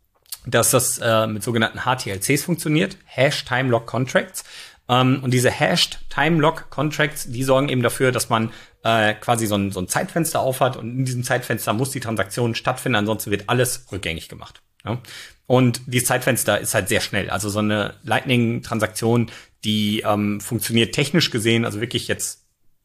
dass 0.46 0.70
das 0.70 0.98
äh, 0.98 1.26
mit 1.26 1.42
sogenannten 1.42 1.80
HTLCs 1.80 2.44
funktioniert, 2.44 2.96
Hash 3.04 3.44
Time 3.44 3.70
Lock 3.70 3.86
Contracts. 3.86 4.44
Ähm, 4.88 5.20
und 5.22 5.32
diese 5.32 5.50
Hashed 5.50 6.00
Time 6.10 6.40
Lock 6.40 6.70
Contracts, 6.70 7.26
die 7.30 7.44
sorgen 7.44 7.68
eben 7.68 7.82
dafür, 7.82 8.12
dass 8.12 8.28
man 8.28 8.52
äh, 8.82 9.14
quasi 9.14 9.46
so 9.46 9.56
ein, 9.56 9.70
so 9.70 9.80
ein 9.80 9.88
Zeitfenster 9.88 10.40
aufhat 10.40 10.76
und 10.76 10.90
in 10.90 11.04
diesem 11.04 11.24
Zeitfenster 11.24 11.72
muss 11.72 11.90
die 11.90 12.00
Transaktion 12.00 12.54
stattfinden, 12.54 12.96
ansonsten 12.96 13.30
wird 13.30 13.48
alles 13.48 13.86
rückgängig 13.90 14.28
gemacht. 14.28 14.62
Ja? 14.84 15.00
Und 15.46 15.80
dieses 15.86 16.08
Zeitfenster 16.08 16.60
ist 16.60 16.74
halt 16.74 16.88
sehr 16.88 17.00
schnell. 17.00 17.30
Also 17.30 17.48
so 17.48 17.58
eine 17.58 17.94
Lightning-Transaktion, 18.02 19.30
die 19.64 20.00
ähm, 20.00 20.40
funktioniert 20.40 20.94
technisch 20.94 21.30
gesehen, 21.30 21.64
also 21.64 21.80
wirklich 21.80 22.08
jetzt 22.08 22.43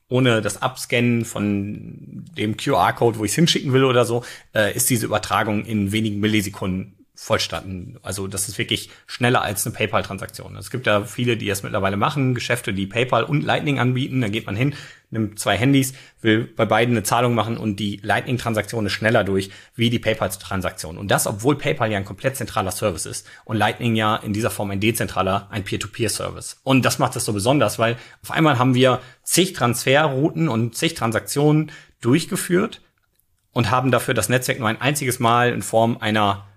ohne 0.09 0.41
das 0.41 0.61
Abscannen 0.61 1.23
von 1.23 2.25
dem 2.37 2.57
QR-Code, 2.57 3.19
wo 3.19 3.25
ich 3.25 3.31
es 3.31 3.35
hinschicken 3.35 3.73
will 3.73 3.83
oder 3.83 4.05
so, 4.05 4.23
äh, 4.53 4.75
ist 4.75 4.89
diese 4.89 5.05
Übertragung 5.05 5.65
in 5.65 5.91
wenigen 5.91 6.19
Millisekunden 6.19 6.98
vollstanden. 7.21 7.99
Also 8.01 8.27
das 8.27 8.47
ist 8.47 8.57
wirklich 8.57 8.89
schneller 9.05 9.41
als 9.41 9.65
eine 9.65 9.75
PayPal-Transaktion. 9.75 10.55
Es 10.55 10.71
gibt 10.71 10.87
ja 10.87 11.03
viele, 11.03 11.35
die 11.35 11.47
das 11.47 11.63
mittlerweile 11.63 11.97
machen, 11.97 12.33
Geschäfte, 12.33 12.73
die 12.73 12.87
PayPal 12.87 13.25
und 13.25 13.43
Lightning 13.43 13.77
anbieten. 13.77 14.21
Da 14.21 14.29
geht 14.29 14.45
man 14.45 14.55
hin, 14.55 14.73
nimmt 15.11 15.37
zwei 15.37 15.57
Handys, 15.57 15.93
will 16.21 16.45
bei 16.45 16.65
beiden 16.65 16.95
eine 16.95 17.03
Zahlung 17.03 17.35
machen 17.35 17.57
und 17.57 17.75
die 17.75 17.99
Lightning-Transaktion 18.01 18.85
ist 18.85 18.93
schneller 18.93 19.25
durch 19.25 19.51
wie 19.75 19.89
die 19.89 19.99
PayPal-Transaktion. 19.99 20.97
Und 20.97 21.11
das, 21.11 21.27
obwohl 21.27 21.57
PayPal 21.57 21.91
ja 21.91 21.97
ein 21.97 22.05
komplett 22.05 22.37
zentraler 22.37 22.71
Service 22.71 23.05
ist 23.05 23.27
und 23.43 23.57
Lightning 23.57 23.97
ja 23.97 24.15
in 24.15 24.31
dieser 24.31 24.49
Form 24.49 24.71
ein 24.71 24.79
dezentraler, 24.79 25.49
ein 25.51 25.65
Peer-to-Peer-Service. 25.65 26.61
Und 26.63 26.85
das 26.85 26.99
macht 26.99 27.17
es 27.17 27.25
so 27.25 27.33
besonders, 27.33 27.77
weil 27.77 27.97
auf 28.23 28.31
einmal 28.31 28.57
haben 28.57 28.75
wir 28.75 29.01
zig 29.23 29.51
Transferrouten 29.51 30.47
und 30.47 30.73
zig 30.75 30.93
Transaktionen 30.93 31.73
durchgeführt 31.99 32.81
und 33.51 33.71
haben 33.71 33.91
dafür 33.91 34.13
das 34.13 34.29
Netzwerk 34.29 34.59
nur 34.59 34.69
ein 34.69 34.79
einziges 34.79 35.19
Mal 35.19 35.51
in 35.51 35.61
Form 35.61 35.97
einer 35.99 36.48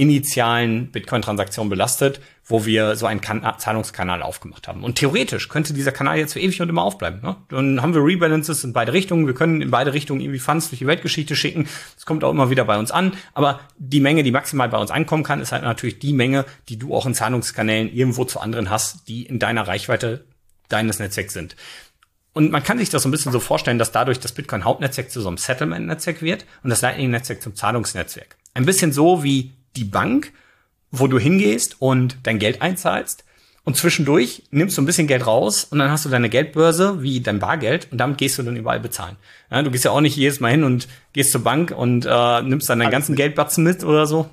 initialen 0.00 0.90
Bitcoin-Transaktion 0.90 1.68
belastet, 1.68 2.20
wo 2.46 2.64
wir 2.64 2.96
so 2.96 3.04
einen 3.04 3.20
kan 3.20 3.46
Zahlungskanal 3.58 4.22
aufgemacht 4.22 4.66
haben. 4.66 4.82
Und 4.82 4.96
theoretisch 4.96 5.50
könnte 5.50 5.74
dieser 5.74 5.92
Kanal 5.92 6.18
jetzt 6.18 6.32
für 6.32 6.40
ewig 6.40 6.62
und 6.62 6.70
immer 6.70 6.82
aufbleiben. 6.82 7.20
Ne? 7.22 7.36
Dann 7.50 7.82
haben 7.82 7.92
wir 7.92 8.02
Rebalances 8.02 8.64
in 8.64 8.72
beide 8.72 8.94
Richtungen. 8.94 9.26
Wir 9.26 9.34
können 9.34 9.60
in 9.60 9.70
beide 9.70 9.92
Richtungen 9.92 10.22
irgendwie 10.22 10.38
Funds 10.38 10.70
durch 10.70 10.78
die 10.78 10.86
Weltgeschichte 10.86 11.36
schicken. 11.36 11.68
Das 11.94 12.06
kommt 12.06 12.24
auch 12.24 12.30
immer 12.30 12.48
wieder 12.48 12.64
bei 12.64 12.78
uns 12.78 12.90
an. 12.90 13.12
Aber 13.34 13.60
die 13.76 14.00
Menge, 14.00 14.22
die 14.22 14.30
maximal 14.30 14.70
bei 14.70 14.78
uns 14.78 14.90
ankommen 14.90 15.22
kann, 15.22 15.40
ist 15.40 15.52
halt 15.52 15.64
natürlich 15.64 15.98
die 15.98 16.14
Menge, 16.14 16.46
die 16.70 16.78
du 16.78 16.94
auch 16.94 17.04
in 17.04 17.14
Zahlungskanälen 17.14 17.92
irgendwo 17.92 18.24
zu 18.24 18.40
anderen 18.40 18.70
hast, 18.70 19.06
die 19.06 19.26
in 19.26 19.38
deiner 19.38 19.68
Reichweite 19.68 20.24
deines 20.70 20.98
Netzwerks 20.98 21.34
sind. 21.34 21.56
Und 22.32 22.50
man 22.52 22.62
kann 22.62 22.78
sich 22.78 22.88
das 22.88 23.02
so 23.02 23.08
ein 23.08 23.12
bisschen 23.12 23.32
so 23.32 23.40
vorstellen, 23.40 23.78
dass 23.78 23.92
dadurch 23.92 24.18
das 24.18 24.32
Bitcoin-Hauptnetzwerk 24.32 25.10
zu 25.10 25.20
so 25.20 25.28
einem 25.28 25.36
Settlement-Netzwerk 25.36 26.22
wird 26.22 26.46
und 26.62 26.70
das 26.70 26.80
Lightning-Netzwerk 26.80 27.42
zum 27.42 27.54
Zahlungsnetzwerk. 27.54 28.36
Ein 28.54 28.64
bisschen 28.64 28.92
so 28.92 29.22
wie 29.22 29.52
die 29.76 29.84
Bank, 29.84 30.32
wo 30.90 31.06
du 31.06 31.18
hingehst 31.18 31.76
und 31.80 32.18
dein 32.24 32.38
Geld 32.38 32.62
einzahlst 32.62 33.24
und 33.64 33.76
zwischendurch 33.76 34.42
nimmst 34.50 34.76
du 34.76 34.82
ein 34.82 34.86
bisschen 34.86 35.06
Geld 35.06 35.26
raus 35.26 35.64
und 35.64 35.78
dann 35.78 35.90
hast 35.90 36.04
du 36.04 36.08
deine 36.08 36.28
Geldbörse 36.28 37.02
wie 37.02 37.20
dein 37.20 37.38
Bargeld 37.38 37.88
und 37.90 37.98
damit 37.98 38.18
gehst 38.18 38.38
du 38.38 38.42
dann 38.42 38.56
überall 38.56 38.80
bezahlen. 38.80 39.16
Ja, 39.50 39.62
du 39.62 39.70
gehst 39.70 39.84
ja 39.84 39.90
auch 39.90 40.00
nicht 40.00 40.16
jedes 40.16 40.40
Mal 40.40 40.50
hin 40.50 40.64
und 40.64 40.88
gehst 41.12 41.32
zur 41.32 41.42
Bank 41.42 41.72
und 41.76 42.06
äh, 42.08 42.42
nimmst 42.42 42.68
dann 42.68 42.78
deinen 42.78 42.90
ganzen 42.90 43.14
Geldbatzen 43.14 43.62
mit 43.62 43.84
oder 43.84 44.06
so. 44.06 44.30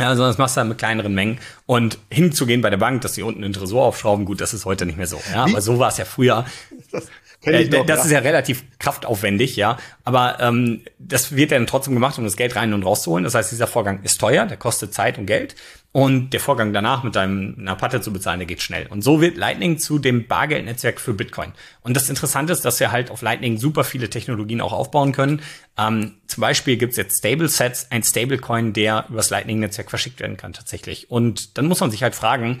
Ja, 0.00 0.08
also 0.08 0.22
das 0.22 0.38
machst 0.38 0.56
du 0.56 0.62
dann 0.62 0.68
mit 0.68 0.78
kleineren 0.78 1.14
Mengen. 1.14 1.38
Und 1.66 1.98
hinzugehen 2.10 2.62
bei 2.62 2.70
der 2.70 2.78
Bank, 2.78 3.02
dass 3.02 3.12
die 3.12 3.22
unten 3.22 3.42
den 3.42 3.52
Tresor 3.52 3.84
aufschrauben, 3.84 4.24
gut, 4.24 4.40
das 4.40 4.54
ist 4.54 4.64
heute 4.64 4.86
nicht 4.86 4.96
mehr 4.96 5.06
so. 5.06 5.20
Ja, 5.32 5.44
aber 5.44 5.60
so 5.60 5.78
war 5.78 5.88
es 5.88 5.98
ja 5.98 6.06
früher. 6.06 6.46
Das, 6.90 7.06
äh, 7.44 7.64
noch, 7.64 7.86
das 7.86 8.00
ja. 8.00 8.04
ist 8.04 8.10
ja 8.10 8.18
relativ 8.18 8.64
kraftaufwendig, 8.78 9.56
ja. 9.56 9.78
Aber 10.04 10.38
ähm, 10.40 10.82
das 10.98 11.34
wird 11.34 11.52
dann 11.52 11.66
trotzdem 11.66 11.94
gemacht, 11.94 12.18
um 12.18 12.24
das 12.24 12.36
Geld 12.36 12.56
rein 12.56 12.74
und 12.74 12.82
rauszuholen. 12.82 13.24
Das 13.24 13.34
heißt, 13.34 13.50
dieser 13.50 13.66
Vorgang 13.66 14.02
ist 14.02 14.20
teuer, 14.20 14.46
der 14.46 14.56
kostet 14.56 14.92
Zeit 14.92 15.18
und 15.18 15.26
Geld. 15.26 15.54
Und 15.92 16.30
der 16.30 16.38
Vorgang 16.38 16.72
danach 16.72 17.02
mit 17.02 17.16
deinem 17.16 17.56
einer 17.58 17.74
Patte 17.74 18.00
zu 18.00 18.12
bezahlen, 18.12 18.38
der 18.38 18.46
geht 18.46 18.62
schnell. 18.62 18.86
Und 18.86 19.02
so 19.02 19.20
wird 19.20 19.36
Lightning 19.36 19.78
zu 19.78 19.98
dem 19.98 20.28
Bargeldnetzwerk 20.28 21.00
für 21.00 21.14
Bitcoin. 21.14 21.52
Und 21.80 21.96
das 21.96 22.08
Interessante 22.08 22.52
ist, 22.52 22.64
dass 22.64 22.78
wir 22.78 22.92
halt 22.92 23.10
auf 23.10 23.22
Lightning 23.22 23.58
super 23.58 23.82
viele 23.82 24.08
Technologien 24.08 24.60
auch 24.60 24.72
aufbauen 24.72 25.10
können. 25.10 25.42
Ähm, 25.76 26.14
zum 26.28 26.42
Beispiel 26.42 26.76
gibt's 26.76 26.96
jetzt 26.96 27.18
Stable 27.18 27.48
Sets, 27.48 27.88
ein 27.90 28.04
Stablecoin, 28.04 28.72
der 28.72 29.06
übers 29.08 29.30
Lightning-Netzwerk 29.30 29.90
verschickt 29.90 30.20
werden 30.20 30.36
kann 30.36 30.52
tatsächlich. 30.52 31.10
Und 31.10 31.58
dann 31.58 31.66
muss 31.66 31.80
man 31.80 31.90
sich 31.90 32.04
halt 32.04 32.14
fragen, 32.14 32.60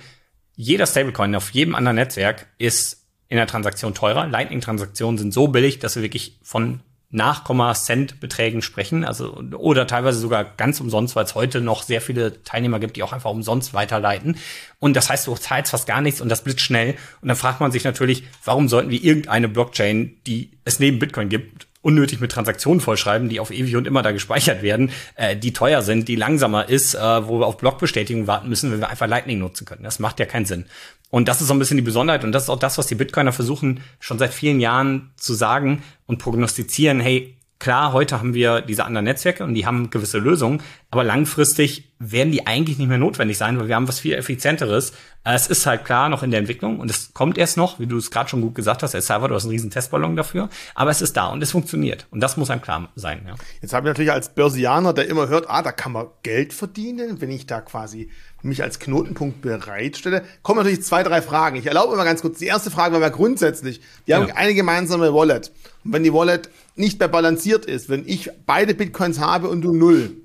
jeder 0.56 0.86
Stablecoin 0.86 1.36
auf 1.36 1.50
jedem 1.50 1.76
anderen 1.76 1.96
Netzwerk 1.96 2.48
ist 2.58 2.99
in 3.30 3.36
der 3.36 3.46
Transaktion 3.46 3.94
teurer. 3.94 4.26
Lightning-Transaktionen 4.26 5.16
sind 5.16 5.32
so 5.32 5.48
billig, 5.48 5.78
dass 5.78 5.96
wir 5.96 6.02
wirklich 6.02 6.38
von 6.42 6.80
Nachkomma-Cent-Beträgen 7.12 8.62
sprechen, 8.62 9.04
also 9.04 9.34
oder 9.56 9.86
teilweise 9.86 10.20
sogar 10.20 10.44
ganz 10.44 10.80
umsonst, 10.80 11.16
weil 11.16 11.24
es 11.24 11.34
heute 11.34 11.60
noch 11.60 11.82
sehr 11.82 12.00
viele 12.00 12.42
Teilnehmer 12.44 12.78
gibt, 12.78 12.96
die 12.96 13.02
auch 13.02 13.12
einfach 13.12 13.30
umsonst 13.30 13.74
weiterleiten. 13.74 14.36
Und 14.78 14.94
das 14.94 15.10
heißt, 15.10 15.26
du 15.26 15.34
zahlst 15.34 15.72
fast 15.72 15.88
gar 15.88 16.02
nichts 16.02 16.20
und 16.20 16.28
das 16.28 16.44
blitzt 16.44 16.60
schnell. 16.60 16.94
Und 17.20 17.28
dann 17.28 17.36
fragt 17.36 17.60
man 17.60 17.72
sich 17.72 17.82
natürlich, 17.82 18.24
warum 18.44 18.68
sollten 18.68 18.90
wir 18.90 19.02
irgendeine 19.02 19.48
Blockchain, 19.48 20.18
die 20.26 20.52
es 20.64 20.78
neben 20.78 21.00
Bitcoin 21.00 21.28
gibt, 21.28 21.66
unnötig 21.82 22.20
mit 22.20 22.30
Transaktionen 22.30 22.80
vollschreiben, 22.80 23.28
die 23.28 23.40
auf 23.40 23.50
ewig 23.50 23.74
und 23.74 23.86
immer 23.86 24.02
da 24.02 24.12
gespeichert 24.12 24.62
werden, 24.62 24.90
äh, 25.16 25.36
die 25.36 25.52
teuer 25.52 25.82
sind, 25.82 26.08
die 26.08 26.16
langsamer 26.16 26.68
ist, 26.68 26.94
äh, 26.94 26.98
wo 27.26 27.40
wir 27.40 27.46
auf 27.46 27.56
Blockbestätigung 27.56 28.26
warten 28.26 28.48
müssen, 28.48 28.70
wenn 28.70 28.80
wir 28.80 28.90
einfach 28.90 29.06
Lightning 29.06 29.38
nutzen 29.38 29.64
können. 29.64 29.82
Das 29.82 29.98
macht 29.98 30.20
ja 30.20 30.26
keinen 30.26 30.44
Sinn. 30.44 30.66
Und 31.10 31.28
das 31.28 31.40
ist 31.40 31.48
so 31.48 31.54
ein 31.54 31.58
bisschen 31.58 31.76
die 31.76 31.82
Besonderheit 31.82 32.24
und 32.24 32.32
das 32.32 32.44
ist 32.44 32.48
auch 32.48 32.58
das, 32.58 32.78
was 32.78 32.86
die 32.86 32.94
Bitcoiner 32.94 33.32
versuchen 33.32 33.80
schon 33.98 34.18
seit 34.18 34.32
vielen 34.32 34.60
Jahren 34.60 35.10
zu 35.16 35.34
sagen 35.34 35.82
und 36.06 36.18
prognostizieren, 36.18 37.00
hey, 37.00 37.36
klar, 37.60 37.92
heute 37.92 38.18
haben 38.18 38.34
wir 38.34 38.62
diese 38.62 38.84
anderen 38.84 39.04
Netzwerke 39.04 39.44
und 39.44 39.54
die 39.54 39.66
haben 39.66 39.90
gewisse 39.90 40.18
Lösungen, 40.18 40.62
aber 40.90 41.04
langfristig 41.04 41.92
werden 41.98 42.32
die 42.32 42.46
eigentlich 42.46 42.78
nicht 42.78 42.88
mehr 42.88 42.98
notwendig 42.98 43.36
sein, 43.36 43.60
weil 43.60 43.68
wir 43.68 43.76
haben 43.76 43.86
was 43.86 44.00
viel 44.00 44.14
effizienteres. 44.14 44.94
Es 45.22 45.46
ist 45.46 45.66
halt 45.66 45.84
klar 45.84 46.08
noch 46.08 46.22
in 46.22 46.30
der 46.30 46.40
Entwicklung 46.40 46.80
und 46.80 46.90
es 46.90 47.12
kommt 47.12 47.36
erst 47.36 47.58
noch, 47.58 47.78
wie 47.78 47.86
du 47.86 47.98
es 47.98 48.10
gerade 48.10 48.30
schon 48.30 48.40
gut 48.40 48.54
gesagt 48.54 48.82
hast, 48.82 48.94
El 48.94 49.02
Salvador 49.02 49.36
ist 49.36 49.44
ein 49.44 49.50
riesen 49.50 49.70
Testballon 49.70 50.16
dafür, 50.16 50.48
aber 50.74 50.90
es 50.90 51.02
ist 51.02 51.16
da 51.16 51.26
und 51.26 51.42
es 51.42 51.52
funktioniert 51.52 52.06
und 52.10 52.20
das 52.20 52.38
muss 52.38 52.48
einem 52.48 52.62
klar 52.62 52.88
sein. 52.96 53.22
Ja. 53.26 53.34
Jetzt 53.60 53.74
habe 53.74 53.86
ich 53.86 53.90
natürlich 53.90 54.12
als 54.12 54.30
Börsianer, 54.30 54.94
der 54.94 55.08
immer 55.08 55.28
hört, 55.28 55.48
ah, 55.48 55.62
da 55.62 55.72
kann 55.72 55.92
man 55.92 56.06
Geld 56.22 56.54
verdienen, 56.54 57.20
wenn 57.20 57.30
ich 57.30 57.46
da 57.46 57.60
quasi 57.60 58.10
mich 58.42 58.62
als 58.62 58.78
Knotenpunkt 58.78 59.42
bereitstelle, 59.42 60.24
kommen 60.42 60.58
natürlich 60.58 60.82
zwei, 60.82 61.02
drei 61.02 61.22
Fragen. 61.22 61.56
Ich 61.56 61.66
erlaube 61.66 61.92
mir 61.92 61.98
mal 61.98 62.04
ganz 62.04 62.22
kurz. 62.22 62.38
Die 62.38 62.46
erste 62.46 62.70
Frage 62.70 62.94
war 62.94 63.00
mal 63.00 63.10
grundsätzlich. 63.10 63.80
Wir 64.06 64.16
ja. 64.16 64.20
haben 64.20 64.30
eine 64.32 64.54
gemeinsame 64.54 65.12
Wallet. 65.12 65.52
Und 65.84 65.92
wenn 65.92 66.04
die 66.04 66.12
Wallet 66.12 66.50
nicht 66.76 66.98
mehr 66.98 67.08
balanciert 67.08 67.66
ist, 67.66 67.88
wenn 67.88 68.06
ich 68.06 68.30
beide 68.46 68.74
Bitcoins 68.74 69.20
habe 69.20 69.48
und 69.48 69.62
du 69.62 69.72
null, 69.72 70.16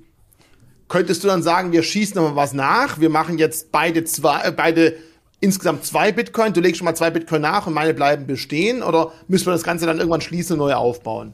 Könntest 0.88 1.24
du 1.24 1.28
dann 1.28 1.42
sagen, 1.42 1.72
wir 1.72 1.82
schießen 1.82 2.14
nochmal 2.14 2.36
was 2.36 2.52
nach, 2.52 3.00
wir 3.00 3.10
machen 3.10 3.38
jetzt 3.38 3.72
beide 3.72 4.04
zwei, 4.04 4.42
äh, 4.42 4.52
beide 4.52 4.96
insgesamt 5.40 5.84
zwei 5.84 6.12
Bitcoin, 6.12 6.52
du 6.52 6.60
legst 6.60 6.78
schon 6.78 6.84
mal 6.84 6.94
zwei 6.94 7.10
Bitcoin 7.10 7.42
nach 7.42 7.66
und 7.66 7.74
meine 7.74 7.92
bleiben 7.92 8.26
bestehen 8.26 8.82
oder 8.82 9.12
müssen 9.26 9.46
wir 9.46 9.52
das 9.52 9.64
Ganze 9.64 9.86
dann 9.86 9.98
irgendwann 9.98 10.20
schließen 10.20 10.52
und 10.54 10.58
neu 10.60 10.74
aufbauen? 10.74 11.32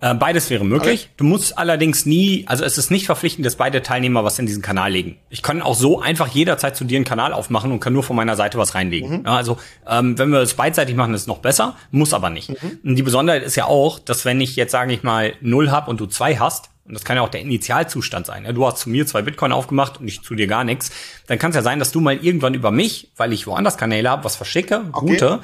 Äh, 0.00 0.14
beides 0.14 0.48
wäre 0.48 0.64
möglich. 0.64 1.04
Okay. 1.04 1.14
Du 1.16 1.24
musst 1.24 1.58
allerdings 1.58 2.06
nie, 2.06 2.44
also 2.46 2.64
es 2.64 2.78
ist 2.78 2.90
nicht 2.90 3.06
verpflichtend, 3.06 3.44
dass 3.44 3.56
beide 3.56 3.82
Teilnehmer 3.82 4.24
was 4.24 4.38
in 4.38 4.46
diesen 4.46 4.62
Kanal 4.62 4.92
legen. 4.92 5.16
Ich 5.28 5.42
kann 5.42 5.60
auch 5.60 5.74
so 5.74 6.00
einfach 6.00 6.28
jederzeit 6.28 6.76
zu 6.76 6.84
dir 6.84 6.96
einen 6.96 7.04
Kanal 7.04 7.32
aufmachen 7.32 7.72
und 7.72 7.80
kann 7.80 7.92
nur 7.92 8.04
von 8.04 8.14
meiner 8.14 8.36
Seite 8.36 8.58
was 8.58 8.74
reinlegen. 8.74 9.10
Mhm. 9.10 9.26
Ja, 9.26 9.36
also 9.36 9.58
ähm, 9.88 10.18
wenn 10.18 10.30
wir 10.30 10.40
es 10.40 10.54
beidseitig 10.54 10.94
machen, 10.94 11.14
ist 11.14 11.22
es 11.22 11.26
noch 11.26 11.38
besser, 11.38 11.76
muss 11.90 12.14
aber 12.14 12.30
nicht. 12.30 12.50
Mhm. 12.50 12.78
Und 12.84 12.96
die 12.96 13.02
Besonderheit 13.02 13.42
ist 13.42 13.56
ja 13.56 13.64
auch, 13.64 13.98
dass 13.98 14.24
wenn 14.24 14.40
ich 14.40 14.54
jetzt 14.56 14.72
sage 14.72 14.92
ich 14.92 15.02
mal 15.02 15.34
null 15.40 15.70
hab 15.70 15.88
und 15.88 15.98
du 16.00 16.06
zwei 16.06 16.36
hast, 16.36 16.70
und 16.88 16.94
das 16.94 17.04
kann 17.04 17.16
ja 17.16 17.22
auch 17.22 17.28
der 17.28 17.42
Initialzustand 17.42 18.26
sein. 18.26 18.44
Ja, 18.44 18.52
du 18.52 18.66
hast 18.66 18.78
zu 18.78 18.88
mir 18.88 19.06
zwei 19.06 19.20
Bitcoin 19.20 19.52
aufgemacht 19.52 20.00
und 20.00 20.08
ich 20.08 20.22
zu 20.22 20.34
dir 20.34 20.46
gar 20.46 20.64
nichts. 20.64 20.90
Dann 21.26 21.38
kann 21.38 21.50
es 21.50 21.54
ja 21.54 21.62
sein, 21.62 21.78
dass 21.78 21.92
du 21.92 22.00
mal 22.00 22.16
irgendwann 22.16 22.54
über 22.54 22.70
mich, 22.70 23.12
weil 23.16 23.32
ich 23.34 23.46
woanders 23.46 23.76
Kanäle 23.76 24.08
habe, 24.08 24.24
was 24.24 24.36
verschicke, 24.36 24.84
okay, 24.92 25.12
Route, 25.12 25.40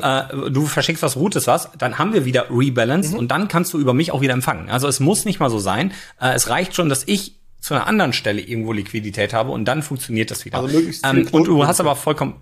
äh, 0.00 0.50
du 0.50 0.66
verschickst 0.66 1.02
was, 1.02 1.16
routes 1.16 1.48
was, 1.48 1.70
dann 1.76 1.98
haben 1.98 2.12
wir 2.12 2.24
wieder 2.24 2.46
rebalanced 2.50 3.12
mhm. 3.12 3.18
und 3.18 3.28
dann 3.32 3.48
kannst 3.48 3.74
du 3.74 3.78
über 3.78 3.94
mich 3.94 4.12
auch 4.12 4.20
wieder 4.20 4.32
empfangen. 4.32 4.70
Also 4.70 4.86
es 4.86 5.00
muss 5.00 5.24
nicht 5.24 5.40
mal 5.40 5.50
so 5.50 5.58
sein. 5.58 5.92
Äh, 6.20 6.34
es 6.34 6.48
reicht 6.48 6.76
schon, 6.76 6.88
dass 6.88 7.02
ich 7.06 7.34
zu 7.60 7.74
einer 7.74 7.88
anderen 7.88 8.12
Stelle 8.12 8.40
irgendwo 8.40 8.72
Liquidität 8.72 9.34
habe 9.34 9.50
und 9.50 9.64
dann 9.64 9.82
funktioniert 9.82 10.30
das 10.30 10.44
wieder. 10.44 10.58
Also 10.58 10.78
ähm, 10.78 11.26
und 11.32 11.48
du 11.48 11.66
hast 11.66 11.80
aber 11.80 11.96
vollkommen 11.96 12.40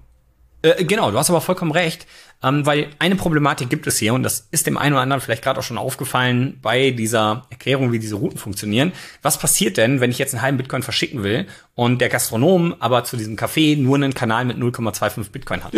äh, 0.64 0.84
genau, 0.84 1.10
du 1.10 1.18
hast 1.18 1.30
aber 1.30 1.40
vollkommen 1.40 1.72
recht, 1.72 2.06
ähm, 2.42 2.64
weil 2.64 2.88
eine 2.98 3.16
Problematik 3.16 3.70
gibt 3.70 3.86
es 3.86 3.98
hier 3.98 4.14
und 4.14 4.22
das 4.22 4.48
ist 4.50 4.66
dem 4.66 4.78
einen 4.78 4.94
oder 4.94 5.02
anderen 5.02 5.20
vielleicht 5.20 5.42
gerade 5.42 5.60
auch 5.60 5.64
schon 5.64 5.78
aufgefallen 5.78 6.58
bei 6.62 6.90
dieser 6.90 7.46
Erklärung, 7.50 7.92
wie 7.92 7.98
diese 7.98 8.16
Routen 8.16 8.38
funktionieren. 8.38 8.92
Was 9.22 9.38
passiert 9.38 9.76
denn, 9.76 10.00
wenn 10.00 10.10
ich 10.10 10.18
jetzt 10.18 10.34
einen 10.34 10.42
halben 10.42 10.56
Bitcoin 10.56 10.82
verschicken 10.82 11.22
will 11.22 11.46
und 11.74 12.00
der 12.00 12.08
Gastronom 12.08 12.74
aber 12.80 13.04
zu 13.04 13.16
diesem 13.16 13.36
Café 13.36 13.78
nur 13.78 13.96
einen 13.96 14.14
Kanal 14.14 14.44
mit 14.44 14.56
0,25 14.56 15.30
Bitcoin 15.30 15.64
hat? 15.64 15.74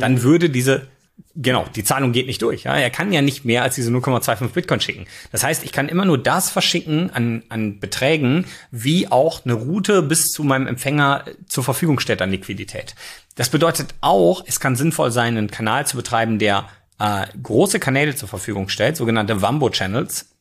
Dann 0.00 0.22
würde 0.22 0.50
diese 0.50 0.88
Genau, 1.34 1.64
die 1.74 1.84
Zahlung 1.84 2.12
geht 2.12 2.26
nicht 2.26 2.42
durch. 2.42 2.64
Ja? 2.64 2.76
Er 2.76 2.90
kann 2.90 3.12
ja 3.12 3.22
nicht 3.22 3.44
mehr 3.44 3.62
als 3.62 3.74
diese 3.74 3.90
0,25 3.90 4.48
Bitcoin 4.48 4.80
schicken. 4.80 5.06
Das 5.30 5.42
heißt, 5.42 5.64
ich 5.64 5.72
kann 5.72 5.88
immer 5.88 6.04
nur 6.04 6.18
das 6.18 6.50
verschicken 6.50 7.10
an, 7.10 7.42
an 7.48 7.80
Beträgen, 7.80 8.44
wie 8.70 9.10
auch 9.10 9.44
eine 9.44 9.54
Route 9.54 10.02
bis 10.02 10.30
zu 10.30 10.44
meinem 10.44 10.66
Empfänger 10.66 11.24
zur 11.46 11.64
Verfügung 11.64 12.00
stellt 12.00 12.20
an 12.20 12.30
Liquidität. 12.30 12.94
Das 13.34 13.48
bedeutet 13.48 13.94
auch, 14.02 14.44
es 14.46 14.60
kann 14.60 14.76
sinnvoll 14.76 15.10
sein, 15.10 15.38
einen 15.38 15.50
Kanal 15.50 15.86
zu 15.86 15.96
betreiben, 15.96 16.38
der 16.38 16.68
äh, 16.98 17.26
große 17.42 17.80
Kanäle 17.80 18.14
zur 18.14 18.28
Verfügung 18.28 18.68
stellt, 18.68 18.98
sogenannte 18.98 19.40
Wambo-Channels, 19.40 20.36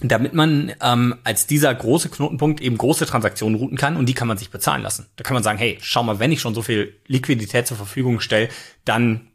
damit 0.00 0.32
man 0.32 0.72
ähm, 0.80 1.16
als 1.24 1.46
dieser 1.46 1.74
große 1.74 2.08
Knotenpunkt 2.08 2.60
eben 2.60 2.78
große 2.78 3.04
Transaktionen 3.04 3.58
routen 3.58 3.76
kann 3.76 3.96
und 3.96 4.06
die 4.06 4.14
kann 4.14 4.28
man 4.28 4.38
sich 4.38 4.50
bezahlen 4.50 4.82
lassen. 4.82 5.06
Da 5.16 5.24
kann 5.24 5.34
man 5.34 5.42
sagen, 5.42 5.58
hey, 5.58 5.76
schau 5.82 6.04
mal, 6.04 6.20
wenn 6.20 6.30
ich 6.30 6.40
schon 6.40 6.54
so 6.54 6.62
viel 6.62 7.00
Liquidität 7.06 7.66
zur 7.66 7.76
Verfügung 7.76 8.20
stelle, 8.20 8.48
dann 8.84 9.29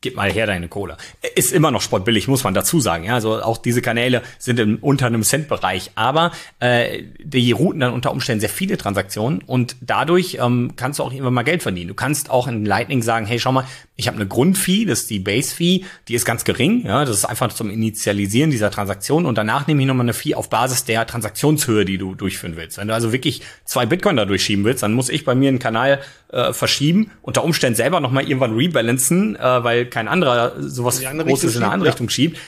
gib 0.00 0.16
mal 0.16 0.30
her 0.30 0.46
deine 0.46 0.68
Kohle. 0.68 0.96
Ist 1.34 1.52
immer 1.52 1.70
noch 1.70 1.82
sportbillig, 1.82 2.28
muss 2.28 2.44
man 2.44 2.54
dazu 2.54 2.80
sagen. 2.80 3.04
Ja, 3.04 3.14
also 3.14 3.42
auch 3.42 3.58
diese 3.58 3.82
Kanäle 3.82 4.22
sind 4.38 4.60
im, 4.60 4.78
unter 4.80 5.06
einem 5.06 5.22
Cent-Bereich, 5.22 5.92
aber 5.96 6.32
äh, 6.60 7.02
die 7.18 7.50
routen 7.52 7.80
dann 7.80 7.92
unter 7.92 8.12
Umständen 8.12 8.40
sehr 8.40 8.48
viele 8.48 8.78
Transaktionen 8.78 9.42
und 9.42 9.76
dadurch 9.80 10.38
ähm, 10.40 10.72
kannst 10.76 10.98
du 10.98 11.02
auch 11.02 11.12
irgendwann 11.12 11.34
mal 11.34 11.42
Geld 11.42 11.62
verdienen. 11.62 11.88
Du 11.88 11.94
kannst 11.94 12.30
auch 12.30 12.46
in 12.46 12.64
Lightning 12.64 13.02
sagen, 13.02 13.26
hey, 13.26 13.40
schau 13.40 13.52
mal, 13.52 13.64
ich 13.96 14.06
habe 14.06 14.16
eine 14.16 14.28
Grundfee, 14.28 14.84
das 14.84 15.00
ist 15.00 15.10
die 15.10 15.18
Base-Fee, 15.18 15.84
die 16.06 16.14
ist 16.14 16.24
ganz 16.24 16.44
gering. 16.44 16.86
Ja, 16.86 17.04
das 17.04 17.16
ist 17.16 17.24
einfach 17.24 17.52
zum 17.52 17.68
Initialisieren 17.68 18.50
dieser 18.50 18.70
Transaktion 18.70 19.26
und 19.26 19.36
danach 19.36 19.66
nehme 19.66 19.82
ich 19.82 19.88
nochmal 19.88 20.04
eine 20.04 20.14
Fee 20.14 20.36
auf 20.36 20.48
Basis 20.48 20.84
der 20.84 21.06
Transaktionshöhe, 21.06 21.84
die 21.84 21.98
du 21.98 22.14
durchführen 22.14 22.56
willst. 22.56 22.78
Wenn 22.78 22.86
du 22.86 22.94
also 22.94 23.12
wirklich 23.12 23.42
zwei 23.64 23.86
Bitcoin 23.86 24.16
da 24.16 24.24
durchschieben 24.24 24.64
willst, 24.64 24.84
dann 24.84 24.92
muss 24.92 25.08
ich 25.08 25.24
bei 25.24 25.34
mir 25.34 25.48
einen 25.48 25.58
Kanal 25.58 26.00
äh, 26.30 26.52
verschieben, 26.52 27.10
unter 27.22 27.42
Umständen 27.42 27.76
selber 27.76 28.00
nochmal 28.00 28.24
irgendwann 28.24 28.54
rebalancen, 28.54 29.34
äh, 29.36 29.64
weil 29.64 29.86
kein 29.88 30.08
anderer 30.08 30.54
sowas 30.58 31.00
Großes 31.00 31.56
in 31.56 31.62
eine 31.62 31.72
andere 31.72 31.90
Richtung 31.90 32.08
schiebt. 32.08 32.38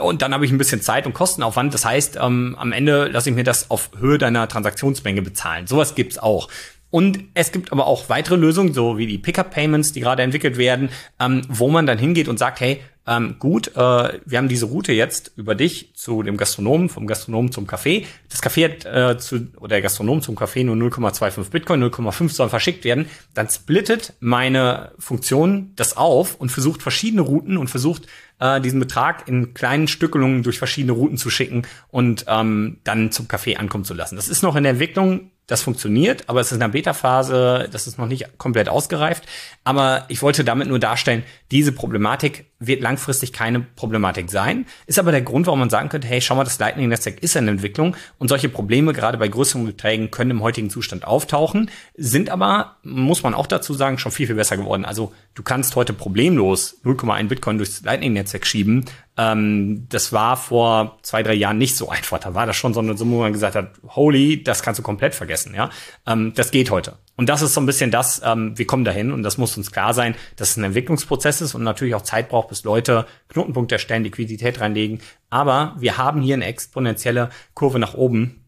Und 0.00 0.22
dann 0.22 0.34
habe 0.34 0.44
ich 0.44 0.52
ein 0.52 0.58
bisschen 0.58 0.82
Zeit 0.82 1.06
und 1.06 1.14
Kostenaufwand. 1.14 1.72
Das 1.72 1.84
heißt, 1.84 2.18
ähm, 2.20 2.54
am 2.58 2.72
Ende 2.72 3.08
lasse 3.08 3.30
ich 3.30 3.36
mir 3.36 3.44
das 3.44 3.70
auf 3.70 3.90
Höhe 3.98 4.18
deiner 4.18 4.46
Transaktionsmenge 4.46 5.22
bezahlen. 5.22 5.66
Sowas 5.66 5.94
gibt's 5.94 6.18
auch. 6.18 6.48
Und 6.90 7.18
es 7.34 7.52
gibt 7.52 7.72
aber 7.72 7.86
auch 7.86 8.08
weitere 8.08 8.36
Lösungen, 8.36 8.72
so 8.72 8.98
wie 8.98 9.06
die 9.06 9.18
Pickup-Payments, 9.18 9.92
die 9.92 10.00
gerade 10.00 10.22
entwickelt 10.22 10.56
werden, 10.56 10.90
ähm, 11.18 11.42
wo 11.48 11.68
man 11.68 11.86
dann 11.86 11.98
hingeht 11.98 12.28
und 12.28 12.38
sagt, 12.38 12.60
hey, 12.60 12.80
ähm, 13.06 13.36
gut, 13.38 13.68
äh, 13.68 14.20
wir 14.24 14.38
haben 14.38 14.48
diese 14.48 14.66
Route 14.66 14.92
jetzt 14.92 15.32
über 15.36 15.54
dich 15.54 15.94
zu 15.94 16.22
dem 16.22 16.36
Gastronomen, 16.36 16.88
vom 16.88 17.06
Gastronomen 17.06 17.52
zum 17.52 17.66
Café. 17.66 18.04
Das 18.28 18.42
Café 18.42 18.64
hat 18.64 18.84
äh, 18.84 19.18
zu, 19.18 19.48
oder 19.56 19.68
der 19.68 19.82
Gastronom 19.82 20.22
zum 20.22 20.36
Café 20.36 20.64
nur 20.64 20.74
0,25 20.76 21.50
Bitcoin, 21.50 21.84
0,5 21.84 22.30
soll 22.30 22.48
verschickt 22.48 22.84
werden. 22.84 23.08
Dann 23.34 23.48
splittet 23.48 24.14
meine 24.20 24.92
Funktion 24.98 25.72
das 25.76 25.96
auf 25.96 26.34
und 26.34 26.50
versucht 26.50 26.82
verschiedene 26.82 27.22
Routen 27.22 27.56
und 27.56 27.68
versucht 27.68 28.08
äh, 28.40 28.60
diesen 28.60 28.80
Betrag 28.80 29.28
in 29.28 29.54
kleinen 29.54 29.88
Stückelungen 29.88 30.42
durch 30.42 30.58
verschiedene 30.58 30.92
Routen 30.92 31.16
zu 31.16 31.30
schicken 31.30 31.62
und 31.88 32.24
ähm, 32.28 32.78
dann 32.84 33.12
zum 33.12 33.26
Café 33.26 33.56
ankommen 33.56 33.84
zu 33.84 33.94
lassen. 33.94 34.16
Das 34.16 34.28
ist 34.28 34.42
noch 34.42 34.56
in 34.56 34.64
der 34.64 34.72
Entwicklung. 34.72 35.30
Das 35.48 35.62
funktioniert, 35.62 36.28
aber 36.28 36.40
es 36.40 36.48
ist 36.48 36.54
in 36.54 36.60
der 36.60 36.68
Beta-Phase, 36.68 37.68
das 37.70 37.86
ist 37.86 37.98
noch 37.98 38.08
nicht 38.08 38.36
komplett 38.36 38.68
ausgereift. 38.68 39.24
Aber 39.62 40.04
ich 40.08 40.20
wollte 40.20 40.42
damit 40.42 40.66
nur 40.66 40.80
darstellen, 40.80 41.22
diese 41.52 41.70
Problematik 41.70 42.46
wird 42.58 42.80
langfristig 42.80 43.32
keine 43.32 43.60
Problematik 43.60 44.30
sein. 44.30 44.66
Ist 44.86 44.98
aber 44.98 45.10
der 45.10 45.22
Grund, 45.22 45.46
warum 45.46 45.60
man 45.60 45.70
sagen 45.70 45.88
könnte, 45.88 46.08
hey, 46.08 46.20
schau 46.20 46.34
mal, 46.34 46.44
das 46.44 46.58
Lightning-Netzwerk 46.58 47.22
ist 47.22 47.36
in 47.36 47.48
Entwicklung 47.48 47.96
und 48.18 48.28
solche 48.28 48.48
Probleme 48.48 48.92
gerade 48.92 49.18
bei 49.18 49.28
größeren 49.28 49.66
Beträgen 49.66 50.10
können 50.10 50.30
im 50.30 50.42
heutigen 50.42 50.70
Zustand 50.70 51.04
auftauchen, 51.04 51.70
sind 51.96 52.30
aber, 52.30 52.76
muss 52.82 53.22
man 53.22 53.34
auch 53.34 53.46
dazu 53.46 53.74
sagen, 53.74 53.98
schon 53.98 54.12
viel, 54.12 54.26
viel 54.26 54.36
besser 54.36 54.56
geworden. 54.56 54.84
Also 54.84 55.12
du 55.34 55.42
kannst 55.42 55.76
heute 55.76 55.92
problemlos 55.92 56.80
0,1 56.84 57.28
Bitcoin 57.28 57.58
durchs 57.58 57.82
Lightning-Netzwerk 57.82 58.46
schieben. 58.46 58.86
Ähm, 59.18 59.86
das 59.88 60.12
war 60.12 60.36
vor 60.36 60.98
zwei, 61.02 61.22
drei 61.22 61.34
Jahren 61.34 61.58
nicht 61.58 61.76
so 61.76 61.88
einfach. 61.88 62.18
Da 62.18 62.34
war 62.34 62.46
das 62.46 62.56
schon 62.56 62.74
so 62.74 62.80
eine 62.80 62.96
Summe, 62.96 63.16
wo 63.16 63.20
man 63.20 63.32
gesagt 63.32 63.54
hat, 63.54 63.72
holy, 63.88 64.42
das 64.42 64.62
kannst 64.62 64.78
du 64.78 64.82
komplett 64.82 65.14
vergessen. 65.14 65.54
Ja, 65.54 65.70
ähm, 66.06 66.32
Das 66.34 66.50
geht 66.50 66.70
heute. 66.70 66.96
Und 67.16 67.28
das 67.28 67.42
ist 67.42 67.54
so 67.54 67.60
ein 67.60 67.66
bisschen 67.66 67.90
das, 67.90 68.20
ähm, 68.24 68.56
wir 68.58 68.66
kommen 68.66 68.84
dahin 68.84 69.12
und 69.12 69.22
das 69.22 69.38
muss 69.38 69.56
uns 69.56 69.72
klar 69.72 69.94
sein, 69.94 70.14
dass 70.36 70.50
es 70.50 70.56
ein 70.56 70.64
Entwicklungsprozess 70.64 71.40
ist 71.40 71.54
und 71.54 71.62
natürlich 71.62 71.94
auch 71.94 72.02
Zeit 72.02 72.28
braucht, 72.28 72.48
bis 72.48 72.64
Leute 72.64 73.06
Knotenpunkte 73.28 73.76
erstellen, 73.76 74.04
Liquidität 74.04 74.60
reinlegen. 74.60 75.00
Aber 75.30 75.74
wir 75.78 75.96
haben 75.96 76.20
hier 76.20 76.34
eine 76.34 76.44
exponentielle 76.44 77.30
Kurve 77.54 77.78
nach 77.78 77.94
oben. 77.94 78.44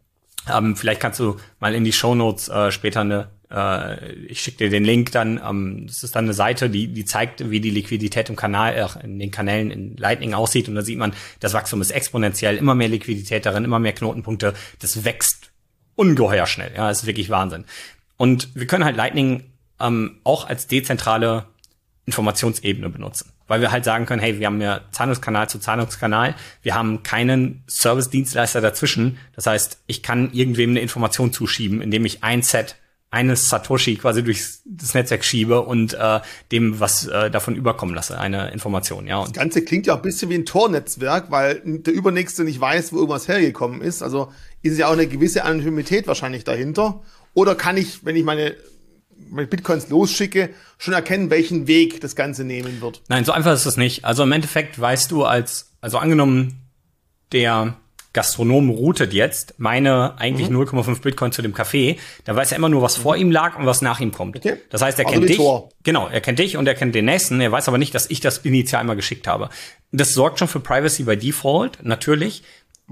Ähm, 0.53 0.77
vielleicht 0.77 1.01
kannst 1.01 1.19
du 1.19 1.37
mal 1.61 1.75
in 1.75 1.85
die 1.85 1.93
Show 1.93 2.15
Notes 2.15 2.49
äh, 2.49 2.71
später 2.71 3.01
eine 3.01 3.29
äh, 3.51 4.13
ich 4.13 4.41
schicke 4.41 4.59
dir 4.59 4.71
den 4.71 4.85
Link 4.85 5.13
dann. 5.13 5.41
Ähm, 5.45 5.85
das 5.87 6.03
ist 6.03 6.15
dann 6.15 6.25
eine 6.25 6.35
Seite, 6.35 6.71
die, 6.71 6.89
die 6.89 7.05
zeigt, 7.05 7.51
wie 7.51 7.61
die 7.61 7.71
Liquidität 7.71 8.29
im 8.29 8.37
Kanal, 8.37 8.75
äh, 8.75 9.05
in 9.05 9.19
den 9.19 9.31
Kanälen 9.31 9.71
in 9.71 9.97
Lightning 9.97 10.35
aussieht. 10.35 10.69
Und 10.69 10.75
da 10.75 10.83
sieht 10.83 10.99
man, 10.99 11.13
das 11.41 11.55
Wachstum 11.55 11.81
ist 11.81 11.91
exponentiell, 11.91 12.57
immer 12.57 12.75
mehr 12.75 12.89
Liquidität 12.89 13.47
darin, 13.47 13.65
immer 13.65 13.79
mehr 13.79 13.93
Knotenpunkte. 13.93 14.55
Das 14.81 15.05
wächst 15.05 15.51
ungeheuer 15.95 16.47
schnell. 16.47 16.73
Ja, 16.77 16.89
das 16.89 17.01
ist 17.01 17.07
wirklich 17.07 17.31
Wahnsinn. 17.31 17.65
Und 18.19 18.55
wir 18.55 18.67
können 18.67 18.85
halt 18.85 18.97
Lightning 18.97 19.45
ähm, 19.81 20.19
auch 20.25 20.47
als 20.47 20.67
dezentrale 20.67 21.47
Informationsebene 22.05 22.91
benutzen. 22.91 23.33
Weil 23.47 23.63
wir 23.63 23.71
halt 23.71 23.85
sagen 23.85 24.05
können, 24.05 24.21
hey, 24.21 24.39
wir 24.39 24.47
haben 24.47 24.61
ja 24.61 24.83
Zahlungskanal 24.93 25.49
zu 25.49 25.59
Zahlungskanal, 25.59 26.35
wir 26.63 26.75
haben 26.75 27.03
keinen 27.03 27.63
Service-Dienstleister 27.67 28.61
dazwischen. 28.61 29.19
Das 29.35 29.47
heißt, 29.47 29.79
ich 29.87 30.03
kann 30.03 30.33
irgendwem 30.33 30.71
eine 30.71 30.81
Information 30.81 31.33
zuschieben, 31.33 31.81
indem 31.81 32.05
ich 32.05 32.23
ein 32.23 32.43
Set 32.43 32.77
eines 33.11 33.49
Satoshi 33.49 33.97
quasi 33.97 34.23
durch 34.23 34.45
das 34.67 34.93
Netzwerk 34.93 35.25
schiebe 35.25 35.63
und 35.63 35.95
äh, 35.95 36.21
dem 36.53 36.79
was 36.79 37.07
äh, 37.07 37.31
davon 37.31 37.57
überkommen 37.57 37.95
lasse, 37.95 38.19
eine 38.19 38.51
Information. 38.51 39.07
Ja. 39.07 39.19
Und 39.19 39.29
das 39.29 39.43
Ganze 39.43 39.65
klingt 39.65 39.87
ja 39.87 39.95
auch 39.95 39.99
ein 39.99 40.03
bisschen 40.03 40.29
wie 40.29 40.35
ein 40.35 40.45
Tornetzwerk, 40.45 41.31
weil 41.31 41.63
der 41.65 41.95
Übernächste 41.95 42.45
nicht 42.45 42.61
weiß, 42.61 42.93
wo 42.93 42.97
irgendwas 42.97 43.27
hergekommen 43.27 43.81
ist. 43.81 44.03
Also 44.03 44.31
ist 44.63 44.77
ja 44.77 44.89
auch 44.89 44.93
eine 44.93 45.07
gewisse 45.07 45.45
Anonymität 45.45 46.07
wahrscheinlich 46.07 46.45
dahinter. 46.45 47.01
Oder 47.39 47.55
kann 47.55 47.77
ich, 47.77 48.05
wenn 48.05 48.17
ich 48.17 48.25
meine, 48.25 48.57
meine 49.31 49.47
Bitcoins 49.47 49.91
losschicke, 49.91 50.51
schon 50.77 50.93
erkennen, 50.93 51.31
welchen 51.31 51.69
Weg 51.69 52.01
das 52.01 52.17
Ganze 52.17 52.43
nehmen 52.43 52.81
wird? 52.81 53.01
Nein, 53.07 53.25
so 53.25 53.31
einfach 53.31 53.53
ist 53.53 53.65
es 53.65 53.77
nicht. 53.77 54.05
Also 54.05 54.25
im 54.25 54.33
Endeffekt 54.33 54.81
weißt 54.81 55.13
du 55.13 55.25
als, 55.25 55.71
also 55.81 55.99
angenommen, 55.99 56.69
der 57.31 57.77
Gastronom 58.13 58.71
routet 58.71 59.13
jetzt 59.13 59.55
meine 59.59 60.19
eigentlich 60.19 60.51
mhm. 60.51 60.63
0,5 60.63 61.01
Bitcoin 61.01 61.31
zu 61.31 61.41
dem 61.41 61.55
Café, 61.55 61.99
da 62.25 62.35
weiß 62.35 62.51
er 62.51 62.57
immer 62.57 62.69
nur, 62.69 62.83
was 62.83 62.97
vor 62.97 63.17
ihm 63.17 63.31
lag 63.31 63.57
und 63.57 63.67
was 63.67 63.83
nach 63.83 64.01
ihm 64.01 64.11
kommt. 64.11 64.39
Okay. 64.39 64.57
Das 64.71 64.83
heißt, 64.83 64.99
er 64.99 65.07
also 65.07 65.21
kennt 65.21 65.31
dich. 65.31 65.37
Tor. 65.37 65.69
Genau, 65.85 66.09
er 66.09 66.21
kennt 66.21 66.41
dich 66.41 66.57
und 66.57 66.67
er 66.67 66.75
kennt 66.75 66.97
den 66.97 67.05
nächsten. 67.05 67.41
Er 67.41 67.53
weiß 67.53 67.69
aber 67.69 67.79
nicht, 67.79 67.95
dass 67.95 68.11
ich 68.11 68.19
das 68.19 68.39
initial 68.39 68.83
mal 68.83 68.97
geschickt 68.97 69.29
habe. 69.29 69.51
Das 69.93 70.13
sorgt 70.13 70.41
schon 70.41 70.49
für 70.49 70.59
Privacy 70.59 71.05
by 71.05 71.17
Default, 71.17 71.85
natürlich. 71.85 72.43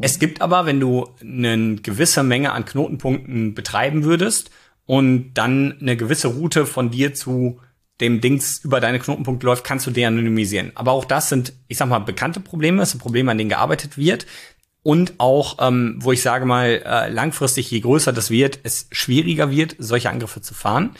Es 0.00 0.18
gibt 0.18 0.42
aber, 0.42 0.66
wenn 0.66 0.80
du 0.80 1.09
eine 1.20 1.76
gewisse 1.76 2.22
Menge 2.22 2.52
an 2.52 2.64
Knotenpunkten 2.64 3.54
betreiben 3.54 4.04
würdest 4.04 4.50
und 4.85 5.32
dann 5.35 5.78
eine 5.80 5.96
gewisse 5.96 6.28
Route 6.28 6.66
von 6.66 6.90
dir 6.90 7.14
zu 7.14 7.61
dem 8.00 8.20
Dings 8.20 8.59
über 8.62 8.80
deine 8.80 8.98
Knotenpunkte 8.98 9.46
läuft, 9.46 9.64
kannst 9.64 9.87
du 9.87 9.90
de-anonymisieren. 9.90 10.72
Aber 10.74 10.92
auch 10.92 11.06
das 11.06 11.30
sind, 11.30 11.54
ich 11.68 11.78
sag 11.78 11.88
mal, 11.88 12.00
bekannte 12.00 12.40
Probleme, 12.40 12.78
das 12.78 12.90
sind 12.90 13.00
Probleme, 13.00 13.30
an 13.30 13.38
denen 13.38 13.48
gearbeitet 13.48 13.96
wird. 13.96 14.26
Und 14.82 15.14
auch, 15.18 15.56
ähm, 15.66 15.96
wo 15.98 16.12
ich 16.12 16.22
sage 16.22 16.44
mal, 16.44 16.82
äh, 16.85 17.09
langfristig, 17.09 17.70
je 17.70 17.80
größer 17.80 18.12
das 18.12 18.30
wird, 18.30 18.61
es 18.62 18.87
schwieriger 18.92 19.50
wird, 19.50 19.74
solche 19.78 20.11
Angriffe 20.11 20.42
zu 20.42 20.54
fahren. 20.54 20.90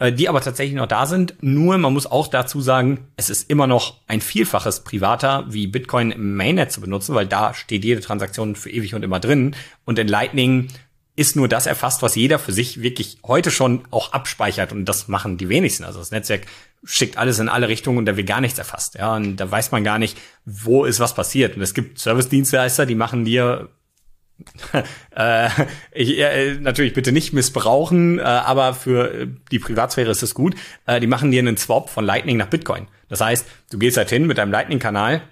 Äh, 0.00 0.12
die 0.12 0.28
aber 0.28 0.40
tatsächlich 0.40 0.76
noch 0.76 0.86
da 0.86 1.06
sind. 1.06 1.34
Nur 1.40 1.76
man 1.78 1.92
muss 1.92 2.06
auch 2.06 2.28
dazu 2.28 2.60
sagen, 2.60 3.08
es 3.16 3.30
ist 3.30 3.50
immer 3.50 3.66
noch 3.66 3.94
ein 4.06 4.20
Vielfaches 4.20 4.84
privater, 4.84 5.44
wie 5.48 5.66
Bitcoin 5.66 6.12
im 6.12 6.36
Mainnet 6.36 6.70
zu 6.70 6.80
benutzen, 6.80 7.16
weil 7.16 7.26
da 7.26 7.52
steht 7.52 7.84
jede 7.84 8.00
Transaktion 8.00 8.54
für 8.54 8.70
ewig 8.70 8.94
und 8.94 9.02
immer 9.02 9.18
drin. 9.18 9.56
Und 9.84 9.98
in 9.98 10.06
Lightning 10.06 10.68
ist 11.16 11.34
nur 11.34 11.48
das 11.48 11.66
erfasst, 11.66 12.00
was 12.02 12.14
jeder 12.14 12.38
für 12.38 12.52
sich 12.52 12.80
wirklich 12.80 13.18
heute 13.26 13.50
schon 13.50 13.82
auch 13.90 14.12
abspeichert. 14.12 14.70
Und 14.70 14.84
das 14.84 15.08
machen 15.08 15.36
die 15.36 15.48
wenigsten. 15.48 15.82
Also 15.82 15.98
das 15.98 16.12
Netzwerk 16.12 16.46
schickt 16.84 17.16
alles 17.18 17.40
in 17.40 17.48
alle 17.48 17.66
Richtungen 17.66 17.98
und 17.98 18.06
da 18.06 18.16
wird 18.16 18.28
gar 18.28 18.40
nichts 18.40 18.60
erfasst. 18.60 18.94
Ja, 18.94 19.16
und 19.16 19.36
da 19.36 19.50
weiß 19.50 19.72
man 19.72 19.82
gar 19.82 19.98
nicht, 19.98 20.16
wo 20.44 20.84
ist 20.84 21.00
was 21.00 21.16
passiert. 21.16 21.56
Und 21.56 21.62
es 21.62 21.74
gibt 21.74 21.98
Service-Dienstleister, 21.98 22.86
die 22.86 22.94
machen 22.94 23.24
dir 23.24 23.68
äh, 25.16 25.48
ich, 25.92 26.18
äh, 26.18 26.54
natürlich 26.54 26.94
bitte 26.94 27.12
nicht 27.12 27.32
missbrauchen, 27.32 28.18
äh, 28.18 28.22
aber 28.22 28.74
für 28.74 29.26
die 29.50 29.58
Privatsphäre 29.58 30.10
ist 30.10 30.22
es 30.22 30.34
gut. 30.34 30.54
Äh, 30.86 31.00
die 31.00 31.06
machen 31.06 31.30
dir 31.30 31.40
einen 31.40 31.56
Swap 31.56 31.90
von 31.90 32.04
Lightning 32.04 32.36
nach 32.36 32.46
Bitcoin. 32.48 32.86
Das 33.08 33.20
heißt, 33.20 33.46
du 33.70 33.78
gehst 33.78 33.96
halt 33.96 34.10
hin 34.10 34.26
mit 34.26 34.38
deinem 34.38 34.52
Lightning-Kanal 34.52 35.22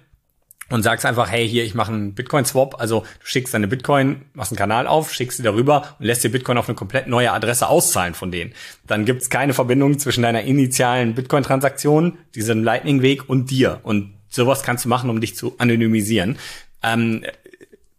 und 0.69 0.83
sagst 0.83 1.05
einfach, 1.05 1.29
hey, 1.31 1.47
hier, 1.47 1.63
ich 1.63 1.75
mache 1.75 1.93
einen 1.93 2.13
Bitcoin-Swap. 2.13 2.79
Also 2.79 3.01
du 3.01 3.25
schickst 3.25 3.53
deine 3.53 3.67
Bitcoin, 3.67 4.23
machst 4.33 4.51
einen 4.51 4.57
Kanal 4.57 4.87
auf, 4.87 5.13
schickst 5.13 5.37
sie 5.37 5.43
darüber 5.43 5.95
und 5.99 6.05
lässt 6.05 6.23
dir 6.23 6.29
Bitcoin 6.29 6.57
auf 6.57 6.67
eine 6.67 6.75
komplett 6.75 7.07
neue 7.07 7.31
Adresse 7.31 7.69
auszahlen 7.69 8.13
von 8.13 8.31
denen. 8.31 8.53
Dann 8.85 9.05
gibt's 9.05 9.29
keine 9.29 9.53
Verbindung 9.53 9.97
zwischen 9.99 10.23
deiner 10.23 10.41
initialen 10.41 11.15
Bitcoin-Transaktion, 11.15 12.17
diesem 12.35 12.63
Lightning-Weg 12.63 13.29
und 13.29 13.49
dir. 13.49 13.79
Und 13.83 14.13
sowas 14.29 14.63
kannst 14.63 14.85
du 14.85 14.89
machen, 14.89 15.09
um 15.09 15.21
dich 15.21 15.35
zu 15.35 15.55
anonymisieren. 15.57 16.37
Ähm, 16.83 17.23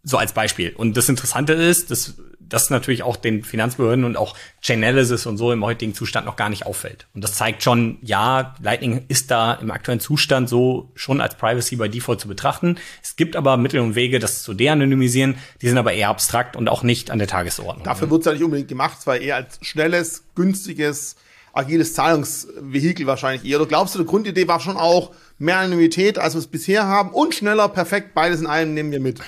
so 0.09 0.17
als 0.17 0.33
Beispiel. 0.33 0.73
Und 0.75 0.97
das 0.97 1.09
Interessante 1.09 1.53
ist, 1.53 1.91
dass 1.91 2.15
das 2.39 2.69
natürlich 2.69 3.03
auch 3.03 3.15
den 3.15 3.43
Finanzbehörden 3.43 4.03
und 4.03 4.17
auch 4.17 4.35
Chainalysis 4.61 5.25
und 5.25 5.37
so 5.37 5.51
im 5.51 5.63
heutigen 5.63 5.93
Zustand 5.93 6.25
noch 6.25 6.35
gar 6.35 6.49
nicht 6.49 6.65
auffällt. 6.65 7.07
Und 7.13 7.23
das 7.23 7.35
zeigt 7.35 7.63
schon, 7.63 7.99
ja, 8.01 8.55
Lightning 8.61 9.05
ist 9.07 9.29
da 9.31 9.53
im 9.53 9.69
aktuellen 9.71 9.99
Zustand 9.99 10.49
so 10.49 10.91
schon 10.95 11.21
als 11.21 11.35
Privacy 11.35 11.75
by 11.75 11.89
Default 11.89 12.19
zu 12.19 12.27
betrachten. 12.27 12.77
Es 13.03 13.15
gibt 13.15 13.35
aber 13.35 13.57
Mittel 13.57 13.79
und 13.81 13.95
Wege, 13.95 14.19
das 14.19 14.41
zu 14.41 14.53
de-anonymisieren. 14.53 15.35
Die 15.61 15.69
sind 15.69 15.77
aber 15.77 15.93
eher 15.93 16.09
abstrakt 16.09 16.55
und 16.55 16.67
auch 16.69 16.81
nicht 16.81 17.11
an 17.11 17.19
der 17.19 17.27
Tagesordnung. 17.27 17.85
Dafür 17.85 18.09
wird 18.09 18.21
es 18.21 18.25
ja 18.25 18.33
nicht 18.33 18.43
unbedingt 18.43 18.67
gemacht, 18.67 18.97
weil 19.05 19.21
eher 19.21 19.35
als 19.35 19.59
schnelles, 19.61 20.23
günstiges, 20.33 21.15
agiles 21.53 21.93
Zahlungsvehikel 21.93 23.05
wahrscheinlich 23.05 23.49
eher. 23.49 23.59
Oder 23.59 23.67
glaubst 23.67 23.93
du, 23.93 23.99
die 23.99 24.05
Grundidee 24.05 24.47
war 24.47 24.59
schon 24.59 24.77
auch 24.77 25.11
mehr 25.37 25.57
Anonymität, 25.59 26.17
als 26.17 26.33
wir 26.33 26.39
es 26.39 26.47
bisher 26.47 26.87
haben 26.87 27.11
und 27.11 27.35
schneller, 27.35 27.69
perfekt, 27.69 28.15
beides 28.15 28.41
in 28.41 28.47
einem 28.47 28.73
nehmen 28.73 28.91
wir 28.91 28.99
mit? 28.99 29.19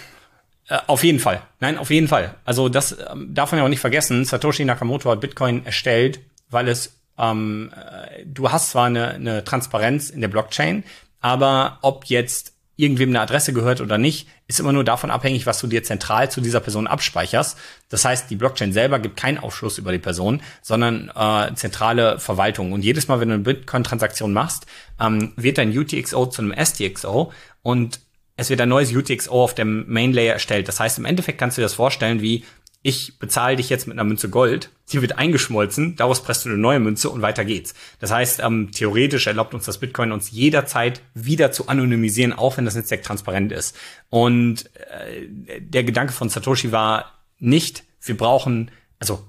Äh, 0.71 0.79
auf 0.87 1.03
jeden 1.03 1.19
Fall. 1.19 1.41
Nein, 1.59 1.77
auf 1.77 1.89
jeden 1.89 2.07
Fall. 2.07 2.35
Also 2.45 2.69
das 2.69 2.95
ähm, 3.11 3.33
darf 3.33 3.51
man 3.51 3.59
ja 3.59 3.65
auch 3.65 3.69
nicht 3.69 3.81
vergessen. 3.81 4.23
Satoshi 4.23 4.63
Nakamoto 4.63 5.11
hat 5.11 5.19
Bitcoin 5.19 5.65
erstellt, 5.65 6.21
weil 6.49 6.69
es 6.69 6.95
ähm, 7.17 7.71
äh, 7.75 8.23
du 8.25 8.51
hast 8.51 8.71
zwar 8.71 8.85
eine, 8.85 9.09
eine 9.09 9.43
Transparenz 9.43 10.09
in 10.09 10.21
der 10.21 10.29
Blockchain, 10.29 10.85
aber 11.19 11.77
ob 11.81 12.05
jetzt 12.05 12.53
irgendwem 12.77 13.09
eine 13.09 13.19
Adresse 13.19 13.51
gehört 13.51 13.81
oder 13.81 13.97
nicht, 13.97 14.27
ist 14.47 14.61
immer 14.61 14.71
nur 14.71 14.85
davon 14.85 15.11
abhängig, 15.11 15.45
was 15.45 15.59
du 15.59 15.67
dir 15.67 15.83
zentral 15.83 16.31
zu 16.31 16.39
dieser 16.39 16.61
Person 16.61 16.87
abspeicherst. 16.87 17.57
Das 17.89 18.05
heißt, 18.05 18.29
die 18.29 18.37
Blockchain 18.37 18.71
selber 18.71 18.97
gibt 18.99 19.17
keinen 19.17 19.37
Aufschluss 19.37 19.77
über 19.77 19.91
die 19.91 19.99
Person, 19.99 20.41
sondern 20.61 21.11
äh, 21.13 21.53
zentrale 21.53 22.17
Verwaltung. 22.17 22.71
Und 22.71 22.83
jedes 22.83 23.09
Mal, 23.09 23.19
wenn 23.19 23.27
du 23.27 23.35
eine 23.35 23.43
Bitcoin-Transaktion 23.43 24.31
machst, 24.31 24.67
ähm, 25.01 25.33
wird 25.35 25.57
dein 25.57 25.77
UTXO 25.77 26.27
zu 26.27 26.41
einem 26.41 26.55
STXO 26.57 27.33
und 27.61 27.99
es 28.41 28.49
wird 28.49 28.59
ein 28.59 28.69
neues 28.69 28.91
UTXO 28.91 29.43
auf 29.43 29.53
dem 29.53 29.85
Main 29.87 30.13
Layer 30.13 30.33
erstellt. 30.33 30.67
Das 30.67 30.79
heißt, 30.79 30.97
im 30.97 31.05
Endeffekt 31.05 31.37
kannst 31.37 31.57
du 31.57 31.61
dir 31.61 31.65
das 31.65 31.75
vorstellen 31.75 32.21
wie, 32.21 32.43
ich 32.81 33.19
bezahle 33.19 33.55
dich 33.55 33.69
jetzt 33.69 33.87
mit 33.87 33.95
einer 33.95 34.03
Münze 34.03 34.29
Gold, 34.29 34.71
sie 34.85 35.03
wird 35.03 35.19
eingeschmolzen, 35.19 35.95
daraus 35.95 36.23
presst 36.23 36.45
du 36.45 36.49
eine 36.49 36.57
neue 36.57 36.79
Münze 36.79 37.11
und 37.11 37.21
weiter 37.21 37.45
geht's. 37.45 37.75
Das 37.99 38.11
heißt, 38.11 38.39
ähm, 38.39 38.71
theoretisch 38.71 39.27
erlaubt 39.27 39.53
uns 39.53 39.65
das 39.65 39.77
Bitcoin 39.77 40.11
uns 40.11 40.31
jederzeit 40.31 41.01
wieder 41.13 41.51
zu 41.51 41.67
anonymisieren, 41.67 42.33
auch 42.33 42.57
wenn 42.57 42.65
das 42.65 42.73
Netzwerk 42.73 43.03
transparent 43.03 43.51
ist. 43.51 43.77
Und 44.09 44.71
äh, 44.75 45.27
der 45.59 45.83
Gedanke 45.83 46.11
von 46.11 46.29
Satoshi 46.29 46.71
war 46.71 47.19
nicht, 47.37 47.83
wir 48.01 48.17
brauchen, 48.17 48.71
also 48.97 49.23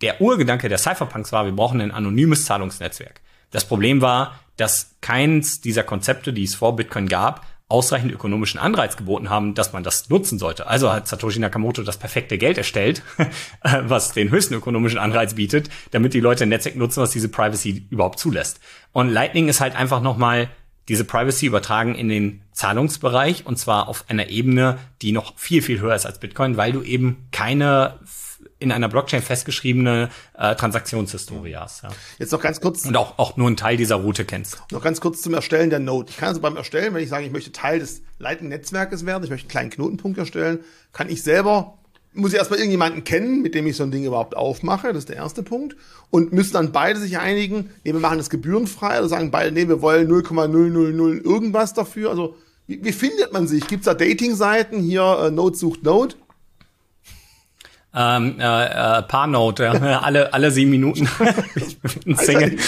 der 0.00 0.22
Urgedanke 0.22 0.70
der 0.70 0.78
Cypherpunks 0.78 1.32
war, 1.32 1.44
wir 1.44 1.52
brauchen 1.52 1.82
ein 1.82 1.90
anonymes 1.90 2.46
Zahlungsnetzwerk. 2.46 3.20
Das 3.50 3.66
Problem 3.66 4.00
war, 4.00 4.40
dass 4.56 4.96
keins 5.02 5.60
dieser 5.60 5.82
Konzepte, 5.82 6.32
die 6.32 6.44
es 6.44 6.54
vor 6.54 6.74
Bitcoin 6.74 7.06
gab, 7.06 7.44
ausreichend 7.72 8.12
ökonomischen 8.12 8.60
Anreiz 8.60 8.96
geboten 8.96 9.30
haben, 9.30 9.54
dass 9.54 9.72
man 9.72 9.82
das 9.82 10.10
nutzen 10.10 10.38
sollte. 10.38 10.66
Also 10.66 10.92
hat 10.92 11.08
Satoshi 11.08 11.38
Nakamoto 11.38 11.82
das 11.82 11.96
perfekte 11.96 12.36
Geld 12.36 12.58
erstellt, 12.58 13.02
was 13.62 14.12
den 14.12 14.30
höchsten 14.30 14.54
ökonomischen 14.54 14.98
Anreiz 14.98 15.34
bietet, 15.34 15.70
damit 15.90 16.12
die 16.12 16.20
Leute 16.20 16.44
Netzwerk 16.44 16.76
nutzen, 16.76 17.02
was 17.02 17.10
diese 17.10 17.30
Privacy 17.30 17.86
überhaupt 17.88 18.18
zulässt. 18.18 18.60
Und 18.92 19.08
Lightning 19.08 19.48
ist 19.48 19.62
halt 19.62 19.74
einfach 19.74 20.02
nochmal 20.02 20.50
diese 20.88 21.04
Privacy 21.04 21.46
übertragen 21.46 21.94
in 21.94 22.08
den 22.08 22.42
Zahlungsbereich 22.52 23.46
und 23.46 23.58
zwar 23.58 23.88
auf 23.88 24.04
einer 24.08 24.28
Ebene, 24.28 24.78
die 25.00 25.12
noch 25.12 25.38
viel, 25.38 25.62
viel 25.62 25.80
höher 25.80 25.94
ist 25.94 26.04
als 26.04 26.18
Bitcoin, 26.18 26.56
weil 26.56 26.72
du 26.72 26.82
eben 26.82 27.28
keine 27.30 27.98
in 28.62 28.72
einer 28.72 28.88
Blockchain 28.88 29.20
festgeschriebene 29.22 30.08
äh, 30.38 30.54
Transaktionshistorie 30.54 31.56
hast. 31.56 31.82
Ja. 31.82 31.90
Jetzt 32.18 32.32
noch 32.32 32.40
ganz 32.40 32.60
kurz. 32.60 32.86
Und 32.86 32.96
auch, 32.96 33.18
auch 33.18 33.36
nur 33.36 33.48
einen 33.48 33.56
Teil 33.56 33.76
dieser 33.76 33.96
Route 33.96 34.24
kennst. 34.24 34.62
Noch 34.70 34.82
ganz 34.82 35.00
kurz 35.00 35.20
zum 35.20 35.34
Erstellen 35.34 35.70
der 35.70 35.80
Node. 35.80 36.10
Ich 36.10 36.16
kann 36.16 36.28
also 36.28 36.40
beim 36.40 36.56
Erstellen, 36.56 36.94
wenn 36.94 37.02
ich 37.02 37.08
sage, 37.08 37.26
ich 37.26 37.32
möchte 37.32 37.52
Teil 37.52 37.80
des 37.80 38.02
Lightning-Netzwerkes 38.18 39.04
werden, 39.04 39.24
ich 39.24 39.30
möchte 39.30 39.46
einen 39.46 39.50
kleinen 39.50 39.70
Knotenpunkt 39.70 40.18
erstellen, 40.18 40.60
kann 40.92 41.10
ich 41.10 41.22
selber 41.22 41.78
muss 42.14 42.32
ich 42.32 42.38
erstmal 42.38 42.58
irgendjemanden 42.58 43.04
kennen, 43.04 43.40
mit 43.42 43.54
dem 43.54 43.66
ich 43.66 43.76
so 43.76 43.84
ein 43.84 43.90
Ding 43.90 44.04
überhaupt 44.04 44.36
aufmache. 44.36 44.88
Das 44.88 44.98
ist 44.98 45.08
der 45.08 45.16
erste 45.16 45.42
Punkt. 45.42 45.76
Und 46.10 46.32
müssen 46.32 46.52
dann 46.52 46.72
beide 46.72 47.00
sich 47.00 47.18
einigen, 47.18 47.70
nee, 47.84 47.92
wir 47.92 48.00
machen 48.00 48.18
das 48.18 48.28
gebührenfrei 48.28 48.98
oder 48.98 49.08
sagen 49.08 49.30
beide, 49.30 49.52
nee, 49.52 49.68
wir 49.68 49.80
wollen 49.80 50.08
0,000 50.08 51.24
irgendwas 51.24 51.72
dafür. 51.72 52.10
Also, 52.10 52.36
wie, 52.66 52.84
wie 52.84 52.92
findet 52.92 53.32
man 53.32 53.48
sich? 53.48 53.66
Gibt's 53.66 53.86
da 53.86 53.94
Dating-Seiten? 53.94 54.80
Hier, 54.80 55.24
äh, 55.24 55.30
Node 55.30 55.56
sucht 55.56 55.84
Node? 55.84 56.14
Ähm, 57.94 58.40
äh, 58.40 58.98
äh, 58.98 59.02
Paarnote, 59.02 59.64
ja. 59.64 60.00
alle 60.02 60.32
alle 60.32 60.50
sieben 60.50 60.70
Minuten 60.70 61.08
Single. 62.14 62.56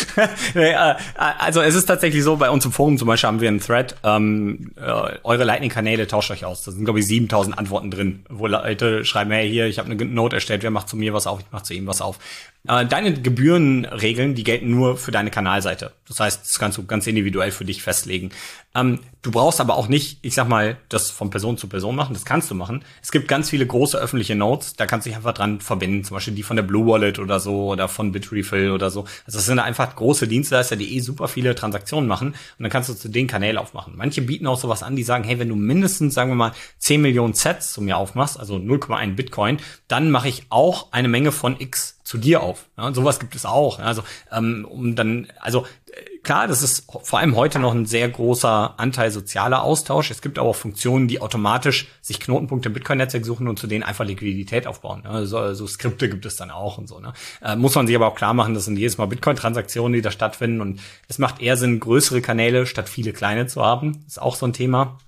Äh, 0.55 0.95
also 1.17 1.61
es 1.61 1.75
ist 1.75 1.87
tatsächlich 1.87 2.23
so, 2.23 2.37
bei 2.37 2.51
uns 2.51 2.65
im 2.65 2.73
Forum 2.73 2.99
zum 2.99 3.09
Beispiel 3.09 3.29
haben 3.29 3.41
wir 3.41 3.49
einen 3.49 3.61
Thread, 3.61 3.97
ähm, 4.05 4.73
äh, 4.77 4.83
eure 5.23 5.45
Lightning-Kanäle 5.45 6.07
tauscht 6.07 6.31
euch 6.31 6.45
aus. 6.45 6.63
Da 6.63 6.73
sind, 6.73 6.85
glaube 6.85 7.01
ich, 7.01 7.07
7000 7.07 7.59
Antworten 7.59 7.91
drin, 7.91 8.25
wo 8.29 8.47
Leute 8.47 9.05
schreiben, 9.05 9.31
hey, 9.33 9.49
hier, 9.49 9.67
ich 9.67 9.79
habe 9.79 9.91
eine 9.91 10.05
Note 10.05 10.37
erstellt, 10.37 10.63
wer 10.63 10.71
macht 10.71 10.89
zu 10.89 10.97
mir 10.97 11.13
was 11.13 11.27
auf, 11.27 11.41
ich 11.41 11.47
mache 11.51 11.65
zu 11.65 11.75
ihm 11.75 11.87
was 11.87 12.01
auf. 12.01 12.19
Äh, 12.67 12.87
deine 12.87 13.13
Gebührenregeln, 13.13 14.35
die 14.35 14.45
gelten 14.45 14.71
nur 14.71 14.97
für 14.97 15.11
deine 15.11 15.31
Kanalseite. 15.31 15.93
Das 16.09 16.21
heißt, 16.21 16.45
das 16.45 16.59
kannst 16.59 16.79
du 16.79 16.87
ganz 16.87 17.07
individuell 17.07 17.51
für 17.51 17.65
dich 17.65 17.83
festlegen. 17.83 18.31
Ähm, 18.75 18.99
du 19.23 19.31
brauchst 19.31 19.61
aber 19.61 19.77
auch 19.77 19.89
nicht, 19.89 20.19
ich 20.23 20.35
sag 20.35 20.49
mal, 20.49 20.77
das 20.89 21.11
von 21.11 21.31
Person 21.31 21.57
zu 21.57 21.69
Person 21.69 21.95
machen. 21.95 22.13
Das 22.13 22.25
kannst 22.25 22.51
du 22.51 22.55
machen. 22.55 22.85
Es 23.03 23.13
gibt 23.13 23.29
ganz 23.29 23.51
viele 23.51 23.67
große 23.67 23.97
öffentliche 23.97 24.35
Nodes, 24.35 24.75
da 24.75 24.87
kannst 24.87 25.07
du 25.07 25.11
dich 25.11 25.17
einfach 25.17 25.33
dran 25.33 25.61
verbinden. 25.61 26.05
Zum 26.05 26.17
Beispiel 26.17 26.35
die 26.35 26.43
von 26.43 26.57
der 26.57 26.65
Blue 26.65 26.87
Wallet 26.87 27.19
oder 27.19 27.39
so 27.39 27.69
oder 27.73 27.89
von 27.89 28.13
Bitrefill 28.13 28.73
oder 28.73 28.91
so. 28.91 29.03
Also 29.27 29.39
das 29.39 29.47
sind 29.47 29.61
einfach 29.61 29.95
große 29.95 30.27
Dienstleister, 30.27 30.77
die 30.77 30.97
eh 30.97 31.01
super 31.01 31.29
viele 31.29 31.55
Transaktionen 31.55 32.09
machen. 32.09 32.29
Und 32.29 32.37
dann 32.59 32.71
kannst 32.71 32.89
du 32.89 32.95
zu 32.95 33.09
den 33.09 33.27
Kanälen 33.27 33.59
aufmachen. 33.59 33.95
Manche 33.97 34.23
bieten 34.23 34.47
auch 34.47 34.59
sowas 34.59 34.83
an, 34.83 34.97
die 34.97 35.05
sagen, 35.05 35.25
hey, 35.25 35.39
wenn 35.39 35.49
du 35.49 35.57
mindestens, 35.57 36.15
sagen 36.15 36.31
wir 36.31 36.37
mal, 36.37 36.53
10 36.79 37.01
Millionen 37.01 37.35
Sets 37.35 37.73
zu 37.73 37.81
mir 37.81 37.97
aufmachst, 37.97 38.39
also 38.39 38.57
0,1 38.57 39.15
Bitcoin, 39.15 39.59
dann 39.89 40.11
mache 40.11 40.29
ich 40.29 40.47
auch 40.51 40.93
eine 40.93 41.09
Menge 41.09 41.33
von 41.33 41.61
X 41.61 41.94
zu 42.15 42.19
dir 42.19 42.45
auf. 42.45 42.67
Ja, 42.77 42.87
und 42.87 42.95
sowas 42.95 43.19
gibt 43.19 43.35
es 43.35 43.45
auch. 43.45 43.81
Also 43.81 44.05
ähm, 44.31 44.65
um 44.71 44.95
dann, 44.95 45.27
also 45.41 45.67
äh, 45.91 46.19
klar, 46.23 46.47
das 46.47 46.63
ist 46.63 46.87
vor 47.03 47.19
allem 47.19 47.35
heute 47.35 47.59
noch 47.59 47.75
ein 47.75 47.87
sehr 47.87 48.09
großer 48.09 48.75
Anteil 48.77 49.11
sozialer 49.11 49.65
Austausch. 49.65 50.13
Es 50.13 50.23
gibt 50.23 50.39
aber 50.39 50.51
auch 50.51 50.55
Funktionen, 50.55 51.09
die 51.09 51.21
automatisch 51.21 51.89
sich 52.03 52.21
Knotenpunkte 52.21 52.69
im 52.69 52.73
Bitcoin-Netzwerk 52.73 53.25
suchen 53.25 53.49
und 53.49 53.59
zu 53.59 53.67
denen 53.67 53.83
einfach 53.83 54.05
Liquidität 54.05 54.69
aufbauen. 54.69 55.03
Ja, 55.05 55.27
so, 55.27 55.55
so 55.55 55.67
Skripte 55.67 56.09
gibt 56.09 56.25
es 56.25 56.37
dann 56.37 56.53
auch 56.53 56.79
und 56.79 56.89
so. 56.89 57.01
Ne? 57.01 57.15
Äh, 57.43 57.57
muss 57.57 57.75
man 57.75 57.89
sich 57.89 57.97
aber 57.97 58.07
auch 58.07 58.15
klar 58.15 58.33
machen, 58.33 58.55
das 58.55 58.67
sind 58.67 58.77
jedes 58.77 58.97
Mal 58.97 59.07
Bitcoin-Transaktionen, 59.07 59.95
die 59.95 60.03
da 60.03 60.13
stattfinden 60.13 60.61
und 60.61 60.81
es 61.09 61.19
macht 61.19 61.43
eher 61.43 61.57
Sinn, 61.57 61.81
größere 61.81 62.21
Kanäle 62.21 62.67
statt 62.67 62.89
viele 62.89 63.13
kleine 63.13 63.49
zu 63.49 63.65
haben. 63.65 64.05
Ist 64.07 64.23
auch 64.23 64.37
so 64.37 64.47
ein 64.47 64.53
Thema. 64.53 64.99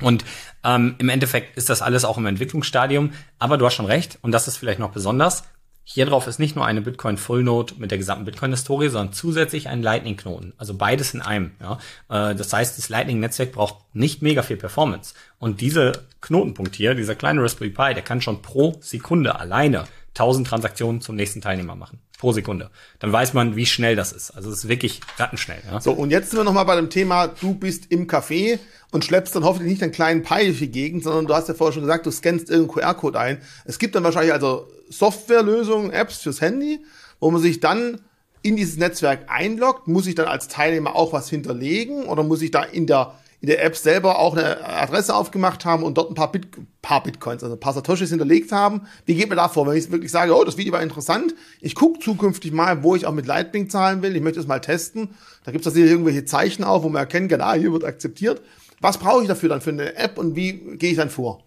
Und 0.00 0.24
ähm, 0.64 0.96
im 0.98 1.10
Endeffekt 1.10 1.56
ist 1.56 1.68
das 1.68 1.80
alles 1.80 2.04
auch 2.04 2.18
im 2.18 2.26
Entwicklungsstadium. 2.26 3.12
Aber 3.38 3.56
du 3.56 3.66
hast 3.66 3.74
schon 3.74 3.86
recht, 3.86 4.18
und 4.22 4.32
das 4.32 4.48
ist 4.48 4.56
vielleicht 4.56 4.80
noch 4.80 4.90
besonders. 4.90 5.44
Hier 5.92 6.06
drauf 6.06 6.28
ist 6.28 6.38
nicht 6.38 6.54
nur 6.54 6.64
eine 6.64 6.82
Bitcoin 6.82 7.16
Full 7.16 7.42
Node 7.42 7.74
mit 7.78 7.90
der 7.90 7.98
gesamten 7.98 8.24
Bitcoin-Historie, 8.24 8.90
sondern 8.90 9.12
zusätzlich 9.12 9.68
ein 9.68 9.82
Lightning-Knoten. 9.82 10.52
Also 10.56 10.74
beides 10.74 11.14
in 11.14 11.20
einem. 11.20 11.50
Ja. 11.60 11.78
Äh, 12.08 12.36
das 12.36 12.52
heißt, 12.52 12.78
das 12.78 12.88
Lightning-Netzwerk 12.90 13.50
braucht 13.50 13.74
nicht 13.92 14.22
mega 14.22 14.42
viel 14.42 14.56
Performance. 14.56 15.14
Und 15.40 15.60
dieser 15.60 15.94
Knotenpunkt 16.20 16.76
hier, 16.76 16.94
dieser 16.94 17.16
kleine 17.16 17.42
Raspberry 17.42 17.70
Pi, 17.70 17.94
der 17.94 18.04
kann 18.04 18.20
schon 18.20 18.40
pro 18.40 18.76
Sekunde 18.80 19.40
alleine 19.40 19.84
1000 20.14 20.46
Transaktionen 20.46 21.00
zum 21.00 21.16
nächsten 21.16 21.40
Teilnehmer 21.40 21.76
machen. 21.76 22.00
Pro 22.18 22.32
Sekunde. 22.32 22.70
Dann 22.98 23.12
weiß 23.12 23.32
man, 23.32 23.56
wie 23.56 23.64
schnell 23.64 23.96
das 23.96 24.12
ist. 24.12 24.30
Also 24.32 24.50
es 24.50 24.58
ist 24.58 24.68
wirklich 24.68 25.00
rattenschnell. 25.16 25.62
Ja. 25.70 25.80
So, 25.80 25.92
und 25.92 26.10
jetzt 26.10 26.30
sind 26.30 26.38
wir 26.38 26.44
nochmal 26.44 26.66
bei 26.66 26.76
dem 26.76 26.90
Thema, 26.90 27.28
du 27.28 27.54
bist 27.54 27.90
im 27.90 28.06
Café 28.06 28.58
und 28.90 29.04
schleppst 29.04 29.34
dann 29.34 29.44
hoffentlich 29.44 29.70
nicht 29.70 29.82
einen 29.82 29.92
kleinen 29.92 30.22
Pi 30.22 30.46
durch 30.46 30.58
die 30.58 30.70
Gegend, 30.70 31.02
sondern 31.02 31.26
du 31.26 31.34
hast 31.34 31.48
ja 31.48 31.54
vorher 31.54 31.72
schon 31.72 31.82
gesagt, 31.82 32.04
du 32.04 32.10
scannst 32.10 32.50
irgendeinen 32.50 32.84
QR-Code 32.84 33.18
ein. 33.18 33.38
Es 33.64 33.78
gibt 33.78 33.94
dann 33.94 34.04
wahrscheinlich 34.04 34.34
also 34.34 34.68
Softwarelösungen, 34.90 35.92
Apps 35.92 36.18
fürs 36.18 36.40
Handy, 36.42 36.84
wo 37.20 37.30
man 37.30 37.40
sich 37.40 37.60
dann 37.60 38.00
in 38.42 38.56
dieses 38.56 38.76
Netzwerk 38.76 39.30
einloggt. 39.30 39.88
Muss 39.88 40.06
ich 40.06 40.14
dann 40.14 40.26
als 40.26 40.48
Teilnehmer 40.48 40.96
auch 40.96 41.12
was 41.12 41.30
hinterlegen 41.30 42.04
oder 42.04 42.22
muss 42.22 42.42
ich 42.42 42.50
da 42.50 42.62
in 42.62 42.86
der 42.86 43.14
in 43.40 43.46
der 43.46 43.64
App 43.64 43.76
selber 43.76 44.18
auch 44.18 44.36
eine 44.36 44.64
Adresse 44.66 45.14
aufgemacht 45.14 45.64
haben 45.64 45.82
und 45.82 45.96
dort 45.96 46.10
ein 46.10 46.14
paar, 46.14 46.30
Bit 46.30 46.48
paar 46.82 47.02
Bitcoins, 47.02 47.42
also 47.42 47.56
ein 47.56 47.60
paar 47.60 47.72
Satoshis 47.72 48.10
hinterlegt 48.10 48.52
haben. 48.52 48.82
Wie 49.06 49.14
geht 49.14 49.28
man 49.28 49.38
da 49.38 49.48
vor, 49.48 49.66
wenn 49.66 49.76
ich 49.76 49.90
wirklich 49.90 50.10
sage, 50.10 50.36
oh, 50.36 50.44
das 50.44 50.58
Video 50.58 50.72
war 50.72 50.82
interessant, 50.82 51.34
ich 51.60 51.74
gucke 51.74 52.00
zukünftig 52.00 52.52
mal, 52.52 52.82
wo 52.82 52.96
ich 52.96 53.06
auch 53.06 53.12
mit 53.12 53.26
Lightning 53.26 53.70
zahlen 53.70 54.02
will, 54.02 54.14
ich 54.14 54.22
möchte 54.22 54.40
es 54.40 54.46
mal 54.46 54.60
testen. 54.60 55.14
Da 55.44 55.52
gibt 55.52 55.64
es 55.64 55.72
da 55.72 55.78
irgendwelche 55.78 56.26
Zeichen 56.26 56.64
auf, 56.64 56.82
wo 56.82 56.88
man 56.90 57.00
erkennen 57.00 57.28
kann, 57.28 57.40
ah, 57.40 57.54
hier 57.54 57.72
wird 57.72 57.84
akzeptiert. 57.84 58.42
Was 58.80 58.98
brauche 58.98 59.22
ich 59.22 59.28
dafür 59.28 59.48
dann 59.48 59.60
für 59.60 59.70
eine 59.70 59.96
App 59.96 60.18
und 60.18 60.36
wie 60.36 60.76
gehe 60.76 60.90
ich 60.90 60.96
dann 60.96 61.10
vor? 61.10 61.44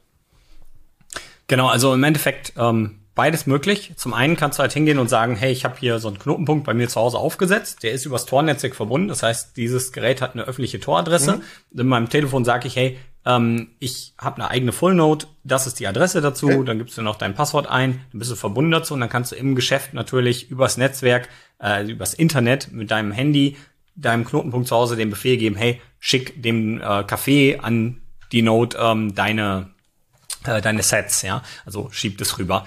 Genau, 1.48 1.68
also 1.68 1.94
im 1.94 2.04
Endeffekt 2.04 2.54
ähm, 2.58 3.03
beides 3.16 3.46
möglich. 3.46 3.94
Zum 3.96 4.14
einen 4.14 4.36
kannst 4.36 4.58
du 4.58 4.62
halt 4.62 4.74
hingehen 4.74 5.00
und 5.00 5.10
sagen, 5.10 5.36
hey, 5.36 5.52
ich 5.52 5.66
habe 5.66 5.76
hier 5.80 6.00
so 6.00 6.08
einen 6.08 6.20
Knotenpunkt 6.20 6.66
bei 6.66 6.74
mir 6.74 6.90
zu 6.90 7.00
Hause 7.00 7.18
aufgesetzt, 7.18 7.84
der 7.84 7.92
ist 7.92 8.06
übers 8.06 8.26
Tor-Netzwerk 8.26 8.76
verbunden. 8.76 9.08
Das 9.08 9.24
heißt, 9.24 9.56
dieses 9.58 9.92
Gerät 9.92 10.22
hat 10.22 10.34
eine 10.34 10.44
öffentliche 10.44 10.80
Toradresse. 10.80 11.38
Mhm. 11.72 11.80
In 11.80 11.88
meinem 11.88 12.10
Telefon 12.10 12.44
sage 12.46 12.68
ich, 12.68 12.76
hey, 12.76 12.98
ähm, 13.26 13.70
ich 13.80 14.14
habe 14.18 14.38
eine 14.38 14.50
eigene 14.50 14.72
Full 14.72 14.96
Node, 14.96 15.28
das 15.44 15.68
ist 15.68 15.80
die 15.80 15.88
Adresse 15.88 16.22
dazu, 16.22 16.48
okay. 16.48 16.64
dann 16.66 16.78
gibst 16.78 16.98
du 16.98 17.02
noch 17.02 17.16
dein 17.16 17.36
Passwort 17.36 17.68
ein, 17.68 18.02
dann 18.12 18.20
bist 18.20 18.32
du 18.32 18.36
verbunden 18.36 18.72
dazu 18.72 18.94
und 18.94 19.00
dann 19.00 19.10
kannst 19.10 19.32
du 19.32 19.36
im 19.36 19.56
Geschäft 19.56 19.94
natürlich 19.94 20.50
übers 20.50 20.78
Netzwerk, 20.78 21.30
äh, 21.62 21.90
übers 21.90 22.14
Internet 22.14 22.72
mit 22.72 22.92
deinem 22.92 23.12
Handy, 23.12 23.58
deinem 23.96 24.26
Knotenpunkt 24.26 24.68
zu 24.68 24.76
Hause 24.76 24.96
den 24.96 25.10
Befehl 25.10 25.38
geben, 25.38 25.56
hey, 25.56 25.80
schick 26.00 26.42
dem 26.42 26.82
äh, 26.82 26.84
Café 26.84 27.60
an 27.60 28.02
die 28.32 28.42
Node 28.42 28.78
ähm, 28.78 29.14
deine 29.16 29.70
äh, 30.46 30.62
deine 30.62 30.84
Sets, 30.84 31.22
ja, 31.22 31.44
also 31.66 31.90
schieb 31.92 32.18
das 32.18 32.38
rüber. 32.40 32.66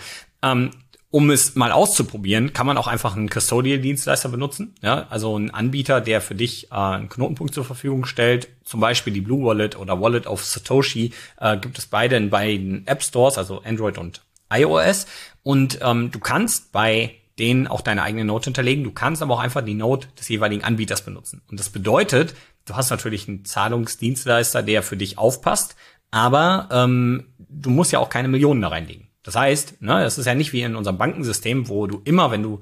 Ähm, 0.52 0.70
um 1.10 1.30
es 1.30 1.54
mal 1.54 1.72
auszuprobieren, 1.72 2.52
kann 2.52 2.66
man 2.66 2.76
auch 2.76 2.88
einfach 2.88 3.16
einen 3.16 3.30
Custodial-Dienstleister 3.30 4.28
benutzen. 4.28 4.74
Ja, 4.82 5.06
also 5.08 5.36
einen 5.36 5.50
Anbieter, 5.50 6.00
der 6.00 6.20
für 6.20 6.34
dich 6.34 6.70
äh, 6.70 6.74
einen 6.74 7.08
Knotenpunkt 7.08 7.54
zur 7.54 7.64
Verfügung 7.64 8.04
stellt. 8.04 8.48
Zum 8.64 8.80
Beispiel 8.80 9.12
die 9.12 9.20
Blue 9.22 9.44
Wallet 9.44 9.78
oder 9.78 10.00
Wallet 10.00 10.26
of 10.26 10.44
Satoshi 10.44 11.12
äh, 11.40 11.56
gibt 11.56 11.78
es 11.78 11.86
beide 11.86 12.16
in 12.16 12.28
beiden 12.28 12.86
App 12.86 13.02
Stores, 13.02 13.38
also 13.38 13.62
Android 13.62 13.98
und 13.98 14.22
iOS. 14.52 15.06
Und 15.42 15.78
ähm, 15.80 16.10
du 16.10 16.18
kannst 16.18 16.72
bei 16.72 17.14
denen 17.38 17.66
auch 17.66 17.80
deine 17.80 18.02
eigene 18.02 18.24
Note 18.24 18.46
hinterlegen. 18.46 18.84
Du 18.84 18.90
kannst 18.90 19.22
aber 19.22 19.34
auch 19.34 19.40
einfach 19.40 19.62
die 19.62 19.74
Note 19.74 20.08
des 20.18 20.28
jeweiligen 20.28 20.64
Anbieters 20.64 21.02
benutzen. 21.02 21.42
Und 21.50 21.60
das 21.60 21.70
bedeutet, 21.70 22.34
du 22.64 22.74
hast 22.74 22.90
natürlich 22.90 23.28
einen 23.28 23.44
Zahlungsdienstleister, 23.44 24.62
der 24.62 24.82
für 24.82 24.96
dich 24.96 25.18
aufpasst, 25.18 25.76
aber 26.10 26.68
ähm, 26.70 27.26
du 27.38 27.70
musst 27.70 27.92
ja 27.92 27.98
auch 28.00 28.08
keine 28.08 28.28
Millionen 28.28 28.62
da 28.62 28.68
reinlegen. 28.68 29.05
Das 29.26 29.34
heißt, 29.34 29.82
ne, 29.82 30.02
das 30.04 30.18
ist 30.18 30.26
ja 30.26 30.34
nicht 30.36 30.52
wie 30.52 30.62
in 30.62 30.76
unserem 30.76 30.98
Bankensystem, 30.98 31.68
wo 31.68 31.88
du 31.88 32.00
immer, 32.04 32.30
wenn 32.30 32.44
du 32.44 32.60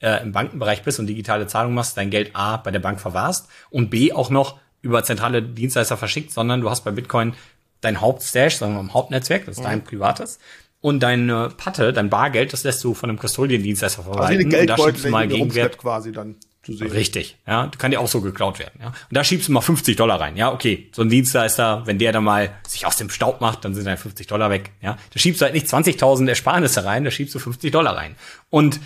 äh, 0.00 0.22
im 0.22 0.32
Bankenbereich 0.32 0.82
bist 0.82 0.98
und 0.98 1.06
digitale 1.06 1.46
Zahlung 1.46 1.74
machst, 1.74 1.98
dein 1.98 2.08
Geld 2.08 2.30
A 2.34 2.56
bei 2.56 2.70
der 2.70 2.78
Bank 2.78 2.98
verwahrst 2.98 3.48
und 3.68 3.90
B 3.90 4.12
auch 4.14 4.30
noch 4.30 4.58
über 4.80 5.04
zentrale 5.04 5.42
Dienstleister 5.42 5.98
verschickt, 5.98 6.32
sondern 6.32 6.62
du 6.62 6.70
hast 6.70 6.82
bei 6.82 6.92
Bitcoin 6.92 7.34
dein 7.82 8.00
Hauptstash, 8.00 8.56
sagen 8.56 8.74
wir 8.74 8.82
mal 8.82 8.94
Hauptnetzwerk, 8.94 9.44
das 9.44 9.58
ist 9.58 9.64
dein 9.64 9.80
mhm. 9.80 9.84
privates. 9.84 10.38
Und 10.80 11.00
deine 11.00 11.50
Patte, 11.54 11.92
dein 11.92 12.08
Bargeld, 12.08 12.54
das 12.54 12.64
lässt 12.64 12.82
du 12.84 12.94
von 12.94 13.10
einem 13.10 13.18
Custodian-Dienstleister 13.18 14.04
verwalten. 14.04 14.46
Also 14.46 14.60
und 14.60 14.66
da 14.66 14.78
schiebst 14.78 15.04
du 15.04 15.10
mal 15.10 15.28
Gegenwert 15.28 15.76
quasi 15.76 16.12
dann 16.12 16.36
zu 16.68 16.76
sehen. 16.76 16.90
Richtig, 16.90 17.36
ja. 17.46 17.70
Kann 17.78 17.90
dir 17.90 18.00
auch 18.00 18.08
so 18.08 18.20
geklaut 18.20 18.58
werden, 18.58 18.78
ja. 18.80 18.88
Und 18.88 18.94
da 19.10 19.24
schiebst 19.24 19.48
du 19.48 19.52
mal 19.52 19.62
50 19.62 19.96
Dollar 19.96 20.20
rein, 20.20 20.36
ja. 20.36 20.52
Okay, 20.52 20.88
so 20.92 21.02
ein 21.02 21.08
Dienstleister, 21.08 21.82
wenn 21.86 21.98
der 21.98 22.12
dann 22.12 22.24
mal 22.24 22.50
sich 22.66 22.84
aus 22.84 22.96
dem 22.96 23.08
Staub 23.08 23.40
macht, 23.40 23.64
dann 23.64 23.74
sind 23.74 23.86
deine 23.86 23.96
50 23.96 24.26
Dollar 24.26 24.50
weg, 24.50 24.72
ja. 24.82 24.98
Da 25.12 25.18
schiebst 25.18 25.40
du 25.40 25.46
halt 25.46 25.54
nicht 25.54 25.66
20.000 25.66 26.28
Ersparnisse 26.28 26.84
rein, 26.84 27.04
da 27.04 27.10
schiebst 27.10 27.34
du 27.34 27.38
50 27.38 27.72
Dollar 27.72 27.96
rein. 27.96 28.16
Und 28.50 28.80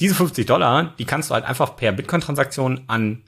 diese 0.00 0.14
50 0.14 0.46
Dollar, 0.46 0.94
die 0.98 1.04
kannst 1.04 1.30
du 1.30 1.34
halt 1.34 1.44
einfach 1.44 1.76
per 1.76 1.92
Bitcoin-Transaktion 1.92 2.82
an 2.88 3.22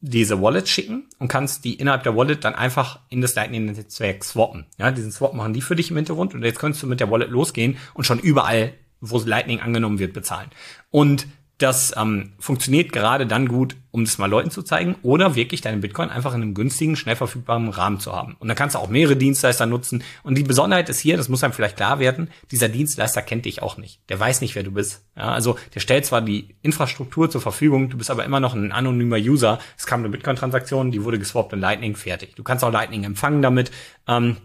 diese 0.00 0.42
Wallet 0.42 0.68
schicken 0.68 1.08
und 1.18 1.28
kannst 1.28 1.64
die 1.64 1.74
innerhalb 1.74 2.02
der 2.02 2.14
Wallet 2.14 2.44
dann 2.44 2.54
einfach 2.54 3.00
in 3.08 3.22
das 3.22 3.34
Lightning-Netzwerk 3.34 4.22
swappen. 4.22 4.66
Ja, 4.78 4.90
diesen 4.90 5.10
Swap 5.10 5.32
machen 5.32 5.54
die 5.54 5.62
für 5.62 5.76
dich 5.76 5.90
im 5.90 5.96
Hintergrund 5.96 6.34
und 6.34 6.44
jetzt 6.44 6.58
könntest 6.58 6.82
du 6.82 6.86
mit 6.86 7.00
der 7.00 7.10
Wallet 7.10 7.30
losgehen 7.30 7.78
und 7.94 8.04
schon 8.04 8.18
überall, 8.18 8.74
wo 9.00 9.18
Lightning 9.18 9.60
angenommen 9.60 9.98
wird, 9.98 10.12
bezahlen. 10.12 10.50
Und 10.90 11.26
das 11.58 11.94
ähm, 11.96 12.32
funktioniert 12.40 12.92
gerade 12.92 13.26
dann 13.26 13.46
gut, 13.46 13.76
um 13.92 14.04
das 14.04 14.18
mal 14.18 14.28
Leuten 14.28 14.50
zu 14.50 14.62
zeigen 14.62 14.96
oder 15.02 15.36
wirklich 15.36 15.60
deinen 15.60 15.80
Bitcoin 15.80 16.10
einfach 16.10 16.34
in 16.34 16.42
einem 16.42 16.54
günstigen, 16.54 16.96
schnell 16.96 17.14
verfügbaren 17.14 17.68
Rahmen 17.68 18.00
zu 18.00 18.12
haben. 18.12 18.34
Und 18.40 18.48
dann 18.48 18.56
kannst 18.56 18.74
du 18.74 18.80
auch 18.80 18.88
mehrere 18.88 19.14
Dienstleister 19.14 19.64
nutzen. 19.66 20.02
Und 20.24 20.36
die 20.36 20.42
Besonderheit 20.42 20.88
ist 20.88 20.98
hier, 20.98 21.16
das 21.16 21.28
muss 21.28 21.44
einem 21.44 21.52
vielleicht 21.52 21.76
klar 21.76 22.00
werden, 22.00 22.28
dieser 22.50 22.68
Dienstleister 22.68 23.22
kennt 23.22 23.44
dich 23.44 23.62
auch 23.62 23.76
nicht. 23.76 24.00
Der 24.08 24.18
weiß 24.18 24.40
nicht, 24.40 24.56
wer 24.56 24.64
du 24.64 24.72
bist. 24.72 25.04
Ja, 25.16 25.32
also 25.32 25.56
der 25.74 25.80
stellt 25.80 26.06
zwar 26.06 26.22
die 26.22 26.56
Infrastruktur 26.62 27.30
zur 27.30 27.40
Verfügung, 27.40 27.88
du 27.88 27.98
bist 27.98 28.10
aber 28.10 28.24
immer 28.24 28.40
noch 28.40 28.54
ein 28.54 28.72
anonymer 28.72 29.16
User. 29.16 29.60
Es 29.78 29.86
kam 29.86 30.00
eine 30.00 30.08
Bitcoin-Transaktion, 30.08 30.90
die 30.90 31.04
wurde 31.04 31.20
geswappt 31.20 31.52
in 31.52 31.60
Lightning, 31.60 31.94
fertig. 31.94 32.34
Du 32.34 32.42
kannst 32.42 32.64
auch 32.64 32.72
Lightning 32.72 33.04
empfangen 33.04 33.42
damit. 33.42 33.70
Ähm, 34.08 34.38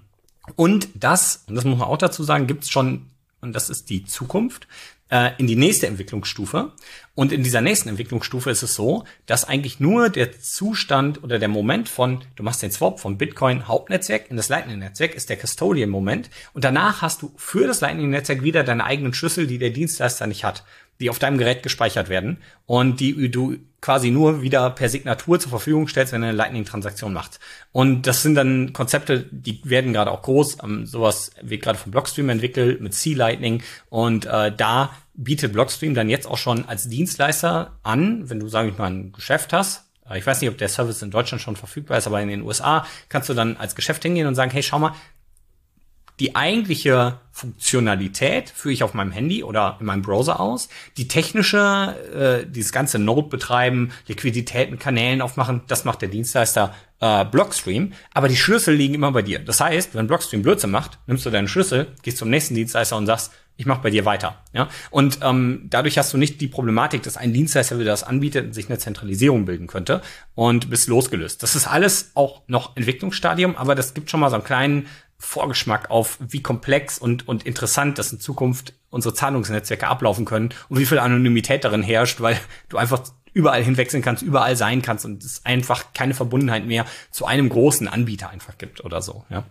und 0.55 0.89
das, 0.93 1.43
und 1.47 1.55
das 1.55 1.65
muss 1.65 1.79
man 1.79 1.87
auch 1.87 1.97
dazu 1.97 2.23
sagen, 2.23 2.45
gibt's 2.45 2.69
schon, 2.69 3.07
und 3.41 3.55
das 3.55 3.71
ist 3.71 3.89
die 3.89 4.05
Zukunft, 4.05 4.67
äh, 5.09 5.31
in 5.37 5.47
die 5.47 5.55
nächste 5.55 5.87
Entwicklungsstufe. 5.87 6.71
Und 7.15 7.31
in 7.31 7.43
dieser 7.43 7.61
nächsten 7.61 7.89
Entwicklungsstufe 7.89 8.49
ist 8.49 8.63
es 8.63 8.75
so, 8.75 9.03
dass 9.25 9.43
eigentlich 9.43 9.79
nur 9.79 10.09
der 10.09 10.39
Zustand 10.39 11.23
oder 11.23 11.37
der 11.37 11.49
Moment 11.49 11.89
von, 11.89 12.23
du 12.35 12.43
machst 12.43 12.63
den 12.63 12.71
Swap 12.71 12.99
vom 12.99 13.17
Bitcoin 13.17 13.67
Hauptnetzwerk 13.67 14.29
in 14.29 14.37
das 14.37 14.49
Lightning-Netzwerk, 14.49 15.15
ist 15.15 15.29
der 15.29 15.37
Custodian-Moment. 15.37 16.29
Und 16.53 16.63
danach 16.63 17.01
hast 17.01 17.21
du 17.21 17.33
für 17.35 17.67
das 17.67 17.81
Lightning-Netzwerk 17.81 18.41
wieder 18.41 18.63
deine 18.63 18.85
eigenen 18.85 19.13
Schlüssel, 19.13 19.47
die 19.47 19.57
der 19.57 19.71
Dienstleister 19.71 20.27
nicht 20.27 20.43
hat 20.43 20.63
die 20.99 21.09
auf 21.09 21.19
deinem 21.19 21.37
Gerät 21.37 21.63
gespeichert 21.63 22.09
werden 22.09 22.37
und 22.65 22.99
die 22.99 23.31
du 23.31 23.57
quasi 23.81 24.11
nur 24.11 24.41
wieder 24.41 24.69
per 24.71 24.89
Signatur 24.89 25.39
zur 25.39 25.51
Verfügung 25.51 25.87
stellst, 25.87 26.11
wenn 26.11 26.21
du 26.21 26.27
eine 26.27 26.35
Lightning-Transaktion 26.35 27.13
machst. 27.13 27.39
Und 27.71 28.07
das 28.07 28.21
sind 28.21 28.35
dann 28.35 28.73
Konzepte, 28.73 29.25
die 29.31 29.61
werden 29.63 29.93
gerade 29.93 30.11
auch 30.11 30.21
groß. 30.21 30.57
Ähm, 30.63 30.85
sowas 30.85 31.31
wird 31.41 31.63
gerade 31.63 31.79
von 31.79 31.91
Blockstream 31.91 32.29
entwickelt 32.29 32.81
mit 32.81 32.93
C-Lightning 32.93 33.63
und 33.89 34.25
äh, 34.25 34.51
da 34.55 34.91
bietet 35.13 35.53
Blockstream 35.53 35.93
dann 35.93 36.09
jetzt 36.09 36.27
auch 36.27 36.37
schon 36.37 36.65
als 36.67 36.89
Dienstleister 36.89 37.77
an, 37.83 38.29
wenn 38.29 38.39
du, 38.39 38.49
sage 38.49 38.69
ich 38.69 38.77
mal, 38.77 38.89
ein 38.89 39.11
Geschäft 39.11 39.53
hast, 39.53 39.89
äh, 40.09 40.17
ich 40.17 40.25
weiß 40.25 40.41
nicht, 40.41 40.49
ob 40.49 40.57
der 40.57 40.69
Service 40.69 41.01
in 41.01 41.11
Deutschland 41.11 41.41
schon 41.41 41.55
verfügbar 41.55 41.97
ist, 41.97 42.07
aber 42.07 42.21
in 42.21 42.29
den 42.29 42.41
USA 42.41 42.85
kannst 43.07 43.29
du 43.29 43.33
dann 43.33 43.57
als 43.57 43.75
Geschäft 43.75 44.03
hingehen 44.03 44.27
und 44.27 44.35
sagen, 44.35 44.51
hey, 44.51 44.63
schau 44.63 44.79
mal, 44.79 44.93
die 46.19 46.35
eigentliche 46.35 47.19
Funktionalität 47.31 48.49
führe 48.49 48.73
ich 48.73 48.83
auf 48.83 48.93
meinem 48.93 49.11
Handy 49.11 49.43
oder 49.43 49.77
in 49.79 49.85
meinem 49.85 50.01
Browser 50.01 50.39
aus. 50.39 50.67
Die 50.97 51.07
technische, 51.07 52.43
äh, 52.45 52.49
dieses 52.49 52.73
ganze 52.73 52.99
Node 52.99 53.29
betreiben, 53.29 53.91
Liquiditäten, 54.07 54.77
Kanälen 54.77 55.21
aufmachen, 55.21 55.61
das 55.67 55.85
macht 55.85 56.01
der 56.01 56.09
Dienstleister 56.09 56.73
äh, 56.99 57.23
Blockstream. 57.23 57.93
Aber 58.13 58.27
die 58.27 58.35
Schlüssel 58.35 58.75
liegen 58.75 58.93
immer 58.93 59.11
bei 59.13 59.21
dir. 59.21 59.39
Das 59.39 59.61
heißt, 59.61 59.95
wenn 59.95 60.07
Blockstream 60.07 60.41
Blödsinn 60.41 60.71
macht, 60.71 60.99
nimmst 61.07 61.25
du 61.25 61.29
deinen 61.29 61.47
Schlüssel, 61.47 61.87
gehst 62.01 62.17
zum 62.17 62.29
nächsten 62.29 62.55
Dienstleister 62.55 62.97
und 62.97 63.05
sagst, 63.05 63.31
ich 63.59 63.65
mache 63.65 63.81
bei 63.81 63.89
dir 63.89 64.05
weiter. 64.05 64.41
Ja? 64.53 64.69
Und 64.89 65.19
ähm, 65.21 65.67
dadurch 65.69 65.97
hast 65.97 66.13
du 66.13 66.17
nicht 66.17 66.39
die 66.39 66.47
Problematik, 66.47 67.03
dass 67.03 67.17
ein 67.17 67.33
Dienstleister 67.33 67.77
wieder 67.77 67.91
das 67.91 68.03
anbietet 68.03 68.45
und 68.45 68.53
sich 68.53 68.69
eine 68.69 68.79
Zentralisierung 68.79 69.43
bilden 69.43 69.67
könnte 69.67 70.01
und 70.33 70.69
bist 70.69 70.87
losgelöst. 70.87 71.43
Das 71.43 71.55
ist 71.55 71.67
alles 71.67 72.11
auch 72.15 72.41
noch 72.47 72.77
Entwicklungsstadium, 72.77 73.57
aber 73.57 73.75
das 73.75 73.93
gibt 73.93 74.09
schon 74.09 74.21
mal 74.21 74.29
so 74.29 74.35
einen 74.35 74.45
kleinen 74.45 74.87
Vorgeschmack 75.19 75.91
auf, 75.91 76.17
wie 76.19 76.41
komplex 76.41 76.97
und, 76.97 77.27
und 77.27 77.45
interessant 77.45 77.99
das 77.99 78.11
in 78.11 78.19
Zukunft 78.19 78.73
unsere 78.89 79.13
Zahlungsnetzwerke 79.13 79.87
ablaufen 79.87 80.25
können 80.25 80.49
und 80.69 80.79
wie 80.79 80.85
viel 80.85 80.97
Anonymität 80.97 81.63
darin 81.63 81.83
herrscht, 81.83 82.21
weil 82.21 82.39
du 82.69 82.77
einfach 82.77 83.03
überall 83.33 83.63
hinwechseln 83.63 84.01
kannst, 84.01 84.23
überall 84.23 84.55
sein 84.55 84.81
kannst 84.81 85.05
und 85.05 85.23
es 85.23 85.45
einfach 85.45 85.93
keine 85.93 86.13
Verbundenheit 86.13 86.65
mehr 86.65 86.85
zu 87.11 87.25
einem 87.25 87.49
großen 87.49 87.87
Anbieter 87.87 88.29
einfach 88.29 88.57
gibt 88.57 88.83
oder 88.83 89.01
so, 89.01 89.25
ja. 89.29 89.45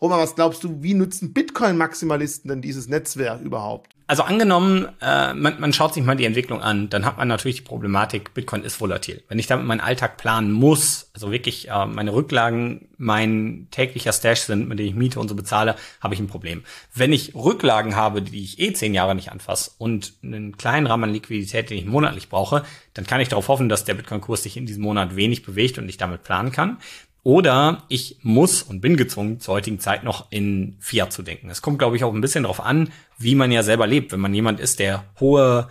Roman, 0.00 0.18
was 0.18 0.34
glaubst 0.34 0.64
du, 0.64 0.82
wie 0.82 0.94
nutzen 0.94 1.34
Bitcoin-Maximalisten 1.34 2.48
denn 2.48 2.62
dieses 2.62 2.88
Netzwerk 2.88 3.42
überhaupt? 3.42 3.94
Also 4.06 4.24
angenommen, 4.24 4.88
äh, 5.00 5.34
man, 5.34 5.60
man 5.60 5.72
schaut 5.72 5.94
sich 5.94 6.02
mal 6.02 6.16
die 6.16 6.24
Entwicklung 6.24 6.60
an, 6.60 6.90
dann 6.90 7.04
hat 7.04 7.16
man 7.16 7.28
natürlich 7.28 7.58
die 7.58 7.62
Problematik, 7.62 8.34
Bitcoin 8.34 8.64
ist 8.64 8.80
volatil. 8.80 9.22
Wenn 9.28 9.38
ich 9.38 9.46
damit 9.46 9.66
meinen 9.66 9.80
Alltag 9.80 10.16
planen 10.16 10.50
muss, 10.50 11.10
also 11.12 11.30
wirklich 11.30 11.68
äh, 11.68 11.86
meine 11.86 12.12
Rücklagen 12.12 12.88
mein 12.96 13.68
täglicher 13.70 14.12
Stash 14.12 14.40
sind, 14.40 14.68
mit 14.68 14.80
dem 14.80 14.86
ich 14.86 14.94
Miete 14.96 15.20
und 15.20 15.28
so 15.28 15.36
bezahle, 15.36 15.76
habe 16.00 16.14
ich 16.14 16.18
ein 16.18 16.26
Problem. 16.26 16.64
Wenn 16.92 17.12
ich 17.12 17.36
Rücklagen 17.36 17.94
habe, 17.94 18.20
die 18.20 18.42
ich 18.42 18.58
eh 18.58 18.72
zehn 18.72 18.94
Jahre 18.94 19.14
nicht 19.14 19.30
anfasse 19.30 19.70
und 19.78 20.14
einen 20.24 20.56
kleinen 20.56 20.88
Rahmen 20.88 21.04
an 21.04 21.12
Liquidität, 21.12 21.70
den 21.70 21.78
ich 21.78 21.86
monatlich 21.86 22.28
brauche, 22.28 22.64
dann 22.94 23.06
kann 23.06 23.20
ich 23.20 23.28
darauf 23.28 23.46
hoffen, 23.46 23.68
dass 23.68 23.84
der 23.84 23.94
Bitcoin-Kurs 23.94 24.42
sich 24.42 24.56
in 24.56 24.66
diesem 24.66 24.82
Monat 24.82 25.14
wenig 25.14 25.44
bewegt 25.44 25.78
und 25.78 25.88
ich 25.88 25.98
damit 25.98 26.24
planen 26.24 26.50
kann. 26.50 26.78
Oder 27.22 27.82
ich 27.88 28.18
muss 28.22 28.62
und 28.62 28.80
bin 28.80 28.96
gezwungen, 28.96 29.40
zur 29.40 29.54
heutigen 29.54 29.78
Zeit 29.78 30.04
noch 30.04 30.30
in 30.30 30.76
Fiat 30.80 31.12
zu 31.12 31.22
denken. 31.22 31.50
Es 31.50 31.60
kommt, 31.60 31.78
glaube 31.78 31.96
ich, 31.96 32.04
auch 32.04 32.14
ein 32.14 32.20
bisschen 32.20 32.44
darauf 32.44 32.60
an, 32.60 32.90
wie 33.18 33.34
man 33.34 33.52
ja 33.52 33.62
selber 33.62 33.86
lebt. 33.86 34.12
Wenn 34.12 34.20
man 34.20 34.32
jemand 34.32 34.58
ist, 34.58 34.78
der 34.78 35.04
hohe 35.20 35.68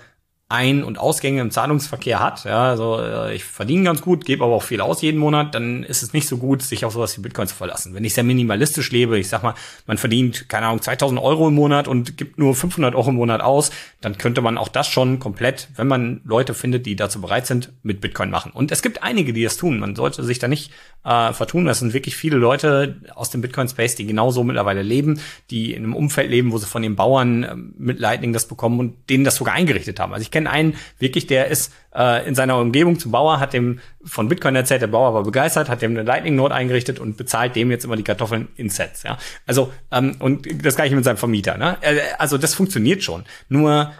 ein- 0.49 0.83
und 0.83 0.97
Ausgänge 0.97 1.41
im 1.41 1.51
Zahlungsverkehr 1.51 2.19
hat, 2.19 2.43
ja, 2.43 2.63
also 2.63 2.99
äh, 2.99 3.35
ich 3.35 3.43
verdiene 3.43 3.83
ganz 3.83 4.01
gut, 4.01 4.25
gebe 4.25 4.43
aber 4.43 4.55
auch 4.55 4.63
viel 4.63 4.81
aus 4.81 5.03
jeden 5.03 5.19
Monat, 5.19 5.53
dann 5.53 5.83
ist 5.83 6.01
es 6.01 6.11
nicht 6.11 6.27
so 6.27 6.37
gut, 6.37 6.63
sich 6.63 6.85
auf 6.85 6.93
sowas 6.93 7.15
wie 7.15 7.21
Bitcoin 7.21 7.47
zu 7.47 7.53
verlassen. 7.53 7.93
Wenn 7.93 8.03
ich 8.03 8.15
sehr 8.15 8.23
minimalistisch 8.23 8.91
lebe, 8.91 9.19
ich 9.19 9.29
sag 9.29 9.43
mal, 9.43 9.53
man 9.85 9.99
verdient, 9.99 10.49
keine 10.49 10.65
Ahnung, 10.65 10.81
2000 10.81 11.21
Euro 11.21 11.49
im 11.49 11.53
Monat 11.53 11.87
und 11.87 12.17
gibt 12.17 12.39
nur 12.39 12.55
500 12.55 12.95
Euro 12.95 13.11
im 13.11 13.17
Monat 13.17 13.41
aus, 13.41 13.69
dann 14.01 14.17
könnte 14.17 14.41
man 14.41 14.57
auch 14.57 14.69
das 14.69 14.87
schon 14.87 15.19
komplett, 15.19 15.69
wenn 15.75 15.87
man 15.87 16.21
Leute 16.25 16.55
findet, 16.55 16.87
die 16.87 16.95
dazu 16.95 17.21
bereit 17.21 17.45
sind, 17.45 17.71
mit 17.83 18.01
Bitcoin 18.01 18.31
machen. 18.31 18.51
Und 18.51 18.71
es 18.71 18.81
gibt 18.81 19.03
einige, 19.03 19.33
die 19.33 19.43
das 19.43 19.55
tun. 19.55 19.79
Man 19.79 19.95
sollte 19.95 20.23
sich 20.23 20.39
da 20.39 20.47
nicht 20.47 20.71
äh, 21.03 21.33
vertun. 21.33 21.65
Das 21.65 21.79
sind 21.79 21.93
wirklich 21.93 22.15
viele 22.15 22.37
Leute 22.37 23.01
aus 23.15 23.29
dem 23.29 23.41
Bitcoin-Space, 23.41 23.95
die 23.95 24.05
genauso 24.05 24.43
mittlerweile 24.43 24.81
leben, 24.81 25.19
die 25.49 25.73
in 25.73 25.83
einem 25.83 25.95
Umfeld 25.95 26.29
leben, 26.29 26.51
wo 26.51 26.57
sie 26.57 26.65
von 26.65 26.81
den 26.81 26.95
Bauern 26.95 27.43
äh, 27.43 27.55
mit 27.55 27.99
Lightning 27.99 28.33
das 28.33 28.47
bekommen 28.47 28.79
und 28.79 29.09
denen 29.09 29.23
das 29.23 29.35
sogar 29.35 29.53
eingerichtet 29.53 29.99
haben. 29.99 30.13
Also 30.13 30.23
ich 30.23 30.31
kenne 30.39 30.49
einen 30.49 30.75
wirklich, 30.97 31.27
der 31.27 31.47
ist 31.47 31.73
äh, 31.93 32.27
in 32.27 32.35
seiner 32.35 32.57
Umgebung 32.57 32.97
zum 32.97 33.11
Bauer, 33.11 33.39
hat 33.39 33.53
dem 33.53 33.79
von 34.03 34.29
Bitcoin 34.29 34.55
erzählt, 34.55 34.81
der 34.81 34.87
Bauer 34.87 35.13
war 35.13 35.23
begeistert, 35.23 35.69
hat 35.69 35.81
dem 35.81 35.91
eine 35.91 36.03
Lightning-Node 36.03 36.53
eingerichtet 36.55 36.99
und 36.99 37.17
bezahlt 37.17 37.55
dem 37.55 37.71
jetzt 37.71 37.83
immer 37.83 37.95
die 37.95 38.03
Kartoffeln 38.03 38.47
in 38.55 38.69
Sets. 38.69 39.03
Ja? 39.03 39.17
Also, 39.45 39.73
ähm, 39.91 40.15
und 40.19 40.65
das 40.65 40.75
gleiche 40.75 40.95
mit 40.95 41.03
seinem 41.03 41.17
Vermieter. 41.17 41.57
Ne? 41.57 41.77
Äh, 41.81 41.99
also 42.17 42.37
das 42.37 42.55
funktioniert 42.55 43.03
schon. 43.03 43.25
Nur 43.49 43.91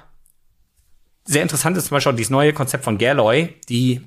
sehr 1.25 1.41
interessant 1.41 1.77
ist 1.77 1.87
zum 1.87 1.95
Beispiel 1.95 2.13
dieses 2.13 2.31
neue 2.31 2.53
Konzept 2.53 2.83
von 2.83 2.97
Gerloy, 2.97 3.55
die 3.67 4.01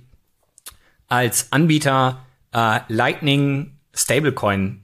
als 1.09 1.53
Anbieter 1.53 2.24
äh, 2.53 2.80
Lightning 2.89 3.76
Stablecoin 3.95 4.83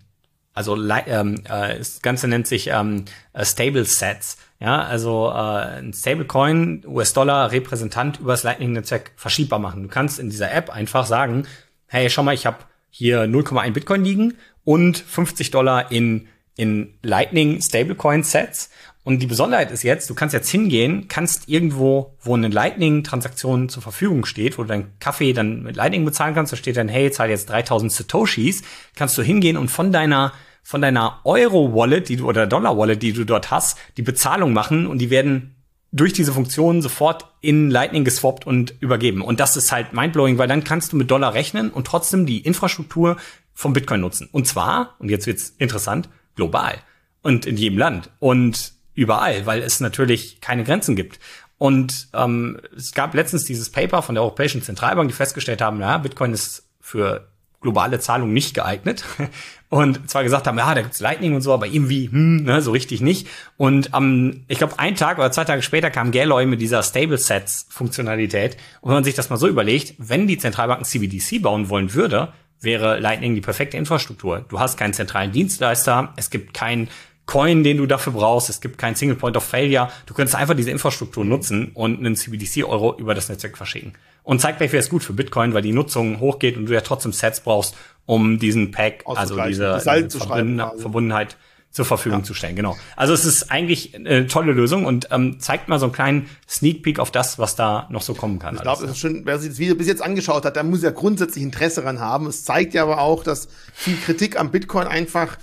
also 0.59 0.77
ähm, 0.77 1.37
äh, 1.45 1.79
das 1.79 2.03
Ganze 2.03 2.27
nennt 2.27 2.49
sich 2.49 2.67
ähm, 2.67 3.05
äh, 3.33 3.45
Stable 3.45 3.85
Sets. 3.85 4.39
Ja, 4.61 4.83
also 4.83 5.29
äh, 5.29 5.79
ein 5.79 5.93
Stablecoin, 5.93 6.85
US-Dollar 6.87 7.53
Repräsentant 7.53 8.19
über 8.19 8.33
das 8.33 8.43
Lightning-Netzwerk 8.43 9.13
verschiebbar 9.17 9.61
machen. 9.61 9.85
Du 9.85 9.89
kannst 9.89 10.19
in 10.19 10.31
dieser 10.31 10.53
App 10.53 10.71
einfach 10.71 11.07
sagen, 11.07 11.47
hey, 11.87 12.11
schau 12.11 12.25
mal, 12.25 12.35
ich 12.35 12.47
habe 12.47 12.59
hier 12.91 13.25
0,1 13.25 13.73
Bitcoin 13.73 14.05
liegen 14.05 14.35
und 14.65 14.99
50 14.99 15.51
Dollar 15.53 15.93
in 15.93 16.29
in 16.59 16.95
Lightning 17.03 17.63
Stablecoin 17.63 18.23
Sets. 18.25 18.69
Und 19.05 19.21
die 19.21 19.27
Besonderheit 19.27 19.71
ist 19.71 19.85
jetzt, 19.85 20.11
du 20.11 20.15
kannst 20.15 20.35
jetzt 20.35 20.51
hingehen, 20.51 21.07
kannst 21.09 21.49
irgendwo, 21.49 22.15
wo 22.21 22.35
eine 22.35 22.49
Lightning-Transaktion 22.49 23.71
zur 23.71 23.83
Verfügung 23.83 24.27
steht, 24.27 24.59
wo 24.59 24.63
du 24.63 24.69
deinen 24.69 24.99
Kaffee 24.99 25.33
dann 25.33 25.63
mit 25.63 25.77
Lightning 25.77 26.05
bezahlen 26.05 26.35
kannst, 26.35 26.53
da 26.53 26.57
steht 26.57 26.77
dann, 26.77 26.89
hey, 26.89 27.11
zahl 27.11 27.31
jetzt 27.31 27.49
3000 27.49 27.91
Satoshis, 27.91 28.63
kannst 28.97 29.17
du 29.17 29.23
hingehen 29.23 29.57
und 29.57 29.71
von 29.71 29.93
deiner 29.93 30.33
von 30.69 30.83
deiner 30.83 31.21
Euro-Wallet, 31.25 32.11
die 32.11 32.17
du 32.17 32.29
oder 32.29 32.47
Dollar-Wallet, 32.47 33.03
die 33.03 33.15
du 33.15 33.25
dort 33.25 33.51
hast, 33.51 33.79
die 33.97 34.03
Bezahlung 34.03 34.53
machen 34.53 34.87
und 34.87 34.99
die 34.99 35.09
werden 35.09 35.55
durch 35.93 36.13
diese 36.13 36.31
Funktion 36.31 36.83
sofort 36.83 37.25
in 37.41 37.71
Lightning 37.71 38.05
geswappt 38.05 38.47
und 38.47 38.75
übergeben. 38.79 39.23
Und 39.23 39.41
das 39.41 39.57
ist 39.57 39.73
halt 39.73 39.95
mindblowing, 39.95 40.37
weil 40.37 40.47
dann 40.47 40.65
kannst 40.65 40.93
du 40.93 40.99
mit 40.99 41.11
Dollar 41.11 41.33
rechnen 41.33 41.71
und 41.71 41.87
trotzdem 41.87 42.27
die 42.27 42.41
Infrastruktur 42.41 43.17
vom 43.55 43.73
Bitcoin 43.73 44.03
nutzen. 44.03 44.29
Und 44.31 44.47
zwar, 44.47 44.95
und 44.99 45.09
jetzt 45.09 45.27
wird's 45.27 45.55
interessant, 45.57 46.11
global 46.37 46.75
und 47.23 47.47
in 47.47 47.57
jedem 47.57 47.79
Land 47.79 48.11
und 48.19 48.75
überall, 48.93 49.47
weil 49.47 49.63
es 49.63 49.81
natürlich 49.81 50.43
keine 50.43 50.65
Grenzen 50.65 50.97
gibt. 50.97 51.19
Und 51.57 52.09
ähm, 52.13 52.61
es 52.77 52.93
gab 52.93 53.15
letztens 53.15 53.47
dieses 53.47 53.71
Paper 53.73 54.03
von 54.03 54.17
der 54.17 54.23
Europäischen 54.23 54.61
Zentralbank, 54.61 55.09
die 55.09 55.17
festgestellt 55.17 55.63
haben, 55.63 55.81
ja, 55.81 55.97
Bitcoin 55.97 56.35
ist 56.35 56.69
für 56.79 57.27
globale 57.61 57.99
Zahlung 57.99 58.33
nicht 58.33 58.55
geeignet. 58.55 59.05
Und 59.71 60.09
zwar 60.09 60.23
gesagt 60.23 60.47
haben, 60.47 60.57
ja, 60.57 60.75
da 60.75 60.81
gibt's 60.81 61.01
Lightning 61.01 61.35
und 61.35 61.43
so, 61.43 61.53
aber 61.53 61.67
irgendwie, 61.67 62.09
hm, 62.11 62.45
ne, 62.45 62.63
so 62.63 62.71
richtig 62.71 63.03
nicht. 63.03 63.29
Und 63.59 63.93
am, 63.93 64.45
ich 64.49 64.57
glaube, 64.57 64.79
ein 64.79 64.97
Tag 64.97 65.19
oder 65.19 65.31
zwei 65.31 65.45
Tage 65.45 65.61
später 65.61 65.91
kam 65.91 66.11
Galloy 66.11 66.47
mit 66.47 66.63
dieser 66.63 66.83
Stable 66.83 67.19
Sets 67.19 67.67
Funktionalität. 67.69 68.57
Und 68.81 68.89
wenn 68.89 68.97
man 68.97 69.05
sich 69.05 69.15
das 69.15 69.29
mal 69.29 69.37
so 69.37 69.47
überlegt, 69.47 69.93
wenn 69.99 70.27
die 70.27 70.39
Zentralbanken 70.39 70.87
CBDC 70.87 71.43
bauen 71.43 71.69
wollen 71.69 71.93
würde, 71.93 72.33
wäre 72.63 72.99
Lightning 72.99 73.35
die 73.35 73.43
perfekte 73.43 73.77
Infrastruktur. 73.77 74.47
Du 74.49 74.59
hast 74.59 74.79
keinen 74.79 74.95
zentralen 74.95 75.33
Dienstleister, 75.33 76.15
es 76.17 76.31
gibt 76.31 76.55
keinen 76.55 76.89
Coin, 77.29 77.63
den 77.63 77.77
du 77.77 77.85
dafür 77.85 78.15
brauchst, 78.15 78.49
es 78.49 78.63
gibt 78.63 78.79
keinen 78.79 78.97
Single 78.97 79.17
Point 79.17 79.37
of 79.37 79.45
Failure. 79.45 79.91
Du 80.07 80.15
könntest 80.15 80.35
einfach 80.35 80.55
diese 80.55 80.71
Infrastruktur 80.71 81.27
nutzen 81.27 81.73
und 81.75 81.99
einen 81.99 82.17
CBDC-Euro 82.17 82.97
über 82.99 83.15
das 83.15 83.29
Netzwerk 83.29 83.59
verschicken. 83.59 83.93
Und 84.23 84.41
zeitgleich 84.41 84.73
wäre 84.73 84.81
es 84.81 84.89
gut 84.89 85.05
für 85.05 85.13
Bitcoin, 85.13 85.53
weil 85.53 85.61
die 85.61 85.73
Nutzung 85.73 86.21
hochgeht 86.21 86.57
und 86.57 86.65
du 86.65 86.73
ja 86.73 86.81
trotzdem 86.81 87.13
Sets 87.13 87.41
brauchst, 87.41 87.77
um 88.07 88.39
diesen 88.39 88.71
Pack, 88.71 89.03
also 89.05 89.39
diese, 89.45 89.79
diese 89.79 90.19
Verbunden 90.19 90.63
Verbundenheit 90.79 91.37
zur 91.71 91.85
Verfügung 91.85 92.21
ja. 92.21 92.25
zu 92.25 92.33
stellen. 92.33 92.57
Genau. 92.57 92.79
Also 92.97 93.13
es 93.13 93.27
ist 93.27 93.51
eigentlich 93.51 93.95
eine 93.95 94.27
tolle 94.27 94.53
Lösung 94.53 94.87
und 94.87 95.09
ähm, 95.11 95.39
zeigt 95.39 95.69
mal 95.69 95.79
so 95.79 95.85
einen 95.85 95.93
kleinen 95.93 96.31
Sneak 96.49 96.83
Peek 96.83 96.99
auf 96.99 97.11
das, 97.11 97.39
was 97.39 97.57
da 97.57 97.89
noch 97.91 98.01
so 98.01 98.15
kommen 98.15 98.39
kann. 98.39 98.55
Ich 98.55 98.63
glaube, 98.63 98.81
das 98.83 98.93
ist 98.93 98.99
schon, 99.01 99.27
wer 99.27 99.39
sich 99.39 99.51
das 99.51 99.59
Video 99.59 99.75
bis 99.75 99.87
jetzt 99.87 100.03
angeschaut 100.03 100.47
hat, 100.47 100.57
der 100.57 100.65
muss 100.65 100.83
ja 100.83 100.93
grundsätzlich 100.93 101.45
Interesse 101.45 101.83
daran 101.83 102.01
haben. 102.01 102.27
Es 102.27 102.45
zeigt 102.45 102.73
ja 102.73 102.85
aber 102.85 103.03
auch, 103.03 103.23
dass 103.23 103.49
viel 103.75 103.99
Kritik 103.99 104.41
am 104.41 104.51
Bitcoin 104.51 104.87
einfach 104.87 105.37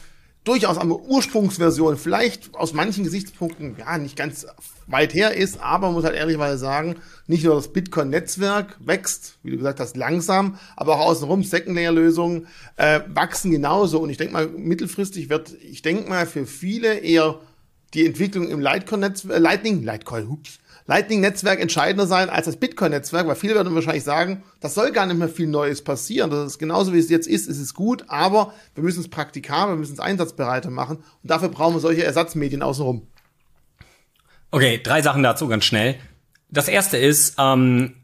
durchaus 0.46 0.78
der 0.78 0.88
Ursprungsversion 0.88 1.98
vielleicht 1.98 2.56
aus 2.56 2.74
manchen 2.74 3.04
Gesichtspunkten 3.04 3.76
ja 3.78 3.98
nicht 3.98 4.16
ganz 4.16 4.46
weit 4.88 5.14
her 5.14 5.36
ist, 5.36 5.60
aber 5.60 5.88
man 5.88 5.96
muss 5.96 6.06
halt 6.06 6.16
ehrlicherweise 6.16 6.60
sagen, 6.60 6.96
nicht 7.28 7.44
nur 7.44 7.56
das 7.56 7.74
Bitcoin-Netzwerk 7.74 8.78
wächst, 8.80 9.38
wie 9.44 9.52
du 9.52 9.58
gesagt 9.58 9.80
hast, 9.80 9.98
langsam, 9.98 10.58
aber 10.76 10.96
auch 10.96 11.08
außenrum 11.08 11.44
Second-Layer-Lösungen 11.44 12.48
äh, 12.78 13.02
wachsen 13.08 13.52
genauso. 13.52 14.00
Und 14.00 14.12
ich 14.12 14.18
denke 14.18 14.34
mal, 14.34 14.48
mittelfristig 14.48 15.30
wird, 15.30 15.54
ich 15.62 15.82
denke 15.82 16.08
mal, 16.08 16.28
für 16.28 16.46
viele 16.46 17.00
eher 17.00 17.40
die 17.96 18.06
Entwicklung 18.06 18.48
im 18.48 18.60
Litecoin-Netz, 18.60 19.26
äh, 19.26 19.40
Lightning, 19.40 19.84
Litecoin, 19.84 20.30
hups, 20.30 20.60
Lightning-Netzwerk 20.88 21.60
entscheidender 21.60 22.06
sein 22.06 22.30
als 22.30 22.46
das 22.46 22.58
Bitcoin-Netzwerk, 22.58 23.28
weil 23.28 23.36
viele 23.36 23.56
werden 23.56 23.74
wahrscheinlich 23.74 24.04
sagen, 24.04 24.44
das 24.60 24.76
soll 24.76 24.92
gar 24.92 25.08
nicht 25.08 25.18
mehr 25.18 25.30
viel 25.30 25.48
Neues 25.48 25.84
passieren. 25.84 26.30
Das 26.30 26.46
ist 26.46 26.60
genauso 26.60 26.94
wie 26.94 27.00
es 27.00 27.10
jetzt 27.10 27.28
ist, 27.28 27.48
ist 27.48 27.60
es 27.60 27.74
gut, 27.74 28.06
aber 28.08 28.54
wir 28.76 28.84
müssen 28.84 29.00
es 29.00 29.10
praktikabel, 29.10 29.76
wir 29.76 29.80
müssen 29.80 29.94
es 29.94 30.00
einsatzbereiter 30.00 30.70
machen 30.70 30.98
und 30.98 31.32
dafür 31.32 31.50
brauchen 31.50 31.76
wir 31.76 31.80
solche 31.80 32.04
Ersatzmedien 32.04 32.62
außenrum. 32.62 33.08
Okay, 34.52 34.80
drei 34.82 35.02
Sachen 35.02 35.24
dazu 35.24 35.48
ganz 35.48 35.66
schnell. 35.66 35.96
Das 36.50 36.68
erste 36.68 36.98
ist, 36.98 37.36
ähm, 37.40 37.96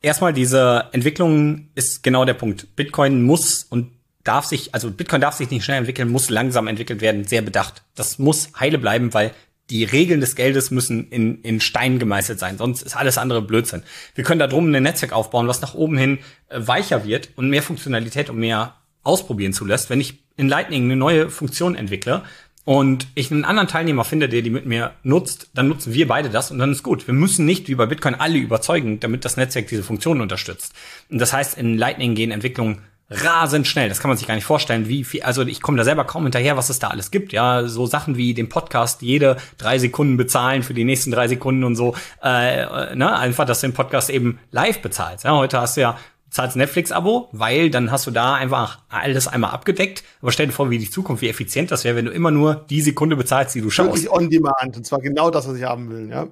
erstmal 0.00 0.32
diese 0.32 0.88
Entwicklung 0.92 1.68
ist 1.74 2.02
genau 2.02 2.24
der 2.24 2.34
Punkt. 2.34 2.74
Bitcoin 2.74 3.22
muss 3.22 3.64
und 3.64 3.92
darf 4.24 4.46
sich, 4.46 4.74
also 4.74 4.90
Bitcoin 4.90 5.20
darf 5.20 5.34
sich 5.34 5.50
nicht 5.50 5.64
schnell 5.64 5.78
entwickeln, 5.78 6.08
muss 6.08 6.30
langsam 6.30 6.66
entwickelt 6.66 7.00
werden, 7.00 7.24
sehr 7.24 7.42
bedacht. 7.42 7.82
Das 7.94 8.18
muss 8.18 8.50
heile 8.58 8.78
bleiben, 8.78 9.14
weil 9.14 9.32
die 9.70 9.84
Regeln 9.84 10.20
des 10.20 10.34
Geldes 10.34 10.70
müssen 10.70 11.08
in, 11.10 11.42
in 11.42 11.60
Stein 11.60 11.98
gemeißelt 11.98 12.38
sein, 12.38 12.58
sonst 12.58 12.82
ist 12.82 12.96
alles 12.96 13.18
andere 13.18 13.42
Blödsinn. 13.42 13.82
Wir 14.14 14.24
können 14.24 14.38
da 14.38 14.46
drum 14.46 14.72
ein 14.72 14.82
Netzwerk 14.82 15.12
aufbauen, 15.12 15.48
was 15.48 15.60
nach 15.60 15.74
oben 15.74 15.98
hin 15.98 16.18
äh, 16.48 16.58
weicher 16.58 17.04
wird 17.04 17.30
und 17.36 17.50
mehr 17.50 17.62
Funktionalität 17.62 18.30
und 18.30 18.38
mehr 18.38 18.74
ausprobieren 19.02 19.52
zulässt. 19.52 19.90
Wenn 19.90 20.00
ich 20.00 20.22
in 20.36 20.48
Lightning 20.48 20.84
eine 20.84 20.96
neue 20.96 21.30
Funktion 21.30 21.74
entwickle, 21.74 22.22
und 22.68 23.06
ich 23.14 23.32
einen 23.32 23.46
anderen 23.46 23.66
Teilnehmer 23.66 24.04
finde, 24.04 24.28
der 24.28 24.42
die 24.42 24.50
mit 24.50 24.66
mir 24.66 24.92
nutzt, 25.02 25.48
dann 25.54 25.68
nutzen 25.68 25.94
wir 25.94 26.06
beide 26.06 26.28
das 26.28 26.50
und 26.50 26.58
dann 26.58 26.70
ist 26.70 26.82
gut. 26.82 27.06
Wir 27.06 27.14
müssen 27.14 27.46
nicht 27.46 27.66
wie 27.68 27.74
bei 27.74 27.86
Bitcoin 27.86 28.14
alle 28.14 28.36
überzeugen, 28.36 29.00
damit 29.00 29.24
das 29.24 29.38
Netzwerk 29.38 29.68
diese 29.68 29.82
Funktionen 29.82 30.20
unterstützt. 30.20 30.74
Und 31.08 31.18
das 31.18 31.32
heißt, 31.32 31.56
in 31.56 31.78
Lightning 31.78 32.14
gehen 32.14 32.30
Entwicklungen 32.30 32.82
rasend 33.10 33.66
schnell. 33.66 33.88
Das 33.88 34.00
kann 34.00 34.08
man 34.08 34.18
sich 34.18 34.26
gar 34.26 34.34
nicht 34.34 34.44
vorstellen, 34.44 34.88
wie 34.88 35.04
viel, 35.04 35.22
also 35.22 35.42
ich 35.42 35.60
komme 35.60 35.78
da 35.78 35.84
selber 35.84 36.04
kaum 36.04 36.24
hinterher, 36.24 36.56
was 36.56 36.68
es 36.68 36.78
da 36.78 36.88
alles 36.88 37.10
gibt. 37.10 37.32
Ja, 37.32 37.66
so 37.66 37.86
Sachen 37.86 38.16
wie 38.16 38.34
den 38.34 38.48
Podcast 38.48 39.02
jede 39.02 39.36
drei 39.56 39.78
Sekunden 39.78 40.16
bezahlen 40.16 40.62
für 40.62 40.74
die 40.74 40.84
nächsten 40.84 41.10
drei 41.10 41.28
Sekunden 41.28 41.64
und 41.64 41.76
so. 41.76 41.94
Äh, 42.22 42.94
ne? 42.94 43.16
Einfach, 43.16 43.46
dass 43.46 43.60
du 43.60 43.68
den 43.68 43.74
Podcast 43.74 44.10
eben 44.10 44.38
live 44.50 44.80
bezahlst. 44.80 45.24
Ja, 45.24 45.36
heute 45.36 45.60
hast 45.60 45.76
du 45.76 45.80
ja 45.80 45.98
zahlst 46.30 46.56
Netflix-Abo, 46.56 47.28
weil 47.32 47.70
dann 47.70 47.90
hast 47.90 48.06
du 48.06 48.10
da 48.10 48.34
einfach 48.34 48.80
alles 48.90 49.28
einmal 49.28 49.50
abgedeckt. 49.50 50.04
Aber 50.20 50.30
stell 50.30 50.46
dir 50.46 50.52
vor, 50.52 50.68
wie 50.68 50.78
die 50.78 50.90
Zukunft, 50.90 51.22
wie 51.22 51.28
effizient 51.28 51.70
das 51.70 51.84
wäre, 51.84 51.96
wenn 51.96 52.04
du 52.04 52.10
immer 52.10 52.30
nur 52.30 52.66
die 52.68 52.82
Sekunde 52.82 53.16
bezahlst, 53.16 53.54
die 53.54 53.62
du 53.62 53.70
schaust. 53.70 53.88
Wirklich 53.88 54.10
on 54.10 54.28
demand. 54.28 54.76
Und 54.76 54.84
zwar 54.84 55.00
genau 55.00 55.30
das, 55.30 55.48
was 55.48 55.56
ich 55.56 55.64
haben 55.64 55.88
will, 55.88 56.10
ja. 56.10 56.26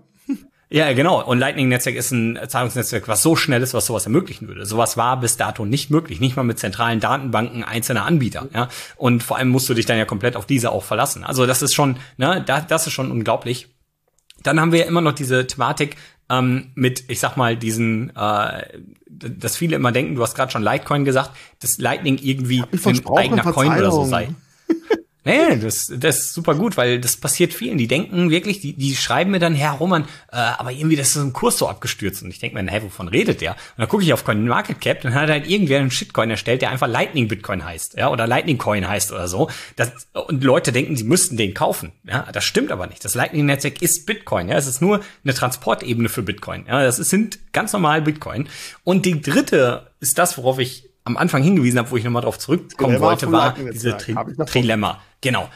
Ja, 0.69 0.93
genau. 0.93 1.25
Und 1.25 1.39
Lightning-Netzwerk 1.39 1.95
ist 1.95 2.11
ein 2.11 2.39
Zahlungsnetzwerk, 2.49 3.07
was 3.07 3.23
so 3.23 3.37
schnell 3.37 3.62
ist, 3.62 3.73
was 3.73 3.87
sowas 3.87 4.05
ermöglichen 4.05 4.49
würde. 4.49 4.67
Sowas 4.67 4.97
war 4.97 5.21
bis 5.21 5.37
dato 5.37 5.64
nicht 5.64 5.91
möglich, 5.91 6.19
nicht 6.19 6.37
mal 6.37 6.43
mit 6.43 6.59
zentralen 6.59 6.99
Datenbanken 6.99 7.62
einzelner 7.62 8.05
Anbieter. 8.05 8.49
Ja, 8.53 8.69
und 8.97 9.23
vor 9.23 9.37
allem 9.37 9.49
musst 9.49 9.69
du 9.69 9.75
dich 9.75 9.87
dann 9.87 9.99
ja 9.99 10.05
komplett 10.05 10.35
auf 10.35 10.47
diese 10.47 10.73
auch 10.73 10.83
verlassen. 10.83 11.23
Also 11.23 11.47
das 11.47 11.62
ist 11.62 11.75
schon, 11.75 11.99
ne, 12.17 12.43
das, 12.45 12.67
das 12.67 12.87
ist 12.87 12.93
schon 12.95 13.12
unglaublich. 13.12 13.69
Dann 14.43 14.61
haben 14.61 14.73
wir 14.73 14.81
ja 14.81 14.87
immer 14.87 15.01
noch 15.01 15.12
diese 15.12 15.47
Thematik 15.47 15.97
ähm, 16.29 16.73
mit, 16.75 17.05
ich 17.09 17.21
sag 17.21 17.37
mal, 17.37 17.57
diesen 17.57 18.14
äh, 18.17 18.62
dass 19.19 19.57
viele 19.57 19.77
immer 19.77 19.93
denken, 19.93 20.14
du 20.14 20.23
hast 20.23 20.35
gerade 20.35 20.53
schon 20.53 20.62
Litecoin 20.62 21.05
gesagt, 21.05 21.31
dass 21.61 21.79
Lightning 21.79 22.19
irgendwie 22.21 22.62
ein 22.62 23.17
eigener 23.17 23.53
Coin 23.53 23.73
oder 23.73 23.91
so 23.91 24.05
sei. 24.05 24.29
Nee, 25.27 25.57
das, 25.57 25.93
das 25.93 26.18
ist 26.20 26.35
super 26.35 26.55
gut, 26.55 26.77
weil 26.77 27.01
das 27.01 27.16
passiert 27.16 27.53
vielen. 27.53 27.79
Die 27.79 27.89
denken 27.89 28.31
wirklich, 28.31 28.61
die, 28.61 28.74
die 28.74 28.95
schreiben 28.95 29.33
mir 29.33 29.41
dann, 29.41 29.57
Herr 29.57 29.72
Roman, 29.72 30.05
äh, 30.31 30.37
aber 30.37 30.70
irgendwie, 30.70 30.95
das 30.95 31.16
ist 31.16 31.16
ein 31.16 31.33
Kurs 31.33 31.59
so 31.59 31.68
abgestürzt. 31.68 32.22
Und 32.22 32.31
ich 32.31 32.39
denke 32.39 32.62
mir, 32.62 32.70
hä, 32.70 32.81
wovon 32.85 33.09
redet 33.09 33.41
der? 33.41 33.55
Und 33.55 33.79
dann 33.79 33.89
gucke 33.89 34.05
ich 34.05 34.12
auf 34.12 34.24
CoinMarketCap, 34.24 35.01
dann 35.01 35.14
hat 35.14 35.29
halt 35.29 35.51
irgendwer 35.51 35.81
einen 35.81 35.91
Shitcoin 35.91 36.31
erstellt, 36.31 36.62
der 36.62 36.70
einfach 36.70 36.87
Lightning 36.87 37.27
Bitcoin 37.27 37.64
heißt, 37.64 37.97
ja, 37.97 38.09
oder 38.09 38.29
Lightning 38.29 38.57
Coin 38.57 38.87
heißt 38.87 39.11
oder 39.11 39.27
so. 39.27 39.51
Das, 39.74 39.91
und 40.12 40.45
Leute 40.45 40.70
denken, 40.70 40.97
sie 40.97 41.03
müssten 41.03 41.37
den 41.37 41.55
kaufen. 41.55 41.91
Ja, 42.05 42.29
das 42.31 42.45
stimmt 42.45 42.70
aber 42.70 42.87
nicht. 42.87 43.05
Das 43.05 43.16
Lightning-Netzwerk 43.16 43.83
ist 43.83 44.07
Bitcoin, 44.07 44.49
ja. 44.49 44.57
Es 44.57 44.68
ist 44.68 44.81
nur 44.81 45.01
eine 45.24 45.35
Transportebene 45.35 46.09
für 46.09 46.22
Bitcoin. 46.22 46.66
Ja, 46.68 46.85
das 46.85 46.99
sind 46.99 47.53
ganz 47.53 47.72
normal 47.72 48.01
Bitcoin. 48.01 48.49
Und 48.85 49.05
die 49.05 49.20
dritte 49.20 49.91
ist 49.99 50.18
das, 50.18 50.39
worauf 50.39 50.61
ich 50.61 50.89
am 51.03 51.16
Anfang 51.16 51.43
hingewiesen 51.43 51.81
habe, 51.81 51.91
wo 51.91 51.97
ich 51.97 52.05
nochmal 52.05 52.22
drauf 52.22 52.39
zurückkommen 52.39 52.95
Dilemma 52.95 53.07
wollte, 53.07 53.33
war 53.33 53.55
diese 53.72 53.97
Tri 53.97 54.14
Trilemma. 54.47 55.01
Genau. 55.27 55.49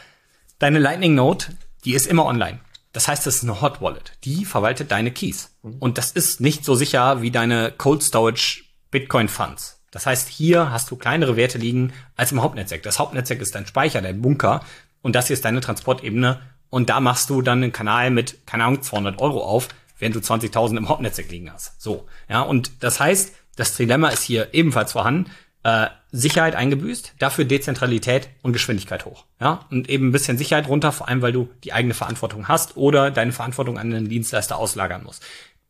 Deine 0.59 0.79
Lightning 0.79 1.15
Note, 1.15 1.53
die 1.85 1.93
ist 1.93 2.05
immer 2.05 2.25
online. 2.25 2.59
Das 2.91 3.07
heißt, 3.07 3.25
das 3.25 3.37
ist 3.37 3.43
eine 3.43 3.61
Hot 3.61 3.79
Wallet. 3.79 4.11
Die 4.25 4.43
verwaltet 4.43 4.91
deine 4.91 5.11
Keys. 5.11 5.55
Mhm. 5.63 5.77
Und 5.79 5.97
das 5.97 6.11
ist 6.11 6.41
nicht 6.41 6.65
so 6.65 6.75
sicher 6.75 7.21
wie 7.21 7.31
deine 7.31 7.71
Cold 7.71 8.03
Storage 8.03 8.65
Bitcoin 8.91 9.29
Funds. 9.29 9.81
Das 9.89 10.05
heißt, 10.05 10.27
hier 10.27 10.71
hast 10.71 10.91
du 10.91 10.97
kleinere 10.97 11.37
Werte 11.37 11.57
liegen 11.57 11.93
als 12.17 12.33
im 12.33 12.41
Hauptnetzwerk. 12.41 12.83
Das 12.83 12.99
Hauptnetzwerk 12.99 13.39
ist 13.39 13.55
dein 13.55 13.65
Speicher, 13.65 14.01
dein 14.01 14.21
Bunker. 14.21 14.65
Und 15.01 15.15
das 15.15 15.27
hier 15.27 15.35
ist 15.35 15.45
deine 15.45 15.61
Transportebene. 15.61 16.41
Und 16.69 16.89
da 16.89 16.99
machst 16.99 17.29
du 17.29 17.41
dann 17.41 17.63
einen 17.63 17.71
Kanal 17.71 18.11
mit, 18.11 18.45
keine 18.45 18.65
Ahnung, 18.65 18.81
200 18.81 19.21
Euro 19.21 19.41
auf, 19.41 19.69
während 19.99 20.17
du 20.17 20.19
20.000 20.19 20.75
im 20.75 20.89
Hauptnetzwerk 20.89 21.31
liegen 21.31 21.49
hast. 21.49 21.81
So. 21.81 22.07
Ja. 22.27 22.41
Und 22.41 22.83
das 22.83 22.99
heißt, 22.99 23.33
das 23.55 23.73
Trilemma 23.73 24.09
ist 24.09 24.23
hier 24.23 24.53
ebenfalls 24.53 24.91
vorhanden. 24.91 25.31
Äh, 25.63 25.87
Sicherheit 26.11 26.55
eingebüßt, 26.55 27.13
dafür 27.19 27.45
Dezentralität 27.45 28.29
und 28.41 28.53
Geschwindigkeit 28.53 29.05
hoch. 29.05 29.25
Ja, 29.39 29.65
und 29.71 29.89
eben 29.89 30.09
ein 30.09 30.11
bisschen 30.11 30.37
Sicherheit 30.37 30.67
runter, 30.67 30.91
vor 30.91 31.07
allem 31.07 31.21
weil 31.21 31.31
du 31.31 31.49
die 31.63 31.73
eigene 31.73 31.93
Verantwortung 31.93 32.47
hast 32.47 32.75
oder 32.75 33.11
deine 33.11 33.31
Verantwortung 33.31 33.77
an 33.77 33.91
den 33.91 34.09
Dienstleister 34.09 34.57
auslagern 34.57 35.03
musst. 35.03 35.23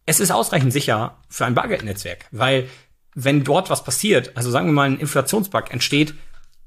Es 0.06 0.20
ist 0.20 0.32
ausreichend 0.32 0.74
sicher 0.74 1.18
für 1.30 1.46
ein 1.46 1.54
Bargeldnetzwerk, 1.54 2.26
weil 2.32 2.68
wenn 3.14 3.44
dort 3.44 3.70
was 3.70 3.84
passiert, 3.84 4.32
also 4.36 4.50
sagen 4.50 4.68
wir 4.68 4.74
mal 4.74 4.90
ein 4.90 5.00
Inflationsbug 5.00 5.72
entsteht 5.72 6.16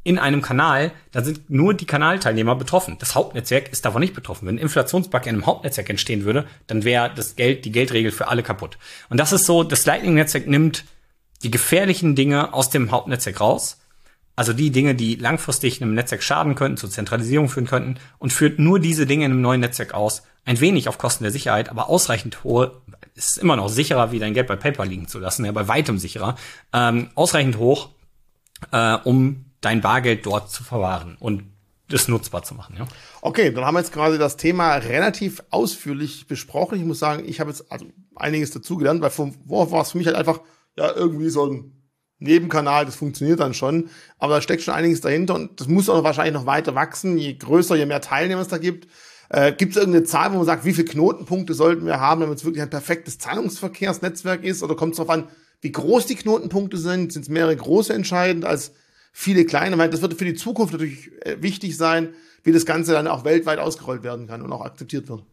in 0.04 0.18
einem 0.18 0.42
Kanal, 0.42 0.92
dann 1.12 1.24
sind 1.24 1.48
nur 1.48 1.72
die 1.72 1.86
Kanalteilnehmer 1.86 2.54
betroffen. 2.54 2.96
Das 3.00 3.14
Hauptnetzwerk 3.14 3.72
ist 3.72 3.86
davon 3.86 4.02
nicht 4.02 4.14
betroffen. 4.14 4.46
Wenn 4.46 4.56
ein 4.56 4.62
Inflationsbug 4.62 5.22
in 5.22 5.30
einem 5.30 5.46
Hauptnetzwerk 5.46 5.88
entstehen 5.88 6.24
würde, 6.24 6.46
dann 6.66 6.84
wäre 6.84 7.10
das 7.14 7.36
Geld, 7.36 7.64
die 7.64 7.72
Geldregel 7.72 8.12
für 8.12 8.28
alle 8.28 8.42
kaputt. 8.42 8.76
Und 9.08 9.18
das 9.18 9.32
ist 9.32 9.46
so, 9.46 9.64
das 9.64 9.86
Lightning-Netzwerk 9.86 10.46
nimmt 10.46 10.84
die 11.44 11.50
gefährlichen 11.50 12.14
Dinge 12.14 12.52
aus 12.54 12.70
dem 12.70 12.90
Hauptnetzwerk 12.90 13.40
raus. 13.40 13.78
Also 14.36 14.52
die 14.52 14.70
Dinge, 14.70 14.96
die 14.96 15.14
langfristig 15.14 15.80
einem 15.80 15.94
Netzwerk 15.94 16.22
schaden 16.22 16.56
könnten, 16.56 16.76
zur 16.76 16.90
Zentralisierung 16.90 17.48
führen 17.48 17.68
könnten 17.68 18.00
und 18.18 18.32
führt 18.32 18.58
nur 18.58 18.80
diese 18.80 19.06
Dinge 19.06 19.26
in 19.26 19.30
einem 19.30 19.42
neuen 19.42 19.60
Netzwerk 19.60 19.94
aus. 19.94 20.22
Ein 20.44 20.58
wenig 20.60 20.88
auf 20.88 20.98
Kosten 20.98 21.22
der 21.22 21.30
Sicherheit, 21.30 21.68
aber 21.68 21.88
ausreichend 21.88 22.42
hohe, 22.42 22.72
ist 23.14 23.38
immer 23.38 23.54
noch 23.54 23.68
sicherer, 23.68 24.10
wie 24.10 24.18
dein 24.18 24.34
Geld 24.34 24.48
bei 24.48 24.56
PayPal 24.56 24.88
liegen 24.88 25.06
zu 25.06 25.20
lassen, 25.20 25.44
ja, 25.44 25.52
bei 25.52 25.68
weitem 25.68 25.98
sicherer, 25.98 26.34
ähm, 26.72 27.10
ausreichend 27.14 27.58
hoch, 27.58 27.90
äh, 28.72 28.96
um 29.04 29.44
dein 29.60 29.80
Bargeld 29.80 30.26
dort 30.26 30.50
zu 30.50 30.64
verwahren 30.64 31.16
und 31.20 31.44
das 31.88 32.08
nutzbar 32.08 32.42
zu 32.42 32.54
machen. 32.54 32.74
Ja. 32.76 32.86
Okay, 33.22 33.52
dann 33.52 33.64
haben 33.64 33.74
wir 33.74 33.80
jetzt 33.80 33.92
quasi 33.92 34.18
das 34.18 34.36
Thema 34.36 34.74
relativ 34.74 35.44
ausführlich 35.50 36.26
besprochen. 36.26 36.78
Ich 36.78 36.84
muss 36.84 36.98
sagen, 36.98 37.22
ich 37.24 37.38
habe 37.38 37.50
jetzt 37.50 37.70
also 37.70 37.86
einiges 38.16 38.50
dazugelernt, 38.50 39.00
weil 39.00 39.12
Wurf 39.44 39.70
war 39.70 39.82
es 39.82 39.92
für 39.92 39.98
mich 39.98 40.06
halt 40.08 40.16
einfach 40.16 40.40
ja, 40.76 40.94
irgendwie 40.94 41.30
so 41.30 41.46
ein 41.46 41.72
Nebenkanal, 42.18 42.86
das 42.86 42.96
funktioniert 42.96 43.40
dann 43.40 43.54
schon. 43.54 43.90
Aber 44.18 44.36
da 44.36 44.40
steckt 44.40 44.62
schon 44.62 44.74
einiges 44.74 45.00
dahinter 45.00 45.34
und 45.34 45.60
das 45.60 45.68
muss 45.68 45.88
auch 45.88 46.04
wahrscheinlich 46.04 46.34
noch 46.34 46.46
weiter 46.46 46.74
wachsen. 46.74 47.18
Je 47.18 47.34
größer, 47.34 47.76
je 47.76 47.86
mehr 47.86 48.00
Teilnehmer 48.00 48.40
es 48.40 48.48
da 48.48 48.58
gibt. 48.58 48.88
Äh, 49.30 49.52
gibt 49.52 49.72
es 49.72 49.78
irgendeine 49.78 50.04
Zahl, 50.04 50.32
wo 50.32 50.36
man 50.36 50.46
sagt, 50.46 50.64
wie 50.64 50.72
viele 50.72 50.88
Knotenpunkte 50.88 51.54
sollten 51.54 51.86
wir 51.86 52.00
haben, 52.00 52.20
damit 52.20 52.38
es 52.38 52.44
wirklich 52.44 52.62
ein 52.62 52.70
perfektes 52.70 53.18
Zahlungsverkehrsnetzwerk 53.18 54.44
ist? 54.44 54.62
Oder 54.62 54.76
kommt 54.76 54.92
es 54.92 54.96
darauf 54.98 55.10
an, 55.10 55.28
wie 55.60 55.72
groß 55.72 56.06
die 56.06 56.14
Knotenpunkte 56.14 56.76
sind? 56.76 57.12
Sind 57.12 57.22
es 57.22 57.28
mehrere 57.28 57.56
große 57.56 57.92
entscheidend 57.92 58.44
als 58.44 58.72
viele 59.12 59.44
kleine? 59.44 59.76
Weil 59.78 59.90
das 59.90 60.02
wird 60.02 60.14
für 60.14 60.24
die 60.24 60.34
Zukunft 60.34 60.72
natürlich 60.72 61.10
äh, 61.22 61.36
wichtig 61.40 61.76
sein, 61.76 62.14
wie 62.42 62.52
das 62.52 62.66
Ganze 62.66 62.92
dann 62.92 63.08
auch 63.08 63.24
weltweit 63.24 63.58
ausgerollt 63.58 64.02
werden 64.02 64.26
kann 64.26 64.42
und 64.42 64.52
auch 64.52 64.64
akzeptiert 64.64 65.08
wird. 65.08 65.24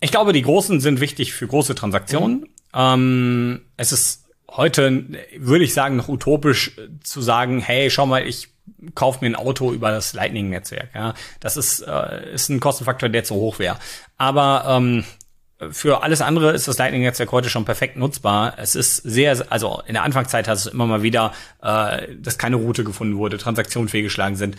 Ich 0.00 0.10
glaube, 0.10 0.32
die 0.32 0.42
großen 0.42 0.80
sind 0.80 1.00
wichtig 1.00 1.32
für 1.32 1.46
große 1.46 1.74
Transaktionen. 1.74 2.40
Mhm. 2.40 2.53
Ähm, 2.74 3.62
es 3.76 3.92
ist 3.92 4.24
heute, 4.50 5.04
würde 5.36 5.64
ich 5.64 5.74
sagen, 5.74 5.96
noch 5.96 6.08
utopisch 6.08 6.72
zu 7.02 7.20
sagen, 7.22 7.60
hey, 7.60 7.90
schau 7.90 8.06
mal, 8.06 8.26
ich 8.26 8.48
kauf 8.94 9.20
mir 9.20 9.28
ein 9.28 9.36
Auto 9.36 9.72
über 9.72 9.90
das 9.90 10.14
Lightning-Netzwerk. 10.14 10.90
Ja, 10.94 11.14
das 11.40 11.56
ist, 11.56 11.80
äh, 11.80 12.34
ist 12.34 12.48
ein 12.48 12.60
Kostenfaktor, 12.60 13.08
der 13.08 13.24
zu 13.24 13.34
hoch 13.34 13.58
wäre. 13.58 13.78
Aber 14.16 14.64
ähm, 14.68 15.04
für 15.70 16.02
alles 16.02 16.20
andere 16.20 16.52
ist 16.52 16.68
das 16.68 16.78
Lightning-Netzwerk 16.78 17.32
heute 17.32 17.48
schon 17.48 17.64
perfekt 17.64 17.96
nutzbar. 17.96 18.54
Es 18.58 18.74
ist 18.74 18.96
sehr, 18.98 19.44
also 19.50 19.82
in 19.86 19.94
der 19.94 20.02
Anfangszeit 20.02 20.48
hast 20.48 20.66
du 20.66 20.70
immer 20.70 20.86
mal 20.86 21.02
wieder, 21.02 21.32
äh, 21.62 22.14
dass 22.16 22.38
keine 22.38 22.56
Route 22.56 22.84
gefunden 22.84 23.16
wurde, 23.16 23.38
Transaktionen 23.38 23.88
fehlgeschlagen 23.88 24.36
sind 24.36 24.56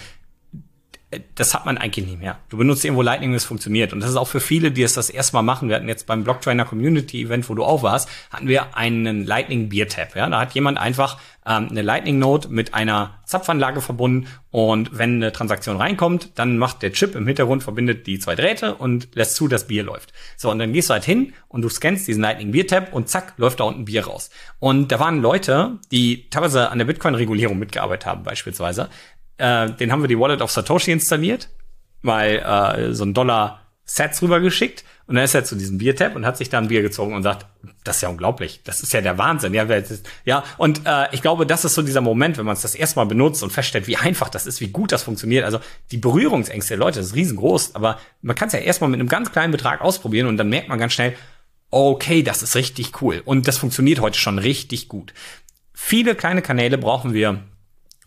das 1.36 1.54
hat 1.54 1.66
man 1.66 1.78
eigentlich 1.78 2.06
nicht 2.06 2.20
mehr. 2.20 2.38
Du 2.50 2.58
benutzt 2.58 2.84
irgendwo 2.86 3.02
Lightning, 3.02 3.34
das 3.34 3.46
funktioniert. 3.46 3.94
Und 3.94 4.00
das 4.00 4.10
ist 4.10 4.16
auch 4.16 4.28
für 4.28 4.40
viele, 4.40 4.72
die 4.72 4.84
es 4.84 4.94
das 4.94 5.10
erste 5.10 5.36
Mal 5.36 5.42
machen. 5.42 5.70
Wir 5.70 5.76
hatten 5.76 5.88
jetzt 5.88 6.08
beim 6.08 6.24
Blocktrainer 6.24 6.66
Community 6.66 7.24
Event, 7.24 7.50
wo 7.50 7.56
du 7.56 7.64
auch 7.64 7.84
warst, 7.84 8.10
hatten 8.32 8.48
wir 8.48 8.76
einen 8.78 9.26
Lightning 9.26 9.70
Beer 9.70 9.88
Tap. 9.88 10.16
Ja, 10.16 10.30
da 10.30 10.40
hat 10.42 10.54
jemand 10.54 10.78
einfach 10.78 11.18
ähm, 11.46 11.68
eine 11.70 11.82
Lightning 11.82 12.20
Node 12.20 12.50
mit 12.50 12.74
einer 12.74 13.20
Zapfanlage 13.26 13.82
verbunden. 13.82 14.28
Und 14.52 14.98
wenn 14.98 15.16
eine 15.16 15.32
Transaktion 15.32 15.78
reinkommt, 15.78 16.32
dann 16.36 16.58
macht 16.58 16.82
der 16.82 16.94
Chip 16.94 17.16
im 17.16 17.28
Hintergrund, 17.28 17.64
verbindet 17.64 18.08
die 18.08 18.20
zwei 18.20 18.36
Drähte 18.36 18.76
und 18.76 19.14
lässt 19.16 19.36
zu, 19.36 19.48
dass 19.48 19.68
Bier 19.68 19.84
läuft. 19.84 20.14
So, 20.38 20.50
und 20.50 20.60
dann 20.60 20.74
gehst 20.74 20.90
du 20.90 20.94
halt 20.94 21.04
hin 21.04 21.34
und 21.50 21.62
du 21.62 21.70
scannst 21.70 22.08
diesen 22.08 22.22
Lightning 22.22 22.52
Beer 22.52 22.68
Tap 22.68 22.94
und 22.94 23.10
zack, 23.10 23.34
läuft 23.38 23.60
da 23.60 23.66
unten 23.66 23.86
Bier 23.86 24.06
raus. 24.06 24.30
Und 24.60 24.92
da 24.92 25.00
waren 25.00 25.22
Leute, 25.22 25.80
die 25.92 26.30
teilweise 26.30 26.70
an 26.70 26.78
der 26.78 26.86
Bitcoin-Regulierung 26.86 27.60
mitgearbeitet 27.60 28.06
haben, 28.06 28.24
beispielsweise, 28.24 28.90
äh, 29.38 29.70
den 29.72 29.92
haben 29.92 30.02
wir 30.02 30.08
die 30.08 30.20
Wallet 30.20 30.42
auf 30.42 30.52
Satoshi 30.52 30.92
installiert, 30.92 31.50
weil 32.02 32.38
äh, 32.38 32.94
so 32.94 33.04
ein 33.04 33.14
Dollar 33.14 33.62
Sets 33.86 34.22
rübergeschickt 34.22 34.84
und 35.08 35.16
dann 35.16 35.24
ist 35.24 35.36
er 35.36 35.44
zu 35.44 35.56
diesem 35.56 35.78
Biertab 35.78 36.16
und 36.16 36.26
hat 36.26 36.38
sich 36.38 36.50
da 36.50 36.58
ein 36.58 36.70
Bier 36.70 36.82
gezogen 36.82 37.14
und 37.14 37.22
sagt, 37.22 37.46
das 37.84 37.98
ist 37.98 38.02
ja 38.02 38.10
unglaublich, 38.10 38.62
das 38.64 38.82
ist 38.82 38.92
ja 38.94 39.02
der 39.02 39.20
Wahnsinn. 39.20 39.54
Ja, 39.54 39.68
ja 40.26 40.44
und 40.58 40.82
äh, 40.86 41.08
ich 41.12 41.22
glaube, 41.22 41.46
das 41.46 41.66
ist 41.66 41.76
so 41.76 41.84
dieser 41.84 42.02
Moment, 42.02 42.40
wenn 42.40 42.46
man 42.46 42.56
es 42.56 42.64
das 42.64 42.74
erstmal 42.74 43.06
benutzt 43.06 43.44
und 43.44 43.52
feststellt, 43.52 43.86
wie 43.86 43.98
einfach 43.98 44.30
das 44.30 44.48
ist, 44.48 44.60
wie 44.60 44.70
gut 44.70 44.92
das 44.92 45.04
funktioniert. 45.04 45.46
Also 45.46 45.60
die 45.92 45.98
Berührungsängste 45.98 46.70
der 46.70 46.80
Leute, 46.80 47.00
das 47.00 47.10
ist 47.10 47.16
riesengroß, 47.16 47.76
aber 47.76 48.00
man 48.24 48.36
kann 48.36 48.48
es 48.48 48.54
ja 48.54 48.60
erstmal 48.60 48.90
mit 48.90 49.00
einem 49.00 49.10
ganz 49.10 49.32
kleinen 49.32 49.52
Betrag 49.52 49.82
ausprobieren 49.82 50.26
und 50.26 50.38
dann 50.38 50.50
merkt 50.50 50.70
man 50.70 50.80
ganz 50.80 50.94
schnell, 50.94 51.16
okay, 51.70 52.24
das 52.24 52.42
ist 52.42 52.56
richtig 52.56 53.00
cool 53.04 53.22
und 53.24 53.48
das 53.48 53.60
funktioniert 53.60 54.00
heute 54.00 54.18
schon 54.18 54.40
richtig 54.40 54.88
gut. 54.88 55.14
Viele 55.74 56.16
kleine 56.16 56.42
Kanäle 56.42 56.80
brauchen 56.80 57.14
wir, 57.14 57.44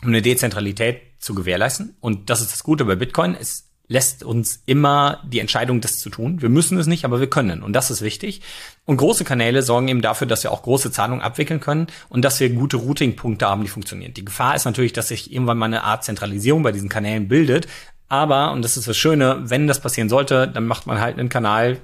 um 0.01 0.09
eine 0.09 0.21
Dezentralität 0.21 1.01
zu 1.19 1.35
gewährleisten 1.35 1.95
und 1.99 2.29
das 2.29 2.41
ist 2.41 2.51
das 2.51 2.63
Gute 2.63 2.85
bei 2.85 2.95
Bitcoin. 2.95 3.35
Es 3.39 3.69
lässt 3.89 4.23
uns 4.23 4.61
immer 4.67 5.21
die 5.27 5.39
Entscheidung, 5.39 5.81
das 5.81 5.97
zu 5.97 6.09
tun. 6.11 6.41
Wir 6.41 6.49
müssen 6.49 6.77
es 6.77 6.85
nicht, 6.85 7.05
aber 7.05 7.19
wir 7.19 7.29
können. 7.29 7.63
Und 7.63 7.73
das 7.73 7.89
ist 7.89 8.01
wichtig. 8.01 8.41
Und 8.85 8.97
große 8.97 9.25
Kanäle 9.25 9.63
sorgen 9.63 9.87
eben 9.87 10.01
dafür, 10.01 10.27
dass 10.27 10.43
wir 10.43 10.51
auch 10.51 10.61
große 10.61 10.91
Zahlungen 10.91 11.21
abwickeln 11.21 11.59
können 11.59 11.87
und 12.07 12.23
dass 12.23 12.39
wir 12.39 12.51
gute 12.51 12.77
Routing-Punkte 12.77 13.47
haben, 13.47 13.63
die 13.63 13.67
funktionieren. 13.67 14.13
Die 14.13 14.23
Gefahr 14.23 14.55
ist 14.55 14.65
natürlich, 14.65 14.93
dass 14.93 15.07
sich 15.07 15.33
irgendwann 15.33 15.57
mal 15.57 15.65
eine 15.65 15.83
Art 15.83 16.03
Zentralisierung 16.03 16.61
bei 16.61 16.71
diesen 16.71 16.87
Kanälen 16.87 17.27
bildet. 17.27 17.67
Aber, 18.07 18.51
und 18.51 18.63
das 18.63 18.77
ist 18.77 18.87
das 18.87 18.95
Schöne, 18.95 19.41
wenn 19.49 19.65
das 19.65 19.81
passieren 19.81 20.07
sollte, 20.07 20.47
dann 20.47 20.67
macht 20.67 20.85
man 20.85 21.01
halt 21.01 21.17
einen 21.17 21.29
Kanal 21.29 21.79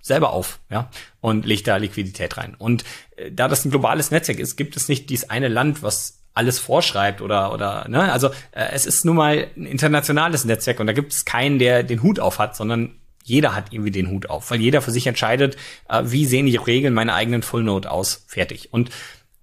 selber 0.00 0.30
auf, 0.30 0.60
ja, 0.70 0.90
und 1.20 1.44
legt 1.44 1.66
da 1.66 1.76
Liquidität 1.76 2.36
rein. 2.36 2.54
Und 2.56 2.84
äh, 3.16 3.32
da 3.32 3.48
das 3.48 3.64
ein 3.64 3.70
globales 3.70 4.12
Netzwerk 4.12 4.38
ist, 4.38 4.56
gibt 4.56 4.76
es 4.76 4.88
nicht 4.88 5.10
dieses 5.10 5.28
eine 5.28 5.48
Land, 5.48 5.82
was 5.82 6.20
alles 6.38 6.58
vorschreibt 6.58 7.20
oder 7.20 7.52
oder 7.52 7.86
ne 7.88 8.12
also 8.12 8.28
äh, 8.52 8.68
es 8.72 8.86
ist 8.86 9.04
nun 9.04 9.16
mal 9.16 9.48
ein 9.56 9.66
internationales 9.66 10.44
Netzwerk 10.44 10.80
und 10.80 10.86
da 10.86 10.92
gibt 10.92 11.12
es 11.12 11.24
keinen 11.24 11.58
der 11.58 11.82
den 11.82 12.02
Hut 12.02 12.20
auf 12.20 12.38
hat 12.38 12.56
sondern 12.56 12.94
jeder 13.24 13.54
hat 13.54 13.72
irgendwie 13.72 13.90
den 13.90 14.08
Hut 14.08 14.30
auf 14.30 14.50
weil 14.50 14.60
jeder 14.60 14.80
für 14.80 14.92
sich 14.92 15.06
entscheidet 15.06 15.56
äh, 15.88 16.02
wie 16.04 16.24
sehen 16.24 16.46
die 16.46 16.56
Regeln 16.56 16.94
meiner 16.94 17.14
eigenen 17.14 17.42
Full 17.42 17.64
Node 17.64 17.90
aus 17.90 18.24
fertig 18.28 18.72
und 18.72 18.90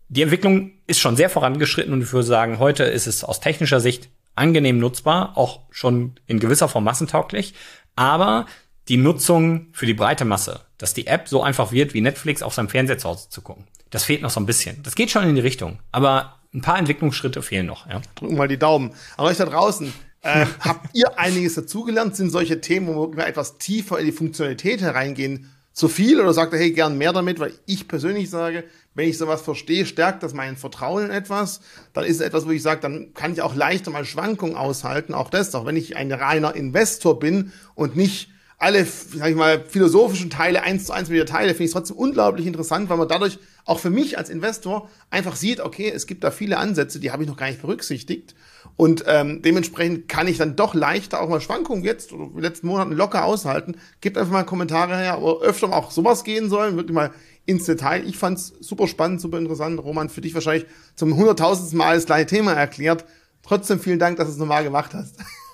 die 0.07 0.21
Entwicklung 0.21 0.71
ist 0.87 0.99
schon 0.99 1.17
sehr 1.17 1.29
vorangeschritten 1.29 1.93
und 1.93 2.01
ich 2.01 2.13
würde 2.13 2.25
sagen 2.25 2.59
heute 2.59 2.85
ist 2.85 3.07
es 3.07 3.23
aus 3.23 3.41
technischer 3.41 3.81
Sicht 3.81 4.09
angenehm 4.33 4.79
nutzbar 4.79 5.37
auch 5.37 5.59
schon 5.71 6.15
in 6.27 6.39
gewisser 6.39 6.69
Form 6.69 6.85
massentauglich 6.85 7.53
aber 7.97 8.45
die 8.87 8.97
Nutzung 8.97 9.67
für 9.71 9.85
die 9.85 9.93
breite 9.93 10.25
Masse, 10.25 10.61
dass 10.77 10.93
die 10.93 11.07
App 11.07 11.27
so 11.27 11.41
einfach 11.41 11.71
wird, 11.71 11.93
wie 11.93 12.01
Netflix 12.01 12.43
auf 12.43 12.53
seinem 12.53 12.69
Fernseher 12.69 12.97
zu 12.97 13.09
Hause 13.09 13.29
zu 13.29 13.41
gucken. 13.41 13.65
Das 13.89 14.03
fehlt 14.03 14.21
noch 14.21 14.29
so 14.29 14.39
ein 14.39 14.45
bisschen. 14.45 14.83
Das 14.83 14.95
geht 14.95 15.09
schon 15.09 15.27
in 15.27 15.35
die 15.35 15.41
Richtung. 15.41 15.79
Aber 15.91 16.39
ein 16.55 16.61
paar 16.61 16.79
Entwicklungsschritte 16.79 17.41
fehlen 17.41 17.65
noch. 17.65 17.87
Ja. 17.87 18.01
Drücken 18.15 18.35
mal 18.35 18.47
die 18.47 18.57
Daumen. 18.57 18.91
An 19.17 19.25
euch 19.25 19.37
da 19.37 19.45
draußen, 19.45 19.93
äh, 20.21 20.45
habt 20.61 20.89
ihr 20.93 21.19
einiges 21.19 21.55
dazugelernt? 21.55 22.15
Sind 22.15 22.31
solche 22.31 22.61
Themen, 22.61 22.95
wo 22.95 23.15
wir 23.15 23.27
etwas 23.27 23.57
tiefer 23.57 23.99
in 23.99 24.05
die 24.05 24.11
Funktionalität 24.11 24.81
hereingehen, 24.81 25.51
zu 25.73 25.89
viel? 25.89 26.21
Oder 26.21 26.33
sagt 26.33 26.53
ihr, 26.53 26.59
hey, 26.59 26.71
gern 26.71 26.97
mehr 26.97 27.13
damit? 27.13 27.39
Weil 27.39 27.53
ich 27.65 27.87
persönlich 27.87 28.29
sage, 28.29 28.63
wenn 28.93 29.09
ich 29.09 29.17
sowas 29.17 29.41
verstehe, 29.41 29.85
stärkt 29.85 30.23
das 30.23 30.33
mein 30.33 30.55
Vertrauen 30.55 31.05
in 31.05 31.11
etwas. 31.11 31.59
Dann 31.93 32.05
ist 32.05 32.15
es 32.15 32.21
etwas, 32.21 32.47
wo 32.47 32.51
ich 32.51 32.63
sage, 32.63 32.79
dann 32.79 33.13
kann 33.13 33.33
ich 33.33 33.41
auch 33.41 33.55
leichter 33.55 33.91
mal 33.91 34.05
Schwankungen 34.05 34.55
aushalten. 34.55 35.13
Auch 35.13 35.29
das, 35.29 35.53
auch 35.53 35.65
wenn 35.65 35.75
ich 35.75 35.97
ein 35.97 36.11
reiner 36.11 36.55
Investor 36.55 37.19
bin 37.19 37.51
und 37.75 37.97
nicht 37.97 38.29
alle, 38.57 38.85
sag 38.85 39.29
ich 39.29 39.35
mal, 39.35 39.65
philosophischen 39.67 40.29
Teile 40.29 40.63
eins 40.63 40.85
zu 40.85 40.93
eins 40.93 41.09
mit 41.09 41.17
der 41.17 41.25
Teile, 41.25 41.49
finde 41.49 41.65
ich 41.65 41.71
trotzdem 41.71 41.97
unglaublich 41.97 42.47
interessant, 42.47 42.89
weil 42.89 42.97
man 42.97 43.09
dadurch 43.09 43.37
auch 43.65 43.79
für 43.79 43.89
mich 43.89 44.17
als 44.17 44.29
Investor 44.29 44.89
einfach 45.09 45.35
sieht, 45.35 45.59
okay, 45.59 45.91
es 45.93 46.07
gibt 46.07 46.23
da 46.23 46.31
viele 46.31 46.57
Ansätze, 46.57 46.99
die 46.99 47.11
habe 47.11 47.23
ich 47.23 47.29
noch 47.29 47.37
gar 47.37 47.47
nicht 47.47 47.61
berücksichtigt. 47.61 48.35
Und 48.77 49.03
ähm, 49.07 49.41
dementsprechend 49.41 50.07
kann 50.07 50.27
ich 50.27 50.37
dann 50.37 50.55
doch 50.55 50.73
leichter 50.73 51.21
auch 51.21 51.29
mal 51.29 51.41
Schwankungen 51.41 51.83
jetzt 51.83 52.13
oder 52.13 52.25
in 52.25 52.33
den 52.33 52.41
letzten 52.41 52.67
Monaten 52.67 52.91
locker 52.93 53.25
aushalten. 53.25 53.77
Gebt 54.01 54.17
einfach 54.17 54.31
mal 54.31 54.43
Kommentare 54.43 54.97
her, 54.97 55.13
aber 55.13 55.41
öfter 55.41 55.73
auch 55.73 55.91
sowas 55.91 56.23
gehen 56.23 56.49
sollen, 56.49 56.75
wirklich 56.75 56.95
mal 56.95 57.11
ins 57.45 57.65
Detail. 57.65 58.05
Ich 58.07 58.17
fand's 58.17 58.53
super 58.59 58.87
spannend, 58.87 59.21
super 59.21 59.37
interessant. 59.37 59.81
Roman, 59.81 60.09
für 60.09 60.21
dich 60.21 60.33
wahrscheinlich 60.33 60.67
zum 60.95 61.15
hunderttausendsten 61.15 61.77
Mal 61.77 61.95
das 61.95 62.05
gleiche 62.05 62.27
Thema 62.27 62.53
erklärt. 62.53 63.05
Trotzdem 63.43 63.79
vielen 63.79 63.99
Dank, 63.99 64.17
dass 64.17 64.27
du 64.27 64.33
es 64.33 64.39
nochmal 64.39 64.63
gemacht 64.63 64.93
hast. 64.93 65.15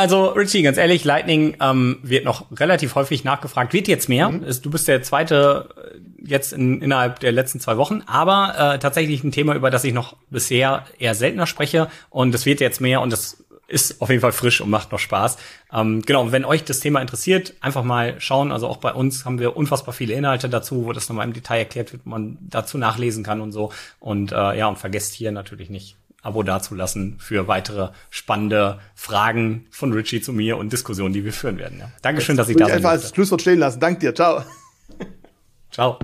Also 0.00 0.28
Richie, 0.28 0.62
ganz 0.62 0.78
ehrlich, 0.78 1.04
Lightning 1.04 1.58
ähm, 1.60 1.98
wird 2.02 2.24
noch 2.24 2.46
relativ 2.58 2.94
häufig 2.94 3.22
nachgefragt. 3.22 3.74
Wird 3.74 3.86
jetzt 3.86 4.08
mehr. 4.08 4.30
Mhm. 4.30 4.46
Du 4.62 4.70
bist 4.70 4.88
der 4.88 5.02
zweite 5.02 5.68
äh, 5.76 5.98
jetzt 6.26 6.54
in, 6.54 6.80
innerhalb 6.80 7.20
der 7.20 7.32
letzten 7.32 7.60
zwei 7.60 7.76
Wochen, 7.76 8.02
aber 8.06 8.54
äh, 8.56 8.78
tatsächlich 8.78 9.22
ein 9.24 9.30
Thema, 9.30 9.54
über 9.54 9.70
das 9.70 9.84
ich 9.84 9.92
noch 9.92 10.16
bisher 10.30 10.86
eher 10.98 11.14
seltener 11.14 11.46
spreche. 11.46 11.90
Und 12.08 12.34
es 12.34 12.46
wird 12.46 12.60
jetzt 12.60 12.80
mehr 12.80 13.02
und 13.02 13.12
das 13.12 13.44
ist 13.68 14.00
auf 14.00 14.08
jeden 14.08 14.22
Fall 14.22 14.32
frisch 14.32 14.62
und 14.62 14.70
macht 14.70 14.90
noch 14.90 14.98
Spaß. 14.98 15.36
Ähm, 15.70 16.00
genau, 16.00 16.32
wenn 16.32 16.46
euch 16.46 16.64
das 16.64 16.80
Thema 16.80 17.02
interessiert, 17.02 17.52
einfach 17.60 17.84
mal 17.84 18.18
schauen. 18.22 18.52
Also 18.52 18.68
auch 18.68 18.78
bei 18.78 18.94
uns 18.94 19.26
haben 19.26 19.38
wir 19.38 19.54
unfassbar 19.54 19.92
viele 19.92 20.14
Inhalte 20.14 20.48
dazu, 20.48 20.86
wo 20.86 20.94
das 20.94 21.10
nochmal 21.10 21.26
im 21.26 21.34
Detail 21.34 21.58
erklärt 21.58 21.92
wird, 21.92 22.06
man 22.06 22.38
dazu 22.40 22.78
nachlesen 22.78 23.22
kann 23.22 23.42
und 23.42 23.52
so. 23.52 23.70
Und 23.98 24.32
äh, 24.32 24.56
ja, 24.56 24.66
und 24.66 24.78
vergesst 24.78 25.12
hier 25.12 25.30
natürlich 25.30 25.68
nicht 25.68 25.99
Abo 26.22 26.42
dazulassen 26.42 27.16
für 27.18 27.48
weitere 27.48 27.90
spannende 28.10 28.78
Fragen 28.94 29.66
von 29.70 29.92
Richie 29.92 30.20
zu 30.20 30.32
mir 30.32 30.58
und 30.58 30.72
Diskussionen, 30.72 31.14
die 31.14 31.24
wir 31.24 31.32
führen 31.32 31.58
werden. 31.58 31.78
Ja. 31.80 31.90
Dankeschön, 32.02 32.36
Jetzt 32.36 32.40
dass 32.40 32.48
ich 32.48 32.56
da 32.56 32.64
bin. 32.66 32.70
Ich 32.70 32.76
einfach 32.76 32.90
als 32.90 33.10
Schlusswort 33.10 33.40
stehen 33.40 33.58
lassen. 33.58 33.80
Dank 33.80 34.00
dir. 34.00 34.14
Ciao. 34.14 34.44
Ciao. 35.70 35.98